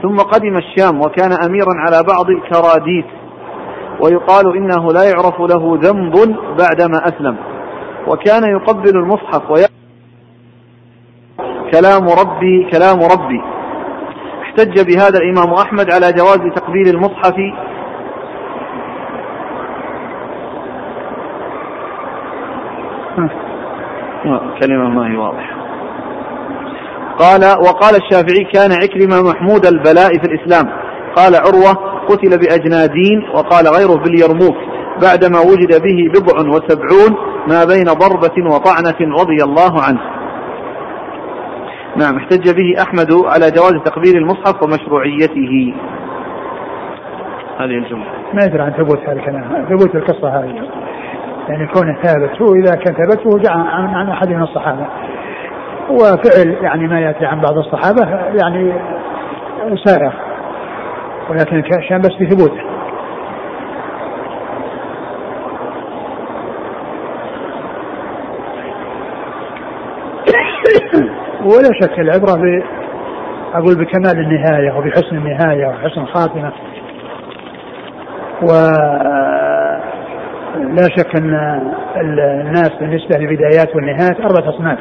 ثم 0.02 0.16
قدم 0.16 0.56
الشام 0.56 1.00
وكان 1.00 1.32
أميرا 1.46 1.74
على 1.76 2.02
بعض 2.08 2.26
كراديس 2.26 3.04
ويقال 4.04 4.56
إنه 4.56 4.92
لا 4.92 5.04
يعرف 5.04 5.40
له 5.40 5.78
ذنب 5.82 6.14
بعدما 6.58 6.98
أسلم. 7.04 7.36
وكان 8.08 8.42
يقبل 8.50 8.98
المصحف 8.98 9.50
وي... 9.50 9.77
كلام 11.72 12.08
ربي 12.08 12.70
كلام 12.72 12.98
ربي. 13.02 13.42
احتج 14.42 14.86
بهذا 14.86 15.18
الإمام 15.18 15.52
أحمد 15.54 15.92
على 15.92 16.12
جواز 16.12 16.40
تقبيل 16.56 16.88
المصحف. 16.88 17.34
كلمة 24.60 24.88
ما 24.88 25.12
هي 25.12 25.16
واضحة. 25.16 25.56
قال 27.18 27.44
وقال 27.44 27.96
الشافعي 27.96 28.44
كان 28.54 28.72
عكرمة 28.72 29.30
محمود 29.30 29.66
البلاء 29.66 30.12
في 30.12 30.24
الإسلام. 30.24 30.70
قال 31.16 31.36
عروة 31.36 31.72
قتل 32.08 32.38
بأجنادين 32.38 33.28
وقال 33.34 33.66
غيره 33.66 34.02
باليرموك. 34.02 34.56
بعدما 35.02 35.40
وجد 35.40 35.82
به 35.82 36.10
بضع 36.14 36.48
وسبعون 36.48 37.16
ما 37.48 37.64
بين 37.64 37.84
ضربة 37.84 38.54
وطعنة 38.54 39.20
رضي 39.20 39.44
الله 39.44 39.82
عنه. 39.82 40.17
نعم 41.96 42.16
احتج 42.16 42.50
به 42.50 42.82
أحمد 42.82 43.12
على 43.12 43.50
جواز 43.50 43.82
تقبيل 43.84 44.16
المصحف 44.16 44.62
ومشروعيته. 44.62 45.74
هذه 47.58 47.78
الجملة. 47.78 48.04
ما 48.34 48.44
يدري 48.44 48.62
عن 48.62 48.72
ثبوت 48.72 48.98
هذا 48.98 49.12
الكلام 49.12 49.66
ثبوت 49.68 49.94
القصة 49.94 50.28
هذه. 50.28 50.68
يعني 51.48 51.66
كونه 51.66 52.02
ثابت 52.02 52.42
هو 52.42 52.54
إذا 52.54 52.74
كان 52.74 52.94
ثبت 52.94 53.20
فهو 53.20 53.38
جاء 53.38 53.52
عن, 53.52 53.94
عن 53.94 54.08
أحد 54.08 54.28
من 54.28 54.42
الصحابة. 54.42 54.86
وفعل 55.90 56.56
يعني 56.62 56.86
ما 56.86 57.00
يأتي 57.00 57.26
عن 57.26 57.40
بعض 57.40 57.58
الصحابة 57.58 58.08
يعني 58.42 58.72
سائغ 59.84 60.12
ولكن 61.30 61.62
كان 61.88 62.00
بس 62.00 62.12
بثبوته. 62.20 62.77
ولا 71.56 71.70
شك 71.82 71.98
العبرة 71.98 72.32
ب 72.32 72.62
أقول 73.54 73.74
بكمال 73.74 74.18
النهاية 74.18 74.72
وبحسن 74.72 75.16
النهاية 75.16 75.66
وحسن 75.66 76.00
الخاتمة. 76.00 76.52
و 78.42 78.46
لا 80.58 80.82
شك 80.96 81.16
أن 81.20 81.60
الناس 82.40 82.70
بالنسبة 82.80 83.18
للبدايات 83.18 83.76
والنهايات 83.76 84.20
أربعة 84.20 84.48
أصناف. 84.48 84.78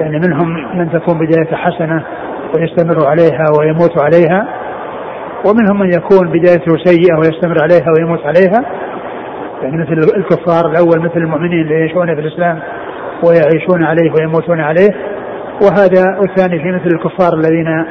يعني 0.00 0.18
منهم 0.18 0.78
من 0.78 0.90
تكون 0.90 1.18
بدايته 1.18 1.56
حسنة 1.56 2.02
ويستمر 2.54 3.06
عليها 3.06 3.44
ويموت 3.58 4.02
عليها 4.02 4.48
ومنهم 5.46 5.78
من 5.80 5.88
يكون 5.88 6.28
بدايته 6.28 6.76
سيئة 6.84 7.18
ويستمر 7.18 7.62
عليها 7.62 7.86
ويموت 7.98 8.20
عليها. 8.26 8.64
يعني 9.62 9.76
مثل 9.76 9.92
الكفار 10.16 10.70
الأول 10.70 11.00
مثل 11.00 11.16
المؤمنين 11.16 11.62
اللي 11.62 11.74
يعيشون 11.74 12.14
في 12.14 12.20
الإسلام 12.20 12.58
ويعيشون 13.24 13.84
عليه 13.84 14.12
ويموتون 14.12 14.60
عليه. 14.60 15.17
وهذا 15.62 16.20
الثاني 16.28 16.58
في 16.58 16.72
مثل 16.72 16.86
الكفار 16.86 17.34
الذين 17.34 17.84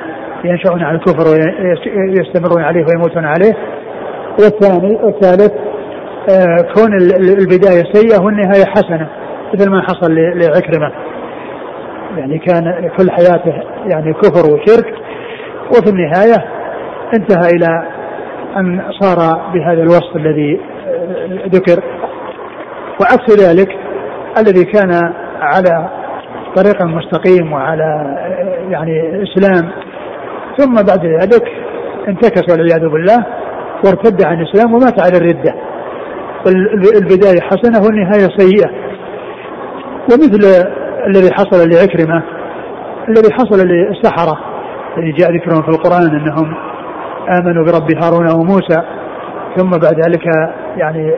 ينشأون 0.43 0.83
على 0.83 0.97
الكفر 0.97 1.27
ويستمرون 1.27 2.63
عليه 2.63 2.85
ويموتون 2.85 3.25
عليه. 3.25 3.53
والثاني 4.39 5.07
الثالث 5.07 5.51
آه، 6.29 6.73
كون 6.75 6.93
البداية 7.41 7.83
سيئة 7.93 8.21
والنهاية 8.21 8.65
حسنة 8.65 9.09
مثل 9.53 9.69
ما 9.69 9.81
حصل 9.81 10.15
لعكرمة. 10.15 10.91
يعني 12.17 12.39
كان 12.39 12.89
كل 12.97 13.11
حياته 13.11 13.63
يعني 13.85 14.13
كفر 14.13 14.53
وشرك. 14.53 14.93
وفي 15.69 15.89
النهاية 15.89 16.45
انتهى 17.13 17.49
إلى 17.49 17.87
أن 18.57 18.81
صار 18.99 19.41
بهذا 19.53 19.81
الوصف 19.81 20.15
الذي 20.15 20.61
آه، 20.87 21.47
ذكر. 21.47 21.83
وعكس 23.01 23.47
ذلك 23.47 23.69
الذي 24.37 24.65
كان 24.65 25.13
على 25.41 25.96
طريق 26.57 26.81
مستقيم 26.81 27.53
وعلى 27.53 28.17
يعني 28.69 29.23
إسلام. 29.23 29.71
ثم 30.57 30.73
بعد 30.73 31.05
ذلك 31.05 31.43
انتكس 32.07 32.51
والعياذ 32.51 32.89
بالله 32.89 33.25
وارتد 33.85 34.25
عن 34.25 34.41
الإسلام 34.41 34.73
ومات 34.73 35.01
على 35.01 35.17
الردة. 35.17 35.55
البداية 36.97 37.41
حسنة 37.41 37.85
والنهاية 37.85 38.27
سيئة. 38.37 38.69
ومثل 40.11 40.67
الذي 41.07 41.33
حصل 41.33 41.69
لعكرمة 41.69 42.23
الذي 43.09 43.33
حصل 43.33 43.67
للسحرة 43.67 44.37
الذي 44.97 45.11
جاء 45.11 45.31
ذكرهم 45.31 45.61
في 45.61 45.69
القرآن 45.69 46.15
أنهم 46.15 46.53
آمنوا 47.29 47.65
برب 47.65 48.03
هارون 48.03 48.31
وموسى. 48.31 48.81
ثم 49.57 49.69
بعد 49.69 49.95
ذلك 50.05 50.25
يعني 50.77 51.13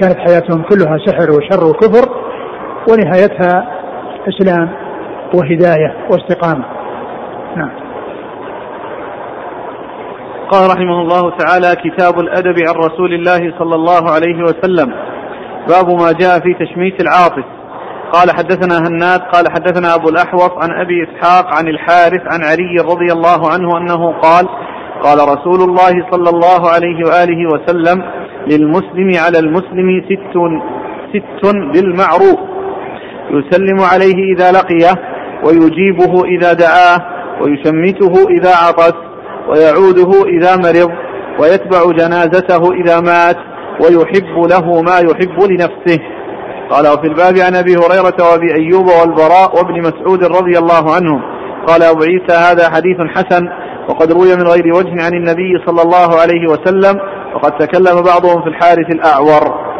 كانت 0.00 0.18
حياتهم 0.18 0.62
كلها 0.62 0.98
سحر 1.06 1.30
وشر 1.30 1.64
وكفر 1.70 2.08
ونهايتها 2.90 3.71
إسلام 4.28 4.68
وهداية 5.34 5.94
واستقامة. 6.10 6.64
نعم. 7.56 7.70
قال 10.50 10.70
رحمه 10.70 11.00
الله 11.00 11.30
تعالى 11.36 11.76
كتاب 11.84 12.20
الأدب 12.20 12.56
عن 12.68 12.74
رسول 12.74 13.14
الله 13.14 13.58
صلى 13.58 13.74
الله 13.74 14.10
عليه 14.10 14.42
وسلم. 14.42 14.92
باب 15.68 15.90
ما 15.90 16.12
جاء 16.20 16.38
في 16.40 16.54
تشميت 16.54 17.00
العاطف. 17.00 17.44
قال 18.12 18.30
حدثنا 18.30 18.78
هناد 18.88 19.20
قال 19.20 19.44
حدثنا 19.50 19.94
أبو 19.94 20.08
الأحوص 20.08 20.50
عن 20.62 20.70
أبي 20.80 20.94
إسحاق 21.04 21.54
عن 21.54 21.68
الحارث 21.68 22.22
عن 22.32 22.40
علي 22.44 22.76
رضي 22.92 23.12
الله 23.12 23.52
عنه 23.52 23.78
أنه 23.78 24.12
قال 24.12 24.48
قال 25.02 25.18
رسول 25.18 25.68
الله 25.68 26.10
صلى 26.10 26.30
الله 26.30 26.70
عليه 26.70 26.98
وآله 27.06 27.46
وسلم 27.54 28.02
للمسلم 28.46 29.10
على 29.26 29.38
المسلم 29.38 30.02
ست 30.08 30.36
ست 31.12 31.54
بالمعروف. 31.54 32.51
يسلم 33.32 33.80
عليه 33.80 34.34
إذا 34.34 34.52
لقيه 34.52 34.94
ويجيبه 35.44 36.24
إذا 36.24 36.52
دعاه 36.52 36.98
ويشمته 37.40 38.28
إذا 38.30 38.50
عطس 38.50 38.94
ويعوده 39.48 40.10
إذا 40.26 40.56
مرض 40.56 40.90
ويتبع 41.40 41.92
جنازته 41.92 42.72
إذا 42.72 43.00
مات 43.00 43.36
ويحب 43.80 44.38
له 44.50 44.82
ما 44.82 44.98
يحب 44.98 45.42
لنفسه 45.50 45.98
قال 46.70 46.88
وفي 46.88 47.06
الباب 47.06 47.38
عن 47.38 47.56
أبي 47.56 47.76
هريرة 47.76 48.16
وأبي 48.30 48.54
أيوب 48.54 48.86
والبراء 48.86 49.56
وابن 49.56 49.80
مسعود 49.80 50.24
رضي 50.24 50.58
الله 50.58 50.94
عنهم 50.94 51.22
قال 51.66 51.82
أبو 51.82 52.02
عيسى 52.02 52.32
هذا 52.32 52.70
حديث 52.70 52.96
حسن 53.14 53.48
وقد 53.88 54.12
روي 54.12 54.36
من 54.36 54.42
غير 54.42 54.74
وجه 54.74 55.04
عن 55.04 55.12
النبي 55.14 55.64
صلى 55.66 55.82
الله 55.82 56.20
عليه 56.20 56.46
وسلم 56.50 57.00
وقد 57.34 57.52
تكلم 57.58 58.02
بعضهم 58.02 58.42
في 58.42 58.48
الحارث 58.48 58.94
الأعور. 58.94 59.72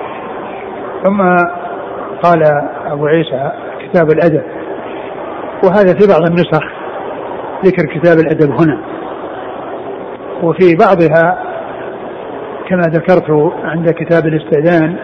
ثم 1.05 1.21
قال 2.23 2.43
أبو 2.87 3.07
عيسى 3.07 3.53
كتاب 3.81 4.11
الأدب. 4.11 4.43
وهذا 5.65 5.95
في 5.95 6.07
بعض 6.09 6.27
النسخ 6.31 6.63
ذكر 7.65 7.87
كتاب 7.87 8.19
الأدب 8.19 8.51
هنا. 8.51 8.79
وفي 10.43 10.77
بعضها 10.77 11.43
كما 12.69 12.83
ذكرت 12.83 13.53
عند 13.65 13.91
كتاب 13.91 14.27
الاستئذان 14.27 14.97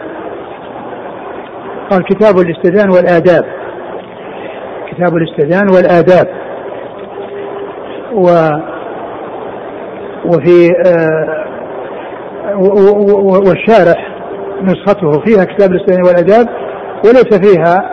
قال 1.91 2.05
كتاب 2.05 2.35
الاستئذان 2.39 2.91
والآداب. 2.91 3.45
كتاب 4.91 5.17
الاستئذان 5.17 5.69
والآداب. 5.69 6.29
و 8.13 8.29
وفي 10.25 10.71
آه 10.87 11.45
والشارح 13.47 14.09
نسخته 14.63 15.11
فيها 15.11 15.45
كتاب 15.45 15.71
الاستئذان 15.71 16.03
والآداب 16.07 16.49
وليس 17.05 17.39
فيها 17.39 17.91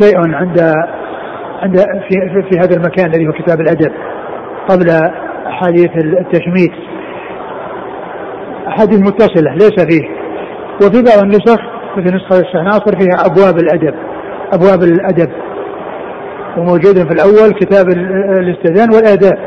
شيء 0.00 0.34
عند 0.34 0.74
عند 1.62 1.78
في, 1.78 2.42
في 2.50 2.58
هذا 2.58 2.76
المكان 2.76 3.06
الذي 3.06 3.26
هو 3.26 3.32
كتاب 3.32 3.60
الأدب 3.60 3.92
قبل 4.68 4.90
أحاديث 5.46 5.90
التشميت. 5.96 6.72
أحاديث 8.68 9.00
متصلة 9.00 9.52
ليس 9.54 9.84
فيه. 9.84 10.08
وفي 10.76 11.02
بعض 11.02 11.22
النسخ 11.22 11.60
مثل 11.96 12.16
نسخة 12.16 12.40
الشيخ 12.40 12.62
ناصر 12.62 12.98
فيها 12.98 13.26
أبواب 13.26 13.58
الأدب. 13.58 13.94
أبواب 14.52 14.82
الأدب. 14.82 15.30
وموجود 16.56 16.94
في 16.94 17.12
الأول 17.14 17.52
كتاب 17.60 17.88
الاستئذان 18.38 18.94
والآداب. 18.94 19.38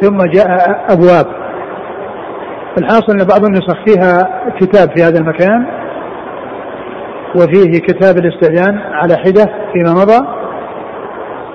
ثم 0.00 0.18
جاء 0.22 0.46
أبواب. 0.88 1.26
الحاصل 2.78 3.12
أن 3.12 3.26
بعض 3.26 3.44
النسخ 3.44 3.84
فيها 3.86 4.42
كتاب 4.60 4.88
في 4.96 5.02
هذا 5.02 5.18
المكان. 5.18 5.66
وفيه 7.36 7.80
كتاب 7.80 8.16
الاستئذان 8.16 8.78
على 8.78 9.16
حدة 9.16 9.44
فيما 9.72 9.92
مضى 9.92 10.26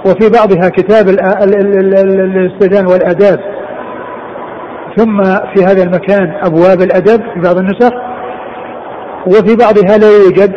وفي 0.05 0.29
بعضها 0.29 0.69
كتاب 0.69 1.07
الاستئذان 1.09 2.87
والآداب. 2.87 3.39
ثم 4.97 5.23
في 5.23 5.63
هذا 5.65 5.83
المكان 5.83 6.33
أبواب 6.43 6.81
الأدب 6.81 7.21
في 7.33 7.39
بعض 7.39 7.57
النسخ 7.57 7.93
وفي 9.27 9.55
بعضها 9.55 9.97
لا 9.97 10.07
يوجد 10.07 10.51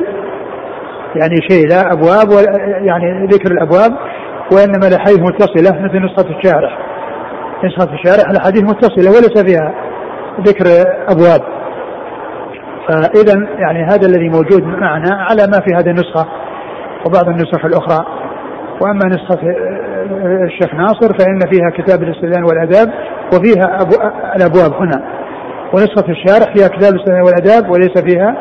يعني 1.16 1.36
شيء 1.50 1.68
لا 1.68 1.92
أبواب 1.92 2.28
يعني 2.82 3.26
ذكر 3.26 3.52
الأبواب 3.52 3.92
وإنما 4.52 4.86
لحيث 4.86 5.18
متصلة 5.18 5.82
مثل 5.82 6.04
نسخة 6.04 6.38
الشارح. 6.38 6.78
نسخة 7.64 7.94
الشارح 7.94 8.30
الأحاديث 8.30 8.62
متصلة 8.62 9.10
وليس 9.10 9.42
فيها 9.42 9.74
ذكر 10.40 10.66
أبواب. 11.08 11.40
فإذا 12.88 13.46
يعني 13.58 13.84
هذا 13.84 14.06
الذي 14.06 14.28
موجود 14.28 14.62
معنا 14.64 15.14
على 15.14 15.46
ما 15.46 15.60
في 15.66 15.74
هذه 15.74 15.90
النسخة 15.90 16.26
وبعض 17.06 17.28
النسخ 17.28 17.64
الأخرى. 17.64 18.06
وأما 18.82 19.06
نسخة 19.06 19.38
الشيخ 20.44 20.74
ناصر 20.74 21.18
فإن 21.18 21.38
فيها 21.52 21.70
كتاب 21.76 22.02
الاستئذان 22.02 22.44
والآداب 22.44 22.92
وفيها 23.34 23.82
أبو 23.82 23.94
الأبواب 24.36 24.72
هنا. 24.82 25.04
ونسخة 25.72 26.12
الشارح 26.12 26.54
فيها 26.54 26.68
كتاب 26.68 26.94
الاستئذان 26.94 27.22
والآداب 27.22 27.70
وليس 27.70 27.98
فيها 27.98 28.36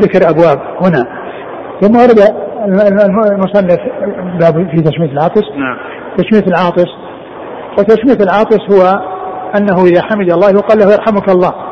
ذكر 0.00 0.30
أبواب 0.30 0.58
هنا. 0.80 1.06
ثم 1.80 1.96
ورد 1.96 2.18
المصنف 3.32 3.80
باب 4.40 4.70
في 4.70 4.82
تشميت 4.82 5.12
العاطس. 5.12 5.44
نعم. 5.56 5.76
تشميت 6.16 6.48
العاطس. 6.48 6.88
وتشميت 7.78 8.22
العاطس 8.22 8.60
هو 8.72 8.82
أنه 9.56 9.84
إذا 9.84 10.02
حمد 10.02 10.32
الله 10.32 10.50
يقال 10.50 10.78
له 10.78 10.92
يرحمك 10.92 11.28
الله. 11.28 11.71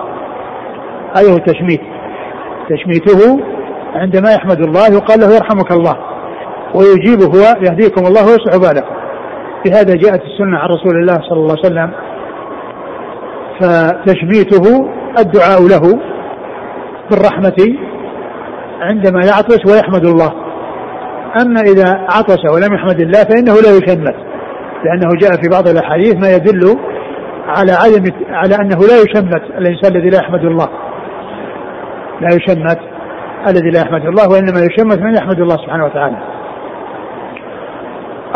هو 1.19 1.37
التشميت 1.37 1.81
تشميته 2.71 3.41
عندما 3.95 4.33
يحمد 4.33 4.61
الله 4.61 4.87
يقال 4.87 5.21
له 5.21 5.35
يرحمك 5.35 5.73
الله 5.73 5.97
ويجيب 6.75 7.21
هو 7.23 7.43
يهديكم 7.63 8.07
الله 8.07 8.23
ويصلح 8.27 8.57
بالكم. 8.57 8.95
بهذا 9.65 9.95
جاءت 9.95 10.23
السنة 10.23 10.59
عن 10.59 10.69
رسول 10.69 11.01
الله 11.01 11.15
صلى 11.15 11.39
الله 11.39 11.57
عليه 11.57 11.67
وسلم. 11.67 11.91
فتشميته 13.61 14.91
الدعاء 15.19 15.63
له 15.63 16.01
بالرحمة 17.11 17.77
عندما 18.81 19.21
يعطس 19.27 19.67
ويحمد 19.67 20.07
الله. 20.07 20.33
أما 21.43 21.61
إذا 21.61 22.07
عطس 22.09 22.39
ولم 22.55 22.75
يحمد 22.75 23.01
الله 23.01 23.25
فإنه 23.25 23.55
لا 23.55 23.77
يشمت 23.77 24.17
لأنه 24.85 25.09
جاء 25.21 25.31
في 25.43 25.49
بعض 25.51 25.69
الأحاديث 25.69 26.15
ما 26.15 26.31
يدل 26.35 26.79
على 27.47 27.73
عدم 27.73 28.05
على 28.31 28.55
أنه 28.55 28.79
لا 28.79 28.97
يشمت 28.97 29.43
الإنسان 29.59 29.97
الذي 29.97 30.11
لا 30.11 30.19
يحمد 30.19 30.45
الله. 30.45 30.69
لا 32.21 32.29
يشمت 32.29 32.79
الذي 33.49 33.71
لا 33.71 33.81
يحمد 33.81 34.07
الله 34.07 34.29
وإنما 34.29 34.61
يشمت 34.61 34.99
من 34.99 35.15
يحمد 35.15 35.41
الله 35.41 35.57
سبحانه 35.57 35.85
وتعالى. 35.85 36.17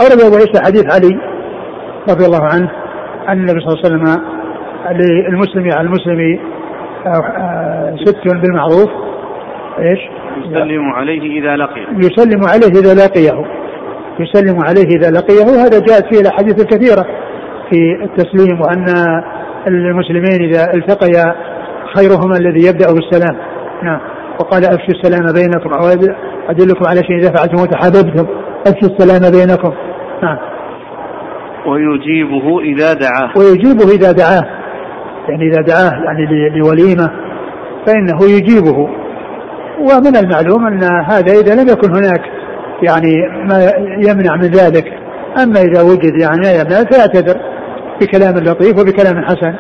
أورد 0.01 0.20
أبو 0.20 0.37
عيسى 0.37 0.62
حديث 0.66 0.85
علي 0.95 1.20
رضي 2.11 2.26
الله 2.26 2.45
عنه 2.45 2.70
أن 3.28 3.39
النبي 3.39 3.61
صلى 3.61 3.68
الله 3.68 3.85
عليه 3.85 3.87
وسلم 3.87 4.24
للمسلم 4.91 5.72
على 5.72 5.87
المسلم 5.87 6.39
آه، 7.07 7.97
ست 8.05 8.28
بالمعروف. 8.28 8.91
إيش؟ 9.78 9.99
يسلم 10.45 10.93
عليه 10.93 11.41
إذا 11.41 11.57
لقيه. 11.57 11.87
يسلم 11.97 12.41
عليه 12.45 12.80
إذا 12.80 12.95
لقيه. 13.05 13.45
يسلم 14.20 14.61
عليه 14.64 14.89
إذا 14.97 15.11
لقيه. 15.11 15.43
وهذا 15.45 15.78
جاءت 15.89 16.14
فيه 16.14 16.20
الأحاديث 16.20 16.61
الكثيرة 16.62 17.07
في 17.70 18.05
التسليم 18.05 18.61
وأن 18.61 18.87
المسلمين 19.66 20.51
إذا 20.51 20.74
التقيا 20.74 21.35
خيرهما 21.97 22.37
الذي 22.37 22.68
يبدأ 22.68 22.87
بالسلام. 22.93 23.53
نعم 23.85 24.01
وقال 24.41 24.64
أفشوا 24.64 24.95
السلام 24.95 25.32
بينكم. 25.32 25.72
أو 25.72 25.89
أدلكم 26.49 26.85
على 26.89 27.01
شيء 27.01 27.16
إذا 27.18 27.32
فعلتم 27.32 27.62
وتحاببتم. 27.62 28.26
أفشوا 28.66 28.89
السلام 28.89 29.32
بينكم. 29.32 29.72
نعم. 30.22 30.39
ويجيبه 31.66 32.61
إذا 32.61 32.93
دعاه. 32.93 33.32
ويجيبه 33.37 33.95
إذا 33.95 34.12
دعاه. 34.12 34.43
يعني 35.28 35.49
إذا 35.49 35.62
دعاه 35.62 36.05
يعني 36.05 36.59
لوليمة 36.59 37.11
فإنه 37.87 38.18
يجيبه. 38.22 38.89
ومن 39.78 40.16
المعلوم 40.16 40.66
أن 40.66 40.85
هذا 40.85 41.32
إذا 41.32 41.62
لم 41.62 41.68
يكن 41.68 41.91
هناك 41.91 42.22
يعني 42.82 43.12
ما 43.49 43.70
يمنع 44.09 44.37
من 44.37 44.51
ذلك. 44.51 44.93
أما 45.43 45.61
إذا 45.61 45.82
وجد 45.82 46.20
يعني 46.22 46.41
ما 46.45 46.53
يمنع 46.53 46.85
فيعتذر 46.91 47.41
بكلام 48.01 48.35
لطيف 48.35 48.78
وبكلام 48.78 49.24
حسن. 49.24 49.55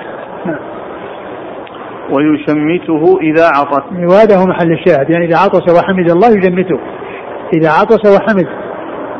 ويشمته 2.10 3.18
إذا 3.20 3.46
عطس 3.46 3.82
وهذا 3.92 4.36
هو 4.36 4.46
محل 4.46 4.72
الشاهد. 4.72 5.10
يعني 5.10 5.26
إذا 5.26 5.36
عطس 5.36 5.72
وحمد 5.78 6.10
الله 6.10 6.28
يشمته 6.28 6.80
إذا 7.54 7.70
عطس 7.70 8.16
وحمد 8.16 8.46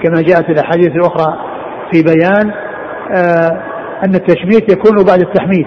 كما 0.02 0.22
جاءت 0.22 0.50
الأحاديث 0.50 0.92
الأخرى 0.96 1.38
في 1.92 2.02
بيان 2.02 2.52
آه 3.12 3.62
أن 4.04 4.14
التشميت 4.14 4.72
يكون 4.72 5.04
بعد 5.08 5.20
التحميد. 5.20 5.66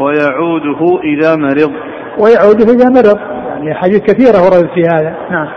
ويعوده 0.00 1.00
إذا 1.04 1.36
مرض. 1.36 1.72
ويعوده 2.18 2.72
إذا 2.72 2.88
مرض. 2.88 3.18
يعني 3.56 3.72
أحاديث 3.72 4.00
كثيرة 4.00 4.44
وردت 4.44 4.70
في 4.74 4.82
هذا. 4.82 5.16
نعم. 5.30 5.48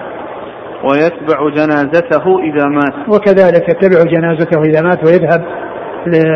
ويتبع 0.84 1.50
جنازته 1.56 2.40
إذا 2.40 2.68
مات. 2.68 3.10
وكذلك 3.10 3.70
يتبع 3.70 4.04
جنازته 4.04 4.62
إذا 4.62 4.82
مات 4.82 5.06
ويذهب 5.06 5.46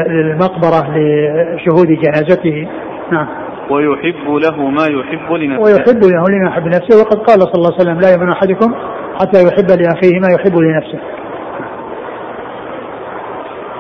للمقبرة 0.08 0.98
لشهود 1.56 1.88
جنازته. 1.88 2.68
نعم. 3.12 3.28
ويحب 3.72 4.30
له 4.30 4.70
ما 4.70 4.86
يحب 4.86 5.32
لنفسه. 5.34 5.64
ويحب 5.64 6.04
له 6.04 6.26
لما 6.30 6.50
يحب 6.50 6.66
لنفسه. 6.66 7.02
وقد 7.02 7.18
قال 7.18 7.40
صلى 7.40 7.56
الله 7.56 7.74
عليه 7.74 7.82
وسلم 7.82 8.00
لا 8.00 8.12
يؤمن 8.12 8.32
أحدكم 8.32 8.74
حتى 9.22 9.44
يحب 9.48 9.70
لأخيه 9.70 10.20
ما 10.20 10.28
يحب 10.36 10.58
لنفسه. 10.58 11.00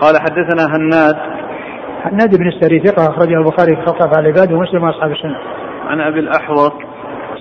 قال 0.01 0.15
حدثنا 0.19 0.75
هناد. 0.75 1.15
هناد 2.03 2.37
بن 2.37 2.47
السري 2.47 2.79
ثقة 2.79 3.09
أخرجه 3.09 3.37
البخاري 3.37 3.75
في 3.75 3.81
خلق 3.85 4.17
على 4.17 4.29
العباد 4.29 4.51
ومسلم 4.51 4.83
وأصحاب 4.83 5.11
السنة. 5.11 5.37
عن 5.87 6.01
أبي 6.01 6.19
الأحوص. 6.19 6.71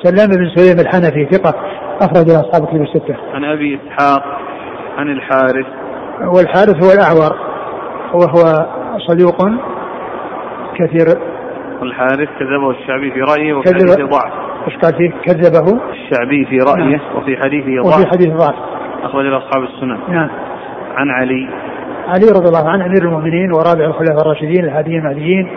سلام 0.03 0.28
بن 0.28 0.51
سليم 0.55 0.80
الحنفي 0.80 1.28
ثقة 1.30 1.55
أخرج 2.01 2.30
أصحاب 2.30 2.62
الكتب 2.62 2.82
الستة. 2.82 3.16
عن 3.34 3.44
أبي 3.44 3.80
إسحاق 3.80 4.22
عن 4.99 5.09
الحارث. 5.09 5.66
والحارث 6.20 6.84
هو 6.84 6.92
الأعور. 6.92 7.36
وهو 8.14 8.66
صدوق 9.09 9.49
كثير. 10.74 11.36
الحارث 11.83 12.29
كذبه 12.39 12.70
الشعبي 12.70 13.11
في 13.11 13.20
رأيه 13.20 13.55
وفي 13.55 13.68
حديثه 13.68 14.07
ضعف. 14.07 14.33
إيش 14.68 14.77
قال 14.77 14.95
فيه؟ 14.95 15.11
كذبه؟ 15.11 15.81
الشعبي 15.91 16.45
في 16.45 16.59
رأيه 16.59 16.97
نعم. 16.97 17.16
وفي 17.16 17.37
حديثه 17.37 17.83
ضعف. 17.83 17.99
وفي 17.99 18.07
حديث 18.07 18.29
ضعف. 18.29 18.55
أخرج 19.03 19.27
أصحاب 19.27 19.62
السنن. 19.62 19.99
نعم. 20.09 20.29
عن 20.97 21.11
علي. 21.11 21.49
علي 22.09 22.27
رضي 22.37 22.49
الله 22.49 22.68
عنه 22.68 22.87
أمير 22.87 23.03
المؤمنين 23.03 23.53
ورابع 23.53 23.85
الخلفاء 23.85 24.20
الراشدين 24.20 24.64
الهاديين 24.64 24.99
المهديين 24.99 25.49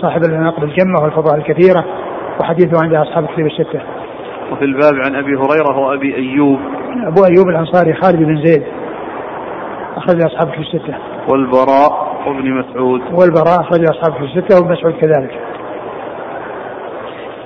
صاحب 0.00 0.24
المناقب 0.24 0.64
الجمة 0.64 1.00
والفضائل 1.02 1.38
الكثيرة 1.38 1.84
وحديثه 2.40 2.82
عند 2.82 2.94
أصحاب 2.94 3.24
الكتب 3.24 3.46
الستة. 3.46 3.80
وفي 4.52 4.64
الباب 4.64 4.94
عن 5.06 5.14
أبي 5.14 5.36
هريرة 5.36 5.78
وأبي 5.78 6.16
أيوب. 6.16 6.58
أبو 7.06 7.24
أيوب 7.24 7.48
الأنصاري 7.48 7.94
خالد 7.94 8.22
بن 8.22 8.44
زيد. 8.44 8.62
أخرج 9.96 10.22
أصحاب 10.22 10.48
الكتب 10.48 10.60
الستة. 10.60 10.94
والبراء 11.32 12.08
وابن 12.26 12.52
مسعود. 12.52 13.00
والبراء 13.00 13.60
أخرج 13.60 13.80
أصحاب 13.90 14.12
الكتب 14.12 14.24
الستة 14.24 14.56
وابن 14.56 14.72
مسعود 14.72 14.94
كذلك. 14.94 15.47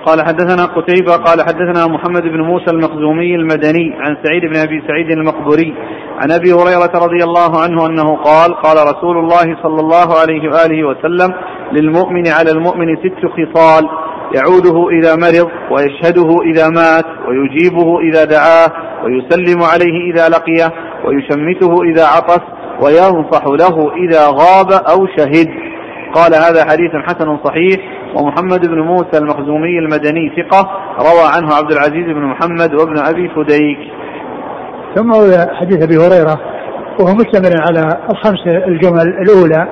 قال 0.06 0.22
حدثنا 0.26 0.64
قتيبة 0.64 1.16
قال 1.16 1.42
حدثنا 1.42 1.86
محمد 1.86 2.22
بن 2.22 2.40
موسى 2.40 2.70
المخزومي 2.70 3.34
المدني 3.34 3.94
عن 4.00 4.16
سعيد 4.24 4.42
بن 4.42 4.56
أبي 4.56 4.82
سعيد 4.88 5.10
المقبري 5.10 5.74
عن 6.18 6.32
أبي 6.32 6.52
هريرة 6.52 6.92
رضي 6.94 7.24
الله 7.24 7.62
عنه 7.62 7.86
أنه 7.86 8.16
قال 8.16 8.54
قال 8.54 8.76
رسول 8.76 9.18
الله 9.18 9.62
صلى 9.62 9.80
الله 9.80 10.18
عليه 10.20 10.48
وآله 10.48 10.88
وسلم 10.88 11.34
للمؤمن 11.72 12.28
على 12.28 12.50
المؤمن 12.50 12.96
ست 12.96 13.26
خصال 13.26 13.88
يعوده 14.34 14.88
إذا 14.88 15.16
مرض 15.16 15.48
ويشهده 15.70 16.42
إذا 16.42 16.68
مات 16.68 17.06
ويجيبه 17.28 18.00
إذا 18.00 18.24
دعاه 18.24 18.72
ويسلم 19.04 19.62
عليه 19.62 20.12
إذا 20.12 20.28
لقيه 20.28 20.72
ويشمته 21.04 21.82
إذا 21.82 22.06
عطس 22.06 22.40
وينصح 22.82 23.44
له 23.46 23.92
إذا 23.94 24.26
غاب 24.26 24.72
أو 24.72 25.06
شهد. 25.06 25.48
قال 26.14 26.34
هذا 26.34 26.64
حديث 26.64 26.90
حسن 27.06 27.38
صحيح 27.44 27.76
ومحمد 28.16 28.66
بن 28.66 28.80
موسى 28.80 29.18
المخزومي 29.18 29.78
المدني 29.78 30.32
ثقة 30.36 30.70
روى 30.98 31.24
عنه 31.36 31.54
عبد 31.54 31.72
العزيز 31.72 32.04
بن 32.04 32.22
محمد 32.22 32.74
وابن 32.74 32.98
أبي 32.98 33.28
فديك. 33.28 33.78
ثم 34.94 35.12
حديث 35.54 35.82
أبي 35.82 35.96
هريرة 35.96 36.40
وهو 37.00 37.14
مشتمل 37.14 37.54
على 37.60 37.98
الخمس 38.10 38.46
الجمل 38.46 39.14
الأولى 39.22 39.68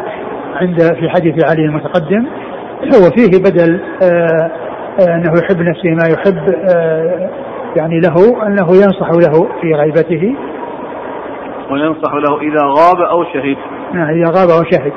عند 0.55 0.83
في 0.83 1.11
حديث 1.11 1.45
علي 1.45 1.65
المتقدم. 1.65 2.27
هو 2.85 3.11
فيه 3.17 3.39
بدل 3.39 3.81
آه، 4.03 4.51
آه، 5.01 5.15
أنه 5.15 5.33
يحب 5.39 5.61
نفسه 5.61 5.89
ما 5.89 6.09
يحب 6.09 6.55
آه، 6.75 7.31
يعني 7.77 8.01
له 8.01 8.47
أنه 8.47 8.69
ينصح 8.77 9.11
له 9.11 9.49
في 9.61 9.75
غيبته 9.75 10.35
وينصح 11.71 12.15
له 12.15 12.41
إذا 12.41 12.65
غاب 12.65 13.01
أو 13.01 13.25
شهد. 13.25 13.57
نعم 13.93 14.09
إذا 14.09 14.31
غاب 14.31 14.51
أو 14.51 14.65
شهد. 14.65 14.93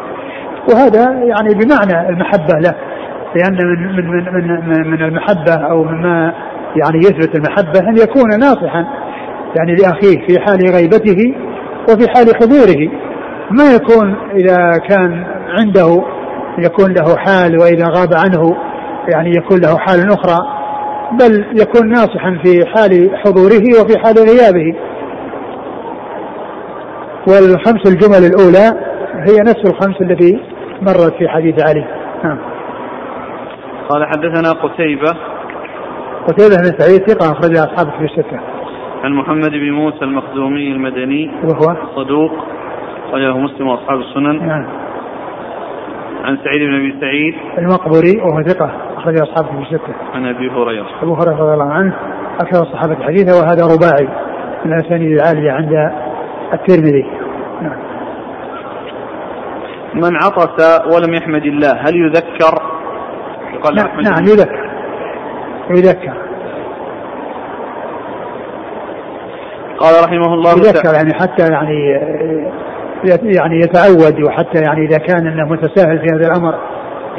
وهذا 0.70 1.11
يعني 1.11 1.49
بمعنى 1.53 2.09
المحبة 2.09 2.59
له. 2.59 2.74
لأن 3.36 3.53
من 3.53 3.95
من 3.95 4.34
من 4.34 4.89
من, 4.91 5.01
المحبة 5.01 5.53
أو 5.53 5.84
مما 5.84 6.34
يعني 6.76 6.97
يثبت 6.97 7.36
المحبة 7.36 7.89
أن 7.89 7.97
يكون 7.97 8.39
ناصحا 8.39 8.86
يعني 9.55 9.76
لأخيه 9.76 10.28
في 10.28 10.39
حال 10.39 10.59
غيبته 10.76 11.36
وفي 11.89 12.07
حال 12.16 12.36
حضوره. 12.36 12.89
ما 13.51 13.74
يكون 13.74 14.16
إذا 14.36 14.72
كان 14.89 15.26
عنده 15.49 16.03
يكون 16.57 16.93
له 16.93 17.18
حال 17.18 17.57
وإذا 17.59 17.88
غاب 17.88 18.14
عنه 18.14 18.55
يعني 19.14 19.30
يكون 19.30 19.61
له 19.61 19.78
حال 19.78 20.11
أخرى 20.11 20.38
بل 21.20 21.45
يكون 21.61 21.89
ناصحا 21.89 22.39
في 22.43 22.66
حال 22.76 23.09
حضوره 23.26 23.82
وفي 23.82 23.99
حال 23.99 24.16
غيابه. 24.18 24.76
والخمس 27.28 27.88
الجمل 27.88 28.26
الأولى 28.26 28.93
هي 29.16 29.39
نفس 29.39 29.66
الخمس 29.66 30.01
التي 30.01 30.39
مرت 30.82 31.13
في 31.17 31.30
حديث 31.30 31.55
علي. 31.69 31.86
نعم. 32.24 32.38
قال 33.89 34.05
حدثنا 34.05 34.51
قتيبة. 34.51 35.11
قتيبة 36.28 36.55
بن 36.55 36.80
سعيد 36.80 37.09
ثقة 37.09 37.32
أخرج 37.32 37.57
أصحابه 37.57 37.91
في 37.97 38.03
الستة. 38.03 38.39
عن 39.03 39.13
محمد 39.13 39.51
بن 39.51 39.71
موسى 39.71 40.01
المخزومي 40.01 40.71
المدني. 40.71 41.32
وهو؟ 41.43 41.76
صدوق. 41.95 42.32
أخرجه 43.07 43.38
مسلم 43.38 43.67
وأصحاب 43.67 43.99
السنن. 43.99 44.47
نعم. 44.47 44.65
عن 46.24 46.38
سعيد 46.38 46.69
بن 46.69 46.76
أبي 46.76 46.95
سعيد. 47.01 47.36
المقبري 47.57 48.21
وهو 48.21 48.43
ثقة 48.43 48.71
أخرج 48.97 49.15
أصحابه 49.21 49.47
في 49.47 49.76
الستة. 49.76 49.93
عن 50.13 50.26
أبي 50.26 50.49
هريرة. 50.49 50.88
أبو 51.03 51.13
هريرة 51.13 51.43
رضي 51.43 51.53
الله 51.53 51.74
عنه 51.74 51.95
أكثر 52.41 52.61
الصحابة 52.61 53.03
حديثا 53.03 53.34
وهذا 53.34 53.63
رباعي 53.76 54.07
من 54.65 54.74
الأسانيد 54.74 55.11
العالية 55.11 55.51
عند 55.51 55.91
الترمذي. 56.53 57.05
من 59.95 60.15
عطس 60.15 60.85
ولم 60.95 61.13
يحمد 61.13 61.45
الله 61.45 61.71
هل 61.71 61.95
يذكر؟ 61.95 62.61
قال 63.63 63.75
نعم, 63.75 64.01
نعم 64.01 64.23
يذكر. 64.23 64.69
يذكر. 65.69 66.13
قال 69.77 70.03
رحمه 70.05 70.33
الله 70.33 70.51
يذكر 70.51 70.93
يعني 70.93 71.13
حتى 71.13 71.43
يعني 71.53 71.99
يعني 73.23 73.59
يتعود 73.59 74.21
وحتى 74.23 74.61
يعني 74.61 74.85
إذا 74.85 74.97
كان 74.97 75.27
إنه 75.27 75.45
متساهل 75.45 75.99
في 75.99 76.15
هذا 76.15 76.27
الأمر 76.27 76.55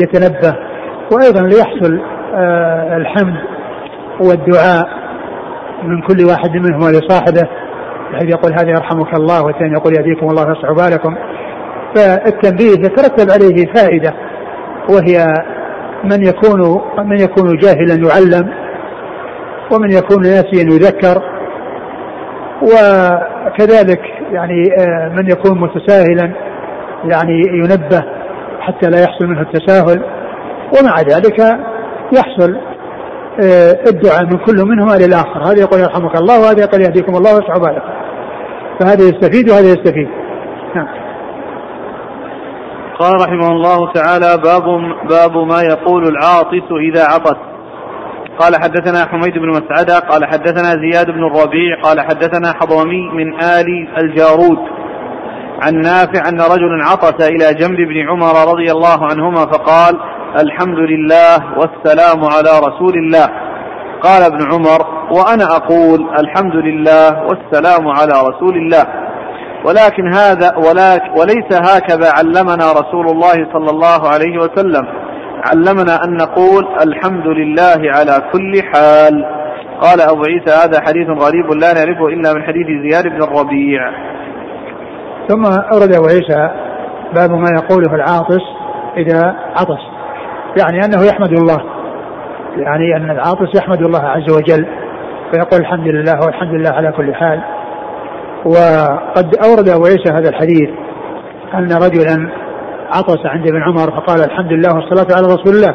يتنبه. 0.00 0.56
وأيضا 1.12 1.40
ليحصل 1.40 2.00
آه، 2.34 2.96
الحمد 2.96 3.36
والدعاء 4.20 4.88
من 5.82 6.02
كل 6.02 6.24
واحد 6.24 6.50
منهما 6.50 6.90
لصاحبه 6.90 7.48
بحيث 8.12 8.30
يقول 8.30 8.52
هذا 8.52 8.70
يرحمك 8.70 9.14
الله 9.14 9.44
والثاني 9.44 9.72
يقول 9.72 9.92
يهديكم 9.98 10.26
الله 10.26 10.48
ويصلح 10.48 10.72
بالكم. 10.72 11.16
فالتنبيه 11.94 12.70
يترتب 12.70 13.30
عليه 13.30 13.72
فائدة 13.72 14.14
وهي 14.88 15.26
من 16.04 16.26
يكون 16.26 16.80
من 16.98 17.20
يكون 17.20 17.56
جاهلا 17.56 17.94
يعلم 17.94 18.50
ومن 19.72 19.90
يكون 19.90 20.22
ناسيا 20.22 20.62
يذكر 20.62 21.22
وكذلك 22.62 24.00
يعني 24.32 24.68
آه، 24.78 25.08
من 25.08 25.30
يكون 25.30 25.60
متساهلا 25.60 26.32
يعني 27.04 27.42
ينبه 27.52 28.04
حتى 28.60 28.90
لا 28.90 29.02
يحصل 29.02 29.26
منه 29.26 29.40
التساهل 29.40 30.02
ومع 30.78 31.00
ذلك 31.00 31.40
يحصل 32.12 32.56
آه، 33.42 33.78
الدعاء 33.90 34.24
من 34.24 34.38
كل 34.38 34.64
منهما 34.64 34.94
للآخر 34.94 35.44
هذا 35.44 35.60
يقول 35.60 35.80
يرحمك 35.80 36.16
الله 36.16 36.40
وهذا 36.40 36.60
يقول 36.60 36.80
يهديكم 36.80 37.16
الله 37.16 37.34
ويصلح 37.34 37.58
بالكم. 37.58 37.88
فهذا 38.80 39.02
يستفيد 39.02 39.50
وهذا 39.50 39.66
يستفيد. 39.66 40.08
قال 42.98 43.12
رحمه 43.14 43.48
الله 43.48 43.92
تعالى 43.92 44.42
باب 44.42 44.64
باب 45.10 45.36
ما 45.36 45.62
يقول 45.62 46.02
العاطس 46.08 46.72
إذا 46.90 47.04
عطس. 47.04 47.36
قال 48.38 48.56
حدثنا 48.62 49.08
حميد 49.08 49.34
بن 49.34 49.48
مسعدة 49.48 49.98
قال 49.98 50.24
حدثنا 50.24 50.70
زياد 50.82 51.06
بن 51.06 51.26
الربيع 51.26 51.80
قال 51.82 52.00
حدثنا 52.00 52.52
حضرمي 52.60 53.08
من 53.12 53.42
آل 53.42 53.88
الجارود. 53.98 54.58
عن 55.62 55.74
نافع 55.74 56.28
أن 56.28 56.40
رجلا 56.40 56.84
عطس 56.84 57.28
إلى 57.28 57.54
جنب 57.54 57.80
ابن 57.80 58.08
عمر 58.08 58.52
رضي 58.52 58.72
الله 58.72 59.04
عنهما 59.10 59.46
فقال 59.46 60.00
الحمد 60.42 60.78
لله 60.78 61.36
والسلام 61.58 62.24
على 62.24 62.50
رسول 62.68 62.94
الله. 62.94 63.28
قال 64.02 64.22
ابن 64.22 64.52
عمر 64.52 64.86
وأنا 65.10 65.44
أقول 65.56 66.08
الحمد 66.18 66.56
لله 66.56 67.22
والسلام 67.22 67.88
على 67.88 68.12
رسول 68.12 68.56
الله. 68.56 68.84
ولكن 69.64 70.14
هذا 70.14 70.56
ولكن 70.56 71.10
وليس 71.20 71.70
هكذا 71.70 72.10
علمنا 72.18 72.72
رسول 72.72 73.06
الله 73.06 73.52
صلى 73.52 73.70
الله 73.70 74.08
عليه 74.08 74.38
وسلم. 74.38 74.86
علمنا 75.50 76.04
أن 76.04 76.16
نقول 76.16 76.64
الحمد 76.86 77.26
لله 77.26 77.92
على 77.96 78.30
كل 78.32 78.62
حال. 78.72 79.24
قال 79.80 80.00
أبو 80.00 80.22
عيسى 80.24 80.50
هذا 80.64 80.80
حديث 80.80 81.08
غريب 81.08 81.46
لا 81.50 81.72
نعرفه 81.72 82.06
إلا 82.08 82.32
من 82.34 82.42
حديث 82.42 82.66
زياد 82.88 83.04
بن 83.08 83.22
الربيع 83.22 83.90
ثم 85.28 85.44
أورد 85.44 85.92
أبو 85.92 86.06
عيسى 86.06 86.50
باب 87.14 87.30
ما 87.30 87.48
يقوله 87.54 87.94
العاطس 87.94 88.42
إذا 88.96 89.36
عطس. 89.56 89.82
يعني 90.62 90.84
أنه 90.84 91.04
يحمد 91.06 91.32
الله. 91.32 91.58
يعني 92.56 92.96
أن 92.96 93.10
العاطس 93.10 93.60
يحمد 93.60 93.82
الله 93.86 94.02
عز 94.02 94.30
وجل 94.30 94.66
فيقول 95.32 95.60
الحمد 95.60 95.88
لله 95.88 96.14
والحمد 96.26 96.54
لله 96.54 96.70
على 96.70 96.92
كل 96.92 97.14
حال. 97.14 97.40
وقد 98.44 99.36
أورد 99.44 99.68
أبو 99.68 99.84
عيسى 99.84 100.12
هذا 100.12 100.28
الحديث 100.28 100.68
أن 101.54 101.72
رجلا 101.72 102.30
عطس 102.92 103.26
عند 103.26 103.46
ابن 103.48 103.62
عمر 103.62 103.90
فقال 103.90 104.24
الحمد 104.24 104.52
لله 104.52 104.74
والصلاة 104.74 105.16
على 105.16 105.26
رسول 105.26 105.54
الله. 105.54 105.74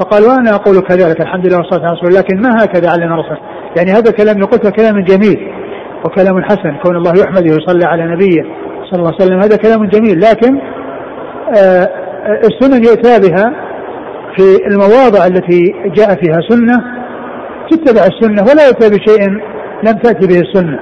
فقال 0.00 0.22
وأنا 0.22 0.54
أقول 0.54 0.80
كذلك 0.80 1.20
الحمد 1.20 1.46
لله 1.46 1.56
والصلاة 1.56 1.86
على 1.86 1.96
رسول 1.96 2.08
الله 2.08 2.20
لكن 2.20 2.42
ما 2.42 2.64
هكذا 2.64 2.90
علم 2.90 3.12
رسول 3.12 3.36
يعني 3.76 3.90
هذا 3.90 4.10
الكلام 4.10 4.44
قلته 4.44 4.70
كلام 4.70 5.04
جميل 5.04 5.52
وكلام 6.04 6.44
حسن 6.44 6.76
كون 6.84 6.96
الله 6.96 7.12
يحمد 7.20 7.42
ويصلي 7.42 7.84
على 7.84 8.14
نبيه 8.14 8.42
صلى 8.90 8.98
الله 8.98 9.12
عليه 9.12 9.24
وسلم 9.24 9.38
هذا 9.38 9.56
كلام 9.56 9.88
جميل 9.88 10.20
لكن 10.20 10.60
آه 11.56 11.88
السنن 12.44 12.84
يؤتى 12.84 13.28
بها 13.28 13.52
في 14.36 14.66
المواضع 14.66 15.26
التي 15.26 15.62
جاء 15.84 16.08
فيها 16.08 16.40
سنة 16.48 16.84
تتبع 17.70 18.02
السنة 18.02 18.42
ولا 18.42 18.66
يؤتى 18.66 18.88
بشيء 18.90 19.28
لم 19.82 19.98
تأتي 20.02 20.26
به 20.26 20.40
السنة. 20.40 20.78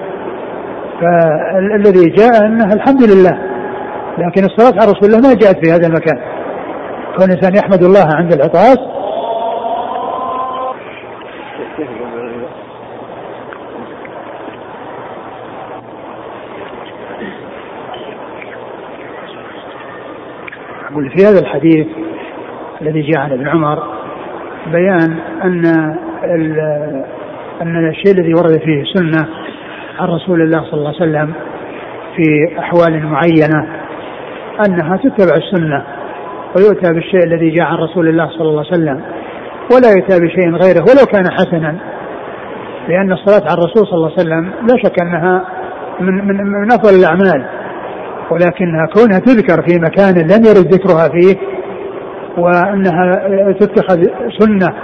فالذي 1.01 2.11
جاء 2.11 2.47
أنه 2.47 2.73
الحمد 2.73 3.03
لله 3.03 3.39
لكن 4.19 4.45
الصلاة 4.45 4.83
على 4.83 4.93
رسول 4.93 5.05
الله 5.05 5.29
ما 5.29 5.35
جاءت 5.35 5.65
في 5.65 5.73
هذا 5.73 5.87
المكان. 5.87 6.21
كون 7.17 7.25
الإنسان 7.25 7.55
يحمد 7.55 7.83
الله 7.83 8.15
عند 8.15 8.33
العطاس. 8.33 8.79
أقول 20.91 21.11
في 21.11 21.25
هذا 21.25 21.41
الحديث 21.41 21.87
الذي 22.83 23.03
جاء 23.03 23.21
عن 23.21 23.33
ابن 23.33 23.49
عمر 23.49 23.83
بيان 24.73 25.19
أن 25.45 25.67
أن 27.63 27.89
الشيء 27.89 28.13
الذي 28.13 28.35
ورد 28.35 28.59
فيه 28.59 28.85
سنة 28.95 29.29
عن 30.01 30.09
رسول 30.09 30.43
الله 30.43 30.63
صلى 30.65 30.75
الله 30.75 30.95
عليه 31.01 31.11
وسلم 31.11 31.33
في 32.17 32.59
أحوال 32.59 33.07
معينة 33.07 33.67
أنها 34.67 34.97
تتبع 34.97 35.37
السنة 35.37 35.85
ويؤتى 36.57 36.93
بالشيء 36.93 37.25
الذي 37.25 37.51
جاء 37.51 37.67
عن 37.67 37.77
رسول 37.77 38.09
الله 38.09 38.29
صلى 38.29 38.49
الله 38.49 38.65
عليه 38.67 38.71
وسلم 38.71 39.01
ولا 39.75 39.91
يؤتى 39.97 40.21
بشيء 40.21 40.51
غيره 40.51 40.81
ولو 40.81 41.07
كان 41.13 41.25
حسنا 41.31 41.77
لأن 42.89 43.13
الصلاة 43.13 43.51
على 43.51 43.59
الرسول 43.59 43.87
صلى 43.87 43.95
الله 43.95 44.13
عليه 44.19 44.21
وسلم 44.21 44.53
لا 44.69 44.77
شك 44.85 45.03
أنها 45.03 45.45
من, 46.01 46.15
من, 46.15 46.37
من 46.37 46.73
أفضل 46.73 46.95
الأعمال 46.99 47.47
ولكنها 48.31 48.87
كونها 48.95 49.19
تذكر 49.19 49.63
في 49.69 49.79
مكان 49.79 50.15
لم 50.15 50.45
يرد 50.47 50.75
ذكرها 50.75 51.09
فيه 51.09 51.37
وأنها 52.39 53.29
تتخذ 53.53 54.03
سنة 54.39 54.75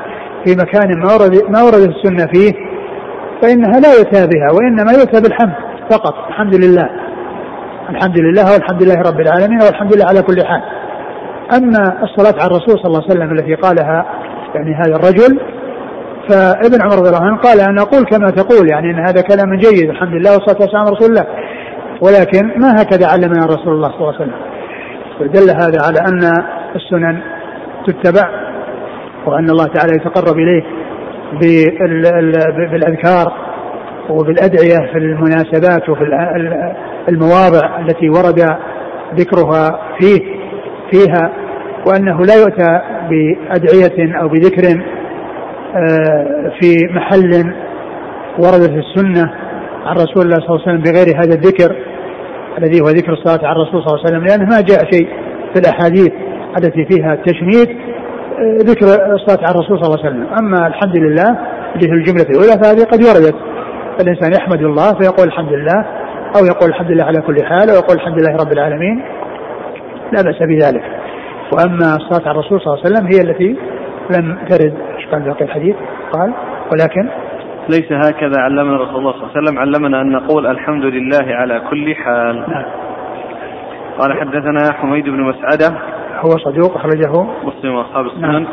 في 0.45 0.57
مكان 0.63 0.99
ما 0.99 1.13
ورد 1.13 1.51
ما 1.51 1.63
وردت 1.63 1.89
السنة 1.97 2.27
فيه 2.33 2.66
فإنها 3.43 3.81
لا 3.81 3.93
يؤتى 3.99 4.27
بها 4.27 4.49
وإنما 4.53 4.93
يؤتى 4.93 5.21
بالحمد 5.21 5.55
فقط. 5.91 6.15
الحمد 6.29 6.65
لله. 6.65 6.91
الحمد 7.91 8.19
لله 8.19 8.53
والحمد 8.53 8.83
لله 8.83 9.03
رب 9.11 9.21
العالمين 9.21 9.59
والحمد 9.63 9.97
لله 9.97 10.07
على 10.07 10.23
كل 10.23 10.47
حال. 10.47 10.63
أما 11.57 12.03
الصلاة 12.03 12.43
على 12.43 12.47
الرسول 12.47 12.79
صلى 12.79 12.87
الله 12.87 13.03
عليه 13.03 13.15
وسلم 13.15 13.39
التي 13.39 13.55
قالها 13.55 14.07
يعني 14.55 14.75
هذا 14.75 14.97
الرجل 14.97 15.41
فابن 16.29 16.83
عمر 16.83 16.99
رضي 16.99 17.09
الله 17.09 17.25
عنه 17.25 17.37
قال 17.37 17.61
أنا 17.61 17.83
أقول 17.83 18.05
كما 18.05 18.31
تقول 18.31 18.71
يعني 18.71 18.91
أن 18.91 18.99
هذا 18.99 19.21
كلام 19.21 19.57
جيد 19.57 19.91
الحمد 19.91 20.13
لله 20.13 20.33
والصلاة 20.33 20.61
والسلام 20.61 20.83
على 20.87 20.97
رسول 20.97 21.11
الله. 21.11 21.27
ولكن 22.01 22.61
ما 22.61 22.83
هكذا 22.83 23.07
علمنا 23.07 23.47
رسول 23.47 23.75
الله 23.75 23.89
صلى 23.89 23.99
الله 24.01 24.15
عليه 24.15 24.25
وسلم؟ 24.25 24.41
ودل 25.21 25.51
هذا 25.51 25.79
على 25.87 26.01
أن 26.01 26.33
السنن 26.77 27.21
تتبع 27.87 28.31
وأن 29.27 29.51
الله 29.51 29.67
تعالى 29.67 29.93
يتقرب 29.97 30.39
إليه. 30.39 30.63
بالأذكار 32.71 33.33
وبالأدعية 34.11 34.93
في 34.93 34.99
المناسبات 34.99 35.89
وفي 35.89 36.03
المواضع 37.09 37.81
التي 37.81 38.09
ورد 38.09 38.57
ذكرها 39.15 39.81
فيه 39.99 40.37
فيها 40.91 41.33
وأنه 41.87 42.21
لا 42.21 42.35
يؤتى 42.35 42.81
بأدعية 43.11 44.21
أو 44.21 44.29
بذكر 44.29 44.83
آه، 45.77 46.53
في 46.61 46.77
محل 46.91 47.55
وردت 48.39 48.71
السنة 48.71 49.33
عن 49.85 49.97
رسول 49.97 50.23
الله 50.23 50.37
صلى 50.37 50.49
الله 50.49 50.63
عليه 50.67 50.79
وسلم 50.79 50.83
بغير 50.83 51.17
هذا 51.17 51.35
الذكر 51.35 51.77
الذي 52.59 52.81
هو 52.81 52.89
ذكر 52.89 53.13
الصلاة 53.13 53.47
على 53.47 53.57
الرسول 53.57 53.83
صلى 53.83 53.95
الله 53.95 54.07
عليه 54.07 54.17
وسلم 54.17 54.25
لأنه 54.25 54.45
ما 54.57 54.61
جاء 54.61 54.91
شيء 54.93 55.09
في 55.55 55.61
الأحاديث 55.61 56.13
التي 56.59 56.85
فيها 56.85 57.15
التشميت 57.15 57.69
ذكر 58.41 58.87
الصلاة 59.15 59.47
على 59.47 59.55
الرسول 59.55 59.79
صلى 59.79 59.87
الله 59.87 60.05
عليه 60.05 60.09
وسلم. 60.09 60.27
أما 60.39 60.67
الحمد 60.67 60.97
لله 60.97 61.29
اللي 61.75 61.89
في 61.89 61.93
الجملة 61.93 62.27
الأولى 62.31 62.63
فهذه 62.63 62.85
قد 62.85 63.01
وردت. 63.03 63.37
الإنسان 64.03 64.33
يحمد 64.33 64.63
الله 64.63 64.89
فيقول 65.01 65.29
الحمد 65.29 65.53
لله 65.53 65.85
أو 66.39 66.45
يقول 66.45 66.69
الحمد 66.69 66.91
لله 66.91 67.05
على 67.05 67.21
كل 67.21 67.45
حال 67.45 67.71
أو 67.71 67.77
يقول 67.77 67.97
الحمد 67.97 68.19
لله 68.21 68.37
رب 68.37 68.53
العالمين. 68.53 69.03
لا 70.13 70.23
بأس 70.23 70.43
بذلك. 70.43 70.83
وأما 71.53 71.97
الصلاة 71.97 72.29
على 72.29 72.39
الرسول 72.39 72.61
صلى 72.61 72.75
الله 72.75 72.85
عليه 72.85 72.95
وسلم 72.95 73.07
هي 73.07 73.21
التي 73.21 73.57
لم 74.17 74.39
ترد. 74.51 74.75
إيش 74.97 75.07
قال 75.07 75.23
باقي 75.23 75.45
الحديث؟ 75.45 75.77
قال 76.13 76.33
ولكن 76.73 77.09
ليس 77.69 77.93
هكذا 77.93 78.41
علمنا 78.41 78.77
رسول 78.77 78.97
الله 78.97 79.13
صلى 79.13 79.23
الله 79.23 79.31
عليه 79.37 79.43
وسلم. 79.43 79.59
علمنا 79.59 80.01
أن 80.01 80.13
نقول 80.13 80.47
الحمد 80.47 80.85
لله 80.85 81.35
على 81.35 81.63
كل 81.71 81.95
حال. 81.95 82.37
نعم. 82.37 82.65
قال 83.99 84.13
حدثنا 84.21 84.73
حميد 84.73 85.05
بن 85.05 85.21
مسعدة 85.21 85.79
هو 86.27 86.39
صدوق 86.39 86.77
أخرجه 86.77 87.27
مسلم 87.45 87.75
وأصحاب 87.75 88.07
السنن. 88.07 88.33
نعم. 88.33 88.47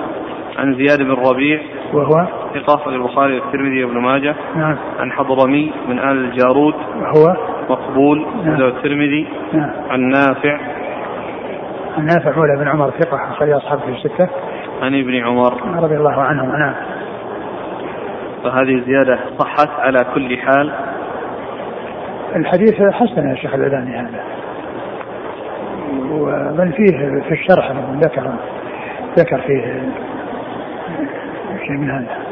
عن 0.57 0.75
زياد 0.75 1.01
بن 1.01 1.11
ربيع. 1.11 1.61
وهو 1.93 2.27
ثقة 2.53 2.89
البخاري 2.89 3.39
والترمذي 3.39 3.83
وابن 3.83 3.97
ماجه. 3.97 4.35
نعم. 4.55 4.77
عن 4.99 5.11
حضرمي 5.11 5.71
من 5.87 5.99
آل 5.99 6.25
الجارود 6.25 6.73
وهو 6.73 7.35
مقبول. 7.69 8.27
نعم. 8.45 8.61
الترمذي. 8.61 9.27
نعم. 9.53 9.71
عن 9.89 9.99
نافع. 9.99 10.59
النافع 11.97 12.37
مولى 12.37 12.55
بن 12.57 12.67
عمر 12.67 12.89
ثقة 12.89 13.17
أخرج 13.31 13.49
أصحابه 13.49 13.81
في 13.81 13.89
الستة. 13.89 14.29
عن 14.81 14.99
ابن 14.99 15.15
عمر. 15.15 15.83
رضي 15.83 15.95
الله 15.95 16.21
عنهم 16.21 16.49
نعم. 16.49 16.73
فهذه 18.43 18.75
الزيادة 18.75 19.19
صحت 19.39 19.69
على 19.79 19.99
كل 20.15 20.37
حال. 20.37 20.73
الحديث 22.35 22.81
حسن 22.91 23.29
يا 23.29 23.35
شيخ 23.35 23.53
الألباني 23.53 23.97
هذا. 23.97 24.23
بل 26.57 26.73
فيه 26.73 27.21
في 27.21 27.31
الشرح 27.31 27.71
ذكر 28.01 28.33
ذكر 29.17 29.41
فيه 29.41 29.91
شيء 31.67 31.77
من 31.77 31.89
هذا 31.89 32.23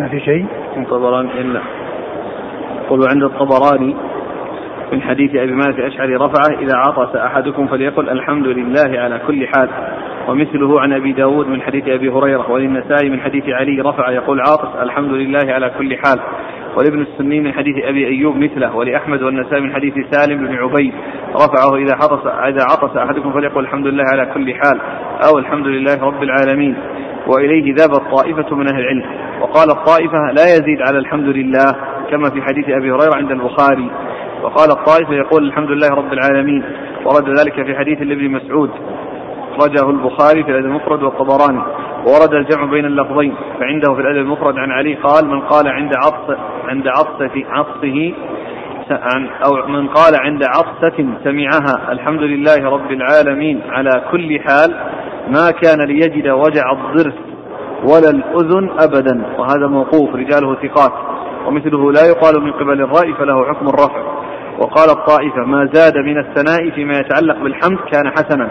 ما 0.00 0.08
شيء؟ 0.20 0.46
من 0.76 0.84
طبراني 0.84 1.40
إلا. 1.40 1.60
يقول 2.84 3.00
عند 3.08 3.22
الطبراني 3.22 3.96
من 4.92 5.02
حديث 5.02 5.30
أبي 5.34 5.52
مالك 5.52 5.78
الأشعري 5.78 6.16
رفعه 6.16 6.58
إذا 6.60 6.76
عطس 6.76 7.16
أحدكم 7.16 7.66
فليقل 7.66 8.08
الحمد 8.08 8.46
لله 8.46 9.00
على 9.00 9.20
كل 9.26 9.46
حال. 9.46 9.68
ومثله 10.28 10.80
عن 10.80 10.92
أبي 10.92 11.12
داود 11.12 11.48
من 11.48 11.62
حديث 11.62 11.88
أبي 11.88 12.08
هريرة 12.08 12.50
وللنسائي 12.50 13.10
من 13.10 13.20
حديث 13.20 13.44
علي 13.48 13.80
رفع 13.80 14.10
يقول 14.10 14.40
عاطس 14.40 14.82
الحمد 14.82 15.12
لله 15.12 15.52
على 15.52 15.70
كل 15.78 15.96
حال. 15.96 16.20
ولابن 16.78 17.00
السني 17.00 17.40
من 17.40 17.52
حديث 17.52 17.84
أبي 17.84 18.06
أيوب 18.06 18.36
مثله 18.36 18.76
ولأحمد 18.76 19.22
والنسائي 19.22 19.60
من 19.60 19.74
حديث 19.74 19.94
سالم 20.10 20.46
بن 20.46 20.54
عبيد. 20.54 20.92
رفعه 21.34 21.76
إذا 21.76 21.94
عطس 21.94 22.26
إذا 22.26 22.62
عطس 22.62 22.96
أحدكم 22.96 23.32
فليقل 23.32 23.60
الحمد 23.60 23.86
لله 23.86 24.04
على 24.12 24.26
كل 24.34 24.54
حال. 24.54 24.80
أو 25.28 25.38
الحمد 25.38 25.66
لله 25.66 26.02
رب 26.02 26.22
العالمين. 26.22 26.76
وإليه 27.26 27.74
ذهبت 27.74 28.02
طائفة 28.16 28.56
من 28.56 28.74
أهل 28.74 28.80
العلم. 28.80 29.04
وقال 29.40 29.70
الطائفة 29.70 30.18
لا 30.18 30.44
يزيد 30.44 30.82
على 30.88 30.98
الحمد 30.98 31.26
لله 31.26 31.72
كما 32.10 32.30
في 32.30 32.42
حديث 32.42 32.64
أبي 32.68 32.92
هريرة 32.92 33.14
عند 33.14 33.30
البخاري. 33.30 33.90
وقال 34.42 34.70
الطائفة 34.70 35.14
يقول 35.14 35.44
الحمد 35.44 35.70
لله 35.70 35.88
رب 35.88 36.12
العالمين. 36.12 36.64
ورد 37.04 37.28
ذلك 37.38 37.66
في 37.66 37.78
حديث 37.78 38.02
لابن 38.02 38.30
مسعود. 38.30 38.70
أخرجه 39.52 39.90
البخاري 39.90 40.44
في 40.44 40.50
الأدب 40.50 40.66
المفرد 40.66 41.02
والطبراني. 41.02 41.62
ورد 42.06 42.34
الجمع 42.34 42.64
بين 42.64 42.84
اللفظين. 42.84 43.34
فعنده 43.60 43.94
في 43.94 44.00
الأدب 44.00 44.18
المفرد 44.18 44.58
عن 44.58 44.70
علي 44.70 44.94
قال 44.94 45.26
من 45.26 45.40
قال 45.40 45.68
عند 45.68 45.92
عطس 45.94 46.38
عند 46.68 46.88
عطسة 46.88 47.44
عطسه 47.50 48.14
عن 48.90 49.28
أو 49.44 49.68
من 49.68 49.88
قال 49.88 50.14
عند 50.20 50.42
عطسة 50.44 51.06
سمعها. 51.24 51.92
الحمد 51.92 52.22
لله 52.22 52.70
رب 52.70 52.90
العالمين. 52.90 53.60
على 53.70 54.02
كل 54.10 54.40
حال 54.40 54.74
ما 55.30 55.50
كان 55.50 55.86
ليجد 55.86 56.28
وجع 56.28 56.72
الضرس 56.72 57.14
ولا 57.84 58.10
الأذن 58.10 58.70
أبدا. 58.80 59.22
وهذا 59.38 59.66
موقوف 59.66 60.14
رجاله 60.14 60.54
ثقات. 60.54 60.92
ومثله 61.46 61.92
لا 61.92 62.06
يقال 62.06 62.42
من 62.42 62.52
قبل 62.52 62.80
الرأي 62.80 63.14
فله 63.14 63.44
حكم 63.44 63.66
الرفع. 63.68 64.02
وقال 64.58 64.90
الطائفة 64.90 65.44
ما 65.46 65.68
زاد 65.72 65.96
من 65.96 66.18
الثناء 66.18 66.70
فيما 66.70 66.98
يتعلق 66.98 67.42
بالحمد 67.42 67.78
كان 67.92 68.10
حسنا. 68.10 68.50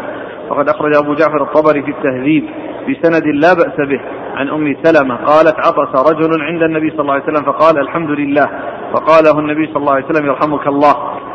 وقد 0.49 0.69
أخرج 0.69 0.95
أبو 0.95 1.13
جعفر 1.13 1.43
الطبري 1.43 1.83
في 1.83 1.91
التهذيب 1.91 2.43
بسند 2.89 3.23
لا 3.25 3.53
بأس 3.53 3.87
به. 3.89 4.01
عن 4.35 4.49
أم 4.49 4.75
سلمة 4.83 5.15
قالت 5.15 5.55
عطس 5.59 6.11
رجل 6.11 6.41
عند 6.41 6.63
النبي 6.63 6.89
صلى 6.89 7.01
الله 7.01 7.13
عليه 7.13 7.23
وسلم 7.23 7.43
فقال 7.43 7.77
الحمد 7.79 8.09
لله. 8.09 8.49
فقاله 8.93 9.39
النبي 9.39 9.67
صلى 9.67 9.77
الله 9.77 9.93
عليه 9.93 10.05
وسلم 10.05 10.25
يرحمك 10.25 10.67
الله. 10.67 10.93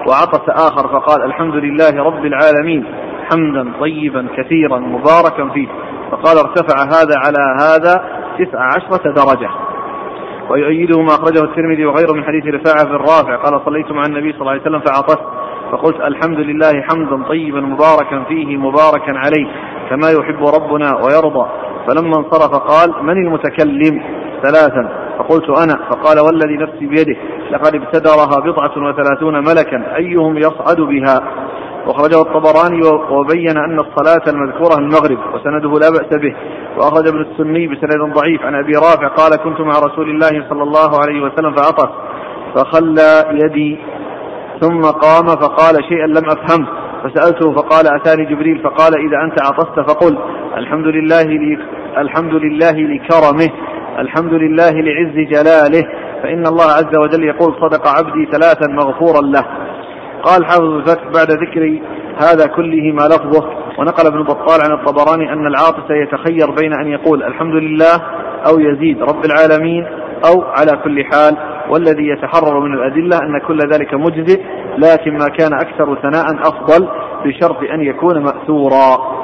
وعطس 0.09 0.49
آخر 0.49 0.89
فقال 0.89 1.23
الحمد 1.25 1.55
لله 1.55 2.03
رب 2.03 2.25
العالمين. 2.25 2.85
حمدا 3.25 3.73
طيبا 3.81 4.27
كثيرا 4.37 4.79
مباركا 4.79 5.49
فيه. 5.55 5.69
فقال 6.11 6.39
ارتفع 6.39 6.83
هذا 6.85 7.15
على 7.25 7.57
هذا 7.63 8.05
تسع 8.39 8.63
عشرة 8.63 9.13
درجة. 9.13 9.51
ويؤيده 10.51 11.03
ما 11.03 11.09
أخرجه 11.09 11.45
الترمذي 11.45 11.85
وغيره 11.87 12.13
من 12.13 12.25
حديث 12.25 12.45
رفاعة 12.47 12.85
بن 12.85 12.97
رافع. 12.97 13.37
قال 13.37 13.61
صليت 13.65 13.93
مع 13.93 14.07
النبي 14.07 14.33
صلى 14.33 14.41
الله 14.41 14.53
عليه 14.53 14.63
وسلم 14.63 14.81
فعطست 14.81 15.25
فقلت 15.73 15.97
الحمد 16.01 16.39
لله 16.39 16.83
حمدا 16.83 17.29
طيبا 17.29 17.61
مباركا 17.61 18.25
فيه 18.29 18.57
مباركا 18.57 19.13
عليه 19.19 19.47
كما 19.91 20.09
يحب 20.11 20.45
ربنا 20.45 20.97
ويرضى. 20.97 21.49
فلما 21.87 22.17
انصرف 22.17 22.55
قال 22.55 23.05
من 23.05 23.27
المتكلم؟ 23.27 24.03
ثلاثا. 24.43 24.89
فقلت 25.19 25.51
أنا. 25.51 25.77
فقال 25.91 26.21
والذي 26.27 26.57
نفسي 26.57 26.87
بيده. 26.87 27.17
لقد 27.51 27.75
ابتدرها 27.75 28.41
بضعة 28.41 28.89
وثلاثون 28.89 29.35
ملكا. 29.35 29.97
أيهم 29.97 30.39
يصعد 30.39 30.81
بها؟ 30.81 31.21
وأخرجه 31.87 32.21
الطبراني 32.21 32.81
وبين 33.11 33.57
أن 33.59 33.79
الصلاة 33.81 34.25
المذكورة 34.29 34.75
المغرب 34.79 35.19
وسنده 35.35 35.71
لا 35.71 35.91
بأس 35.91 36.21
به 36.21 36.35
وأخرج 36.77 37.09
ابن 37.09 37.21
السني 37.21 37.67
بسند 37.67 38.15
ضعيف 38.15 38.43
عن 38.43 38.55
أبي 38.55 38.73
رافع 38.73 39.09
قال 39.09 39.37
كنت 39.37 39.61
مع 39.61 39.73
رسول 39.79 40.11
الله 40.11 40.49
صلى 40.51 40.63
الله 40.63 41.01
عليه 41.01 41.23
وسلم 41.23 41.55
فعطس 41.55 41.89
فخلى 42.55 43.25
يدي 43.45 43.79
ثم 44.61 44.81
قام 44.81 45.27
فقال 45.27 45.85
شيئا 45.89 46.07
لم 46.07 46.25
أفهمه 46.27 46.69
فسألته 47.05 47.53
فقال 47.53 47.85
أتاني 48.01 48.25
جبريل؟ 48.25 48.63
فقال 48.63 48.95
إذا 48.95 49.25
أنت 49.25 49.43
عطست 49.43 49.91
فقل 49.91 50.19
الحمد 50.57 50.87
لله 50.87 51.23
لي 51.23 51.59
الحمد 51.99 52.35
لله 52.35 52.73
لكرمه 52.73 53.49
الحمد 53.99 54.33
لله 54.33 54.71
لعز 54.71 55.15
جلاله 55.29 55.83
فإن 56.23 56.47
الله 56.47 56.65
عز 56.65 56.97
وجل 56.99 57.25
يقول 57.25 57.55
صدق 57.61 57.89
عبدي 57.89 58.29
ثلاثا 58.33 58.73
مغفورا 58.73 59.21
له. 59.21 59.64
قال 60.25 60.45
حافظ 60.45 60.65
الفتح 60.65 61.05
بعد 61.05 61.31
ذكر 61.31 61.81
هذا 62.17 62.47
كله 62.47 62.93
ما 62.93 63.03
لفظه 63.03 63.49
ونقل 63.79 64.07
ابن 64.07 64.23
بطال 64.23 64.61
عن 64.61 64.73
الطبراني 64.73 65.33
أن 65.33 65.47
العاطس 65.47 65.91
يتخير 65.91 66.51
بين 66.51 66.73
أن 66.73 66.87
يقول 66.87 67.23
الحمد 67.23 67.55
لله 67.55 68.03
أو 68.47 68.61
يزيد 68.61 69.03
رب 69.03 69.25
العالمين 69.25 69.87
أو 70.27 70.43
على 70.43 70.77
كل 70.85 71.05
حال 71.05 71.37
والذي 71.71 72.09
يتحرر 72.09 72.61
من 72.61 72.75
الأدلة 72.75 73.19
أن 73.19 73.41
كل 73.47 73.59
ذلك 73.73 73.95
مجزئ 73.95 74.41
لكن 74.79 75.13
ما 75.13 75.29
كان 75.29 75.53
أكثر 75.53 75.99
ثناء 76.03 76.27
أفضل 76.41 76.89
بشرط 77.25 77.57
أن 77.75 77.81
يكون 77.81 78.23
مأثورا. 78.23 79.24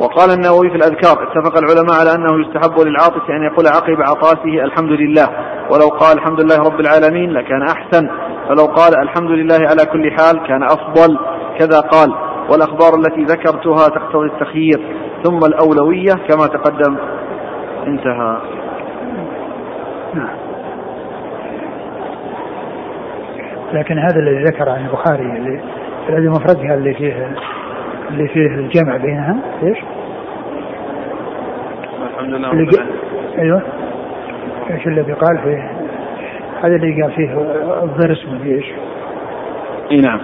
وقال 0.00 0.30
النووي 0.30 0.70
في 0.70 0.76
الأذكار 0.76 1.12
اتفق 1.12 1.58
العلماء 1.58 2.00
على 2.00 2.14
أنه 2.14 2.40
يستحب 2.40 2.80
للعاطس 2.80 3.30
أن 3.30 3.42
يقول 3.42 3.66
عقب 3.66 4.00
عطاسه 4.00 4.64
الحمد 4.64 4.90
لله 4.90 5.28
ولو 5.70 5.88
قال 5.88 6.18
الحمد 6.18 6.40
لله 6.40 6.58
رب 6.58 6.80
العالمين 6.80 7.30
لكان 7.30 7.62
أحسن 7.62 8.08
فلو 8.48 8.64
قال 8.64 8.98
الحمد 9.02 9.30
لله 9.30 9.58
على 9.68 9.86
كل 9.92 10.10
حال 10.10 10.46
كان 10.46 10.62
أفضل 10.62 11.18
كذا 11.58 11.80
قال 11.80 12.14
والأخبار 12.50 12.94
التي 12.94 13.22
ذكرتها 13.22 13.88
تقتضي 13.88 14.26
التخيير 14.26 14.80
ثم 15.24 15.38
الأولوية 15.38 16.12
كما 16.12 16.46
تقدم. 16.46 16.96
انتهى. 17.86 18.38
لكن 23.72 23.98
هذا 23.98 24.20
الذي 24.20 24.44
ذكر 24.44 24.68
عن 24.68 24.86
البخاري 24.86 25.60
الذي 26.08 26.28
مفردها 26.28 26.74
اللي 26.74 26.94
فيه 26.94 27.36
اللي 28.10 28.28
فيه 28.28 28.46
الجمع 28.46 28.96
بينها 28.96 29.36
إيش؟ 29.62 29.78
الحمد 32.14 32.34
لله 32.34 32.50
اللي 32.52 32.62
العالمين. 32.62 32.96
أيوه 33.38 33.62
إيش 34.70 34.86
الذي 34.86 35.12
قال 35.12 35.38
فيه 35.38 35.70
هذا 36.62 36.76
اللي 36.76 37.02
قال 37.02 37.12
فيه 37.12 37.32
الضرس 37.84 38.26
ما 38.28 38.44
إيش؟ 38.44 38.64
إي 39.90 39.96
نعم 39.96 40.20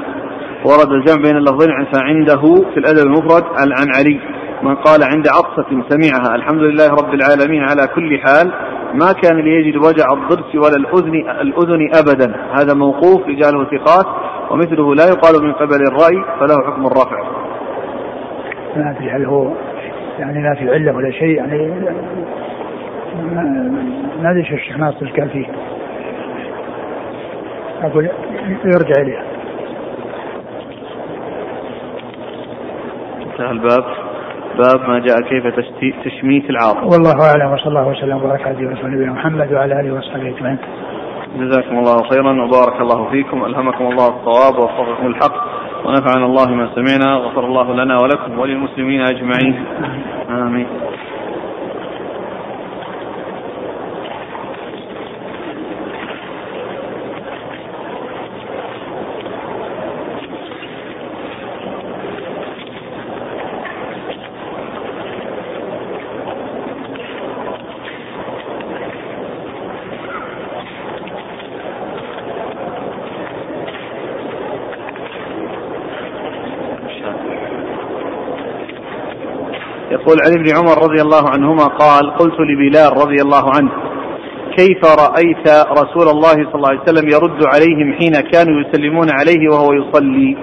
ورد 0.64 0.92
الجمع 0.92 1.22
بين 1.22 1.36
اللفظين 1.36 1.70
عن- 1.70 1.84
فعنده 1.94 2.40
في 2.74 2.76
الأدب 2.80 3.06
المفرد 3.06 3.42
عن 3.44 3.68
عن 3.80 3.86
علي 3.98 4.20
من 4.62 4.74
قال 4.74 5.00
عند 5.04 5.28
عطسة 5.28 5.82
سمعها 5.88 6.34
الحمد 6.36 6.60
لله 6.60 6.88
رب 6.88 7.14
العالمين 7.14 7.62
على 7.62 7.86
كل 7.94 8.18
حال 8.18 8.52
ما 8.94 9.12
كان 9.22 9.36
ليجد 9.36 9.76
وجع 9.76 10.04
الضرس 10.12 10.54
ولا 10.54 10.76
الأذن 10.76 11.14
الأذن 11.40 11.88
أبدا 11.94 12.36
هذا 12.58 12.74
موقوف 12.74 13.22
رجاله 13.28 13.64
ثقات 13.64 14.06
ومثله 14.50 14.94
لا 14.94 15.04
يقال 15.08 15.44
من 15.44 15.52
قبل 15.52 15.78
الرأي 15.88 16.24
فله 16.40 16.56
حكم 16.66 16.86
الرفع 16.86 17.43
ما 18.76 18.90
أدري 18.90 19.10
هل 19.10 19.24
هو 19.24 19.50
يعني 20.18 20.38
ما 20.38 20.54
في 20.54 20.70
علة 20.70 20.96
ولا 20.96 21.10
شيء 21.10 21.36
يعني 21.36 21.68
ما 24.22 24.30
أدري 24.30 24.40
إيش 24.40 24.52
الشيخ 24.52 24.76
ناصر 24.76 25.06
قال 25.06 25.28
فيه. 25.28 25.46
أقول 27.82 28.08
يرجع 28.64 29.02
إليها. 29.02 29.24
انتهى 33.26 33.50
الباب. 33.50 33.84
باب 34.58 34.88
ما 34.88 34.98
جاء 34.98 35.20
كيف 35.20 35.46
تشميت 36.04 36.50
العاطفة 36.50 36.84
والله 36.84 37.12
أعلم 37.30 37.52
وصلى 37.52 37.68
الله 37.68 37.88
وسلم 37.88 38.16
وبارك 38.16 38.46
على 38.46 38.56
نبينا 38.84 39.12
محمد 39.12 39.52
وعلى 39.52 39.80
آله 39.80 39.94
وصحبه 39.94 40.28
أجمعين. 40.28 40.58
جزاكم 41.36 41.78
الله 41.78 42.02
خيرا 42.02 42.44
وبارك 42.44 42.80
الله 42.80 43.10
فيكم. 43.10 43.44
ألهمكم 43.44 43.84
الله 43.84 44.08
الصواب 44.08 44.58
ووفقكم 44.58 45.06
الحق. 45.06 45.63
ونفعنا 45.84 46.26
الله 46.26 46.46
ما 46.46 46.68
سمعنا 46.74 47.14
غفر 47.14 47.44
الله 47.46 47.74
لنا 47.74 47.98
ولكم 47.98 48.38
وللمسلمين 48.38 49.00
أجمعين. 49.00 49.64
آمين. 50.30 50.66
يقول 80.04 80.18
عن 80.26 80.32
ابن 80.32 80.56
عمر 80.56 80.82
رضي 80.82 81.02
الله 81.02 81.30
عنهما 81.30 81.64
قال 81.64 82.16
قلت 82.18 82.34
لبلال 82.40 82.92
رضي 82.92 83.22
الله 83.22 83.50
عنه 83.56 83.70
كيف 84.56 84.84
رأيت 84.84 85.48
رسول 85.70 86.08
الله 86.08 86.32
صلى 86.32 86.54
الله 86.54 86.68
عليه 86.68 86.80
وسلم 86.80 87.08
يرد 87.08 87.44
عليهم 87.54 87.92
حين 87.92 88.12
كانوا 88.12 88.60
يسلمون 88.60 89.08
عليه 89.10 89.48
وهو 89.50 89.72
يصلي؟ 89.72 90.36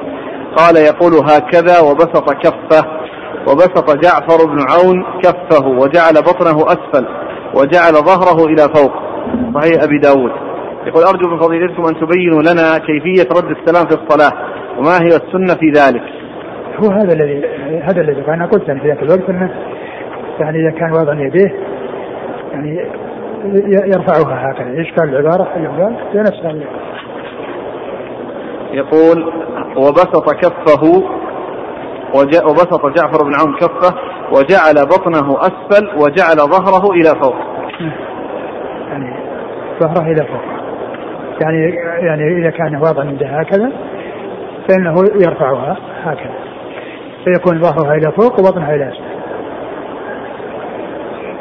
قال 0.57 0.77
يقول 0.77 1.13
هكذا 1.13 1.79
وبسط 1.79 2.33
كفه 2.33 2.87
وبسط 3.47 3.91
جعفر 3.91 4.45
بن 4.45 4.59
عون 4.71 5.05
كفه 5.23 5.67
وجعل 5.67 6.13
بطنه 6.13 6.65
أسفل 6.67 7.07
وجعل 7.55 7.93
ظهره 7.93 8.45
إلى 8.45 8.63
فوق. 8.75 8.93
صحيح 9.55 9.83
أبي 9.83 9.97
داود. 9.97 10.31
يقول 10.85 11.03
أرجو 11.03 11.29
من 11.29 11.39
فضيلتكم 11.39 11.85
أن 11.85 11.93
تبينوا 11.93 12.41
لنا 12.41 12.77
كيفية 12.77 13.27
رد 13.37 13.57
السلام 13.57 13.87
في 13.87 13.95
الصلاة 13.95 14.31
وما 14.77 14.97
هي 15.01 15.07
السنة 15.07 15.55
في 15.59 15.71
ذلك. 15.75 16.20
هو 16.83 16.91
هذا 16.91 17.13
الذي 17.13 17.45
هذا 17.83 18.01
الذي 18.01 18.27
أنا 18.27 18.45
قلت 18.45 18.71
في 18.71 18.87
ذاك 18.87 19.03
الوقت 19.03 19.29
أنه 19.29 19.51
يعني 20.39 20.59
إذا 20.59 20.71
كان 20.79 20.91
وضع 20.91 21.13
يديه 21.13 21.55
يعني 22.53 22.85
يرفعها 23.65 24.51
هكذا 24.51 24.69
إيش 24.69 24.91
كان 24.91 25.09
العبارة 25.09 25.47
هي 26.13 26.19
نفس 26.19 26.41
يقول 28.73 29.33
وبسط 29.77 30.33
كفه 30.33 31.03
وبسط 32.45 32.85
جعفر 32.85 33.23
بن 33.23 33.35
عون 33.39 33.55
كفه 33.55 33.95
وجعل 34.31 34.85
بطنه 34.85 35.37
أسفل 35.39 35.87
وجعل 35.97 36.35
ظهره 36.35 36.91
إلى 36.91 37.09
فوق. 37.21 37.35
يعني 38.89 39.15
ظهره 39.79 40.11
إلى 40.11 40.25
فوق. 40.25 40.41
يعني 41.41 41.75
يعني 42.07 42.39
إذا 42.39 42.49
كان 42.49 42.75
واضعا 42.75 43.05
يده 43.05 43.27
هكذا 43.27 43.71
فإنه 44.67 44.95
يرفعها 45.21 45.77
هكذا. 46.03 46.50
فيكون 47.25 47.61
ظهرها 47.61 47.93
إلى 47.95 48.11
فوق 48.11 48.39
وبطنها 48.39 48.75
إلى 48.75 48.89
أسفل. 48.89 49.21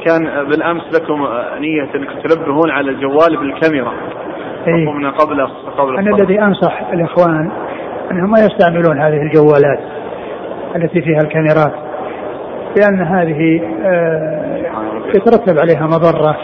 كان 0.05 0.49
بالأمس 0.49 0.83
لكم 0.95 1.29
نية 1.59 1.89
أنكم 1.95 2.29
تنبهون 2.29 2.71
على 2.71 2.91
الجوال 2.91 3.37
بالكاميرا 3.37 3.93
إيه؟ 4.67 5.09
قبل 5.09 5.47
قبل 5.79 5.99
أنا 5.99 6.17
الذي 6.17 6.41
أنصح 6.41 6.83
الإخوان 6.93 7.51
أنهم 8.11 8.31
ما 8.31 8.39
يستعملون 8.39 9.01
هذه 9.01 9.23
الجوالات 9.23 9.81
التي 10.77 11.03
فيها 11.03 11.19
الكاميرات 11.21 11.73
لأن 12.79 13.03
هذه 13.03 13.61
آه، 13.85 14.59
يترتب 15.15 15.59
عليها 15.59 15.87
مضرة 15.87 16.37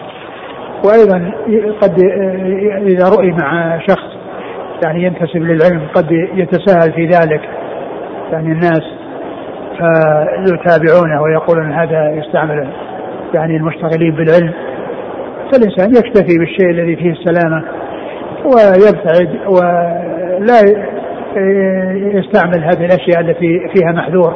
وأيضا 0.85 1.33
قد 1.81 2.05
آه، 2.05 2.79
إذا 2.79 3.09
رؤي 3.09 3.33
مع 3.33 3.79
شخص 3.79 4.17
يعني 4.85 5.03
ينتسب 5.03 5.37
للعلم 5.37 5.81
قد 5.95 6.13
يتساهل 6.13 6.93
في 6.93 7.07
ذلك. 7.07 7.41
يعني 8.33 8.53
الناس 8.53 8.96
فيتابعونه 9.79 11.23
ويقولون 11.23 11.73
هذا 11.73 12.11
يستعمل 12.11 12.69
يعني 13.35 13.57
المشتغلين 13.57 14.15
بالعلم. 14.15 14.53
فالإنسان 15.53 15.91
يكتفي 15.91 16.39
بالشيء 16.39 16.71
الذي 16.71 16.97
فيه 16.97 17.11
السلامة 17.11 17.65
ويبتعد 18.45 19.29
ولا 19.47 20.61
يستعمل 22.19 22.65
هذه 22.65 22.85
الأشياء 22.85 23.21
التي 23.21 23.69
فيها 23.75 23.93
محذور. 23.93 24.35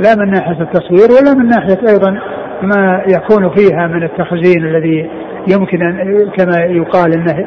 لا 0.00 0.14
من 0.14 0.30
ناحية 0.30 0.60
التصوير 0.62 1.08
ولا 1.10 1.34
من 1.34 1.48
ناحية 1.48 1.88
أيضا 1.88 2.20
ما 2.62 3.02
يكون 3.08 3.50
فيها 3.50 3.86
من 3.86 4.02
التخزين 4.02 4.64
الذي 4.64 5.10
يمكن 5.52 5.82
أن 5.82 6.30
كما 6.30 6.58
يقال 6.58 7.12
أنه 7.12 7.46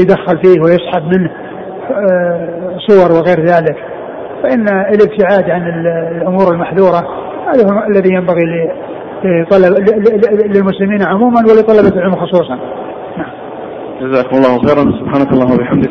يدخل 0.00 0.38
فيه 0.42 0.60
ويسحب 0.60 1.02
منه 1.02 1.30
آه، 1.90 2.48
صور 2.88 3.12
وغير 3.12 3.40
ذلك. 3.40 3.91
فإن 4.42 4.68
الابتعاد 4.68 5.50
عن 5.50 5.86
الأمور 6.16 6.52
المحذورة 6.52 7.02
هذا 7.48 7.74
هو 7.74 7.86
الذي 7.90 8.14
ينبغي 8.14 8.42
لطلب 9.24 9.88
للمسلمين 10.56 11.02
عموما 11.02 11.40
ولطلبة 11.40 11.96
العلم 11.96 12.16
خصوصا. 12.16 12.54
نعم. 13.16 13.30
جزاكم 14.00 14.36
الله 14.36 14.58
خيرا. 14.58 14.92
سبحانك 15.00 15.32
اللهم 15.32 15.52
وبحمدك. 15.52 15.90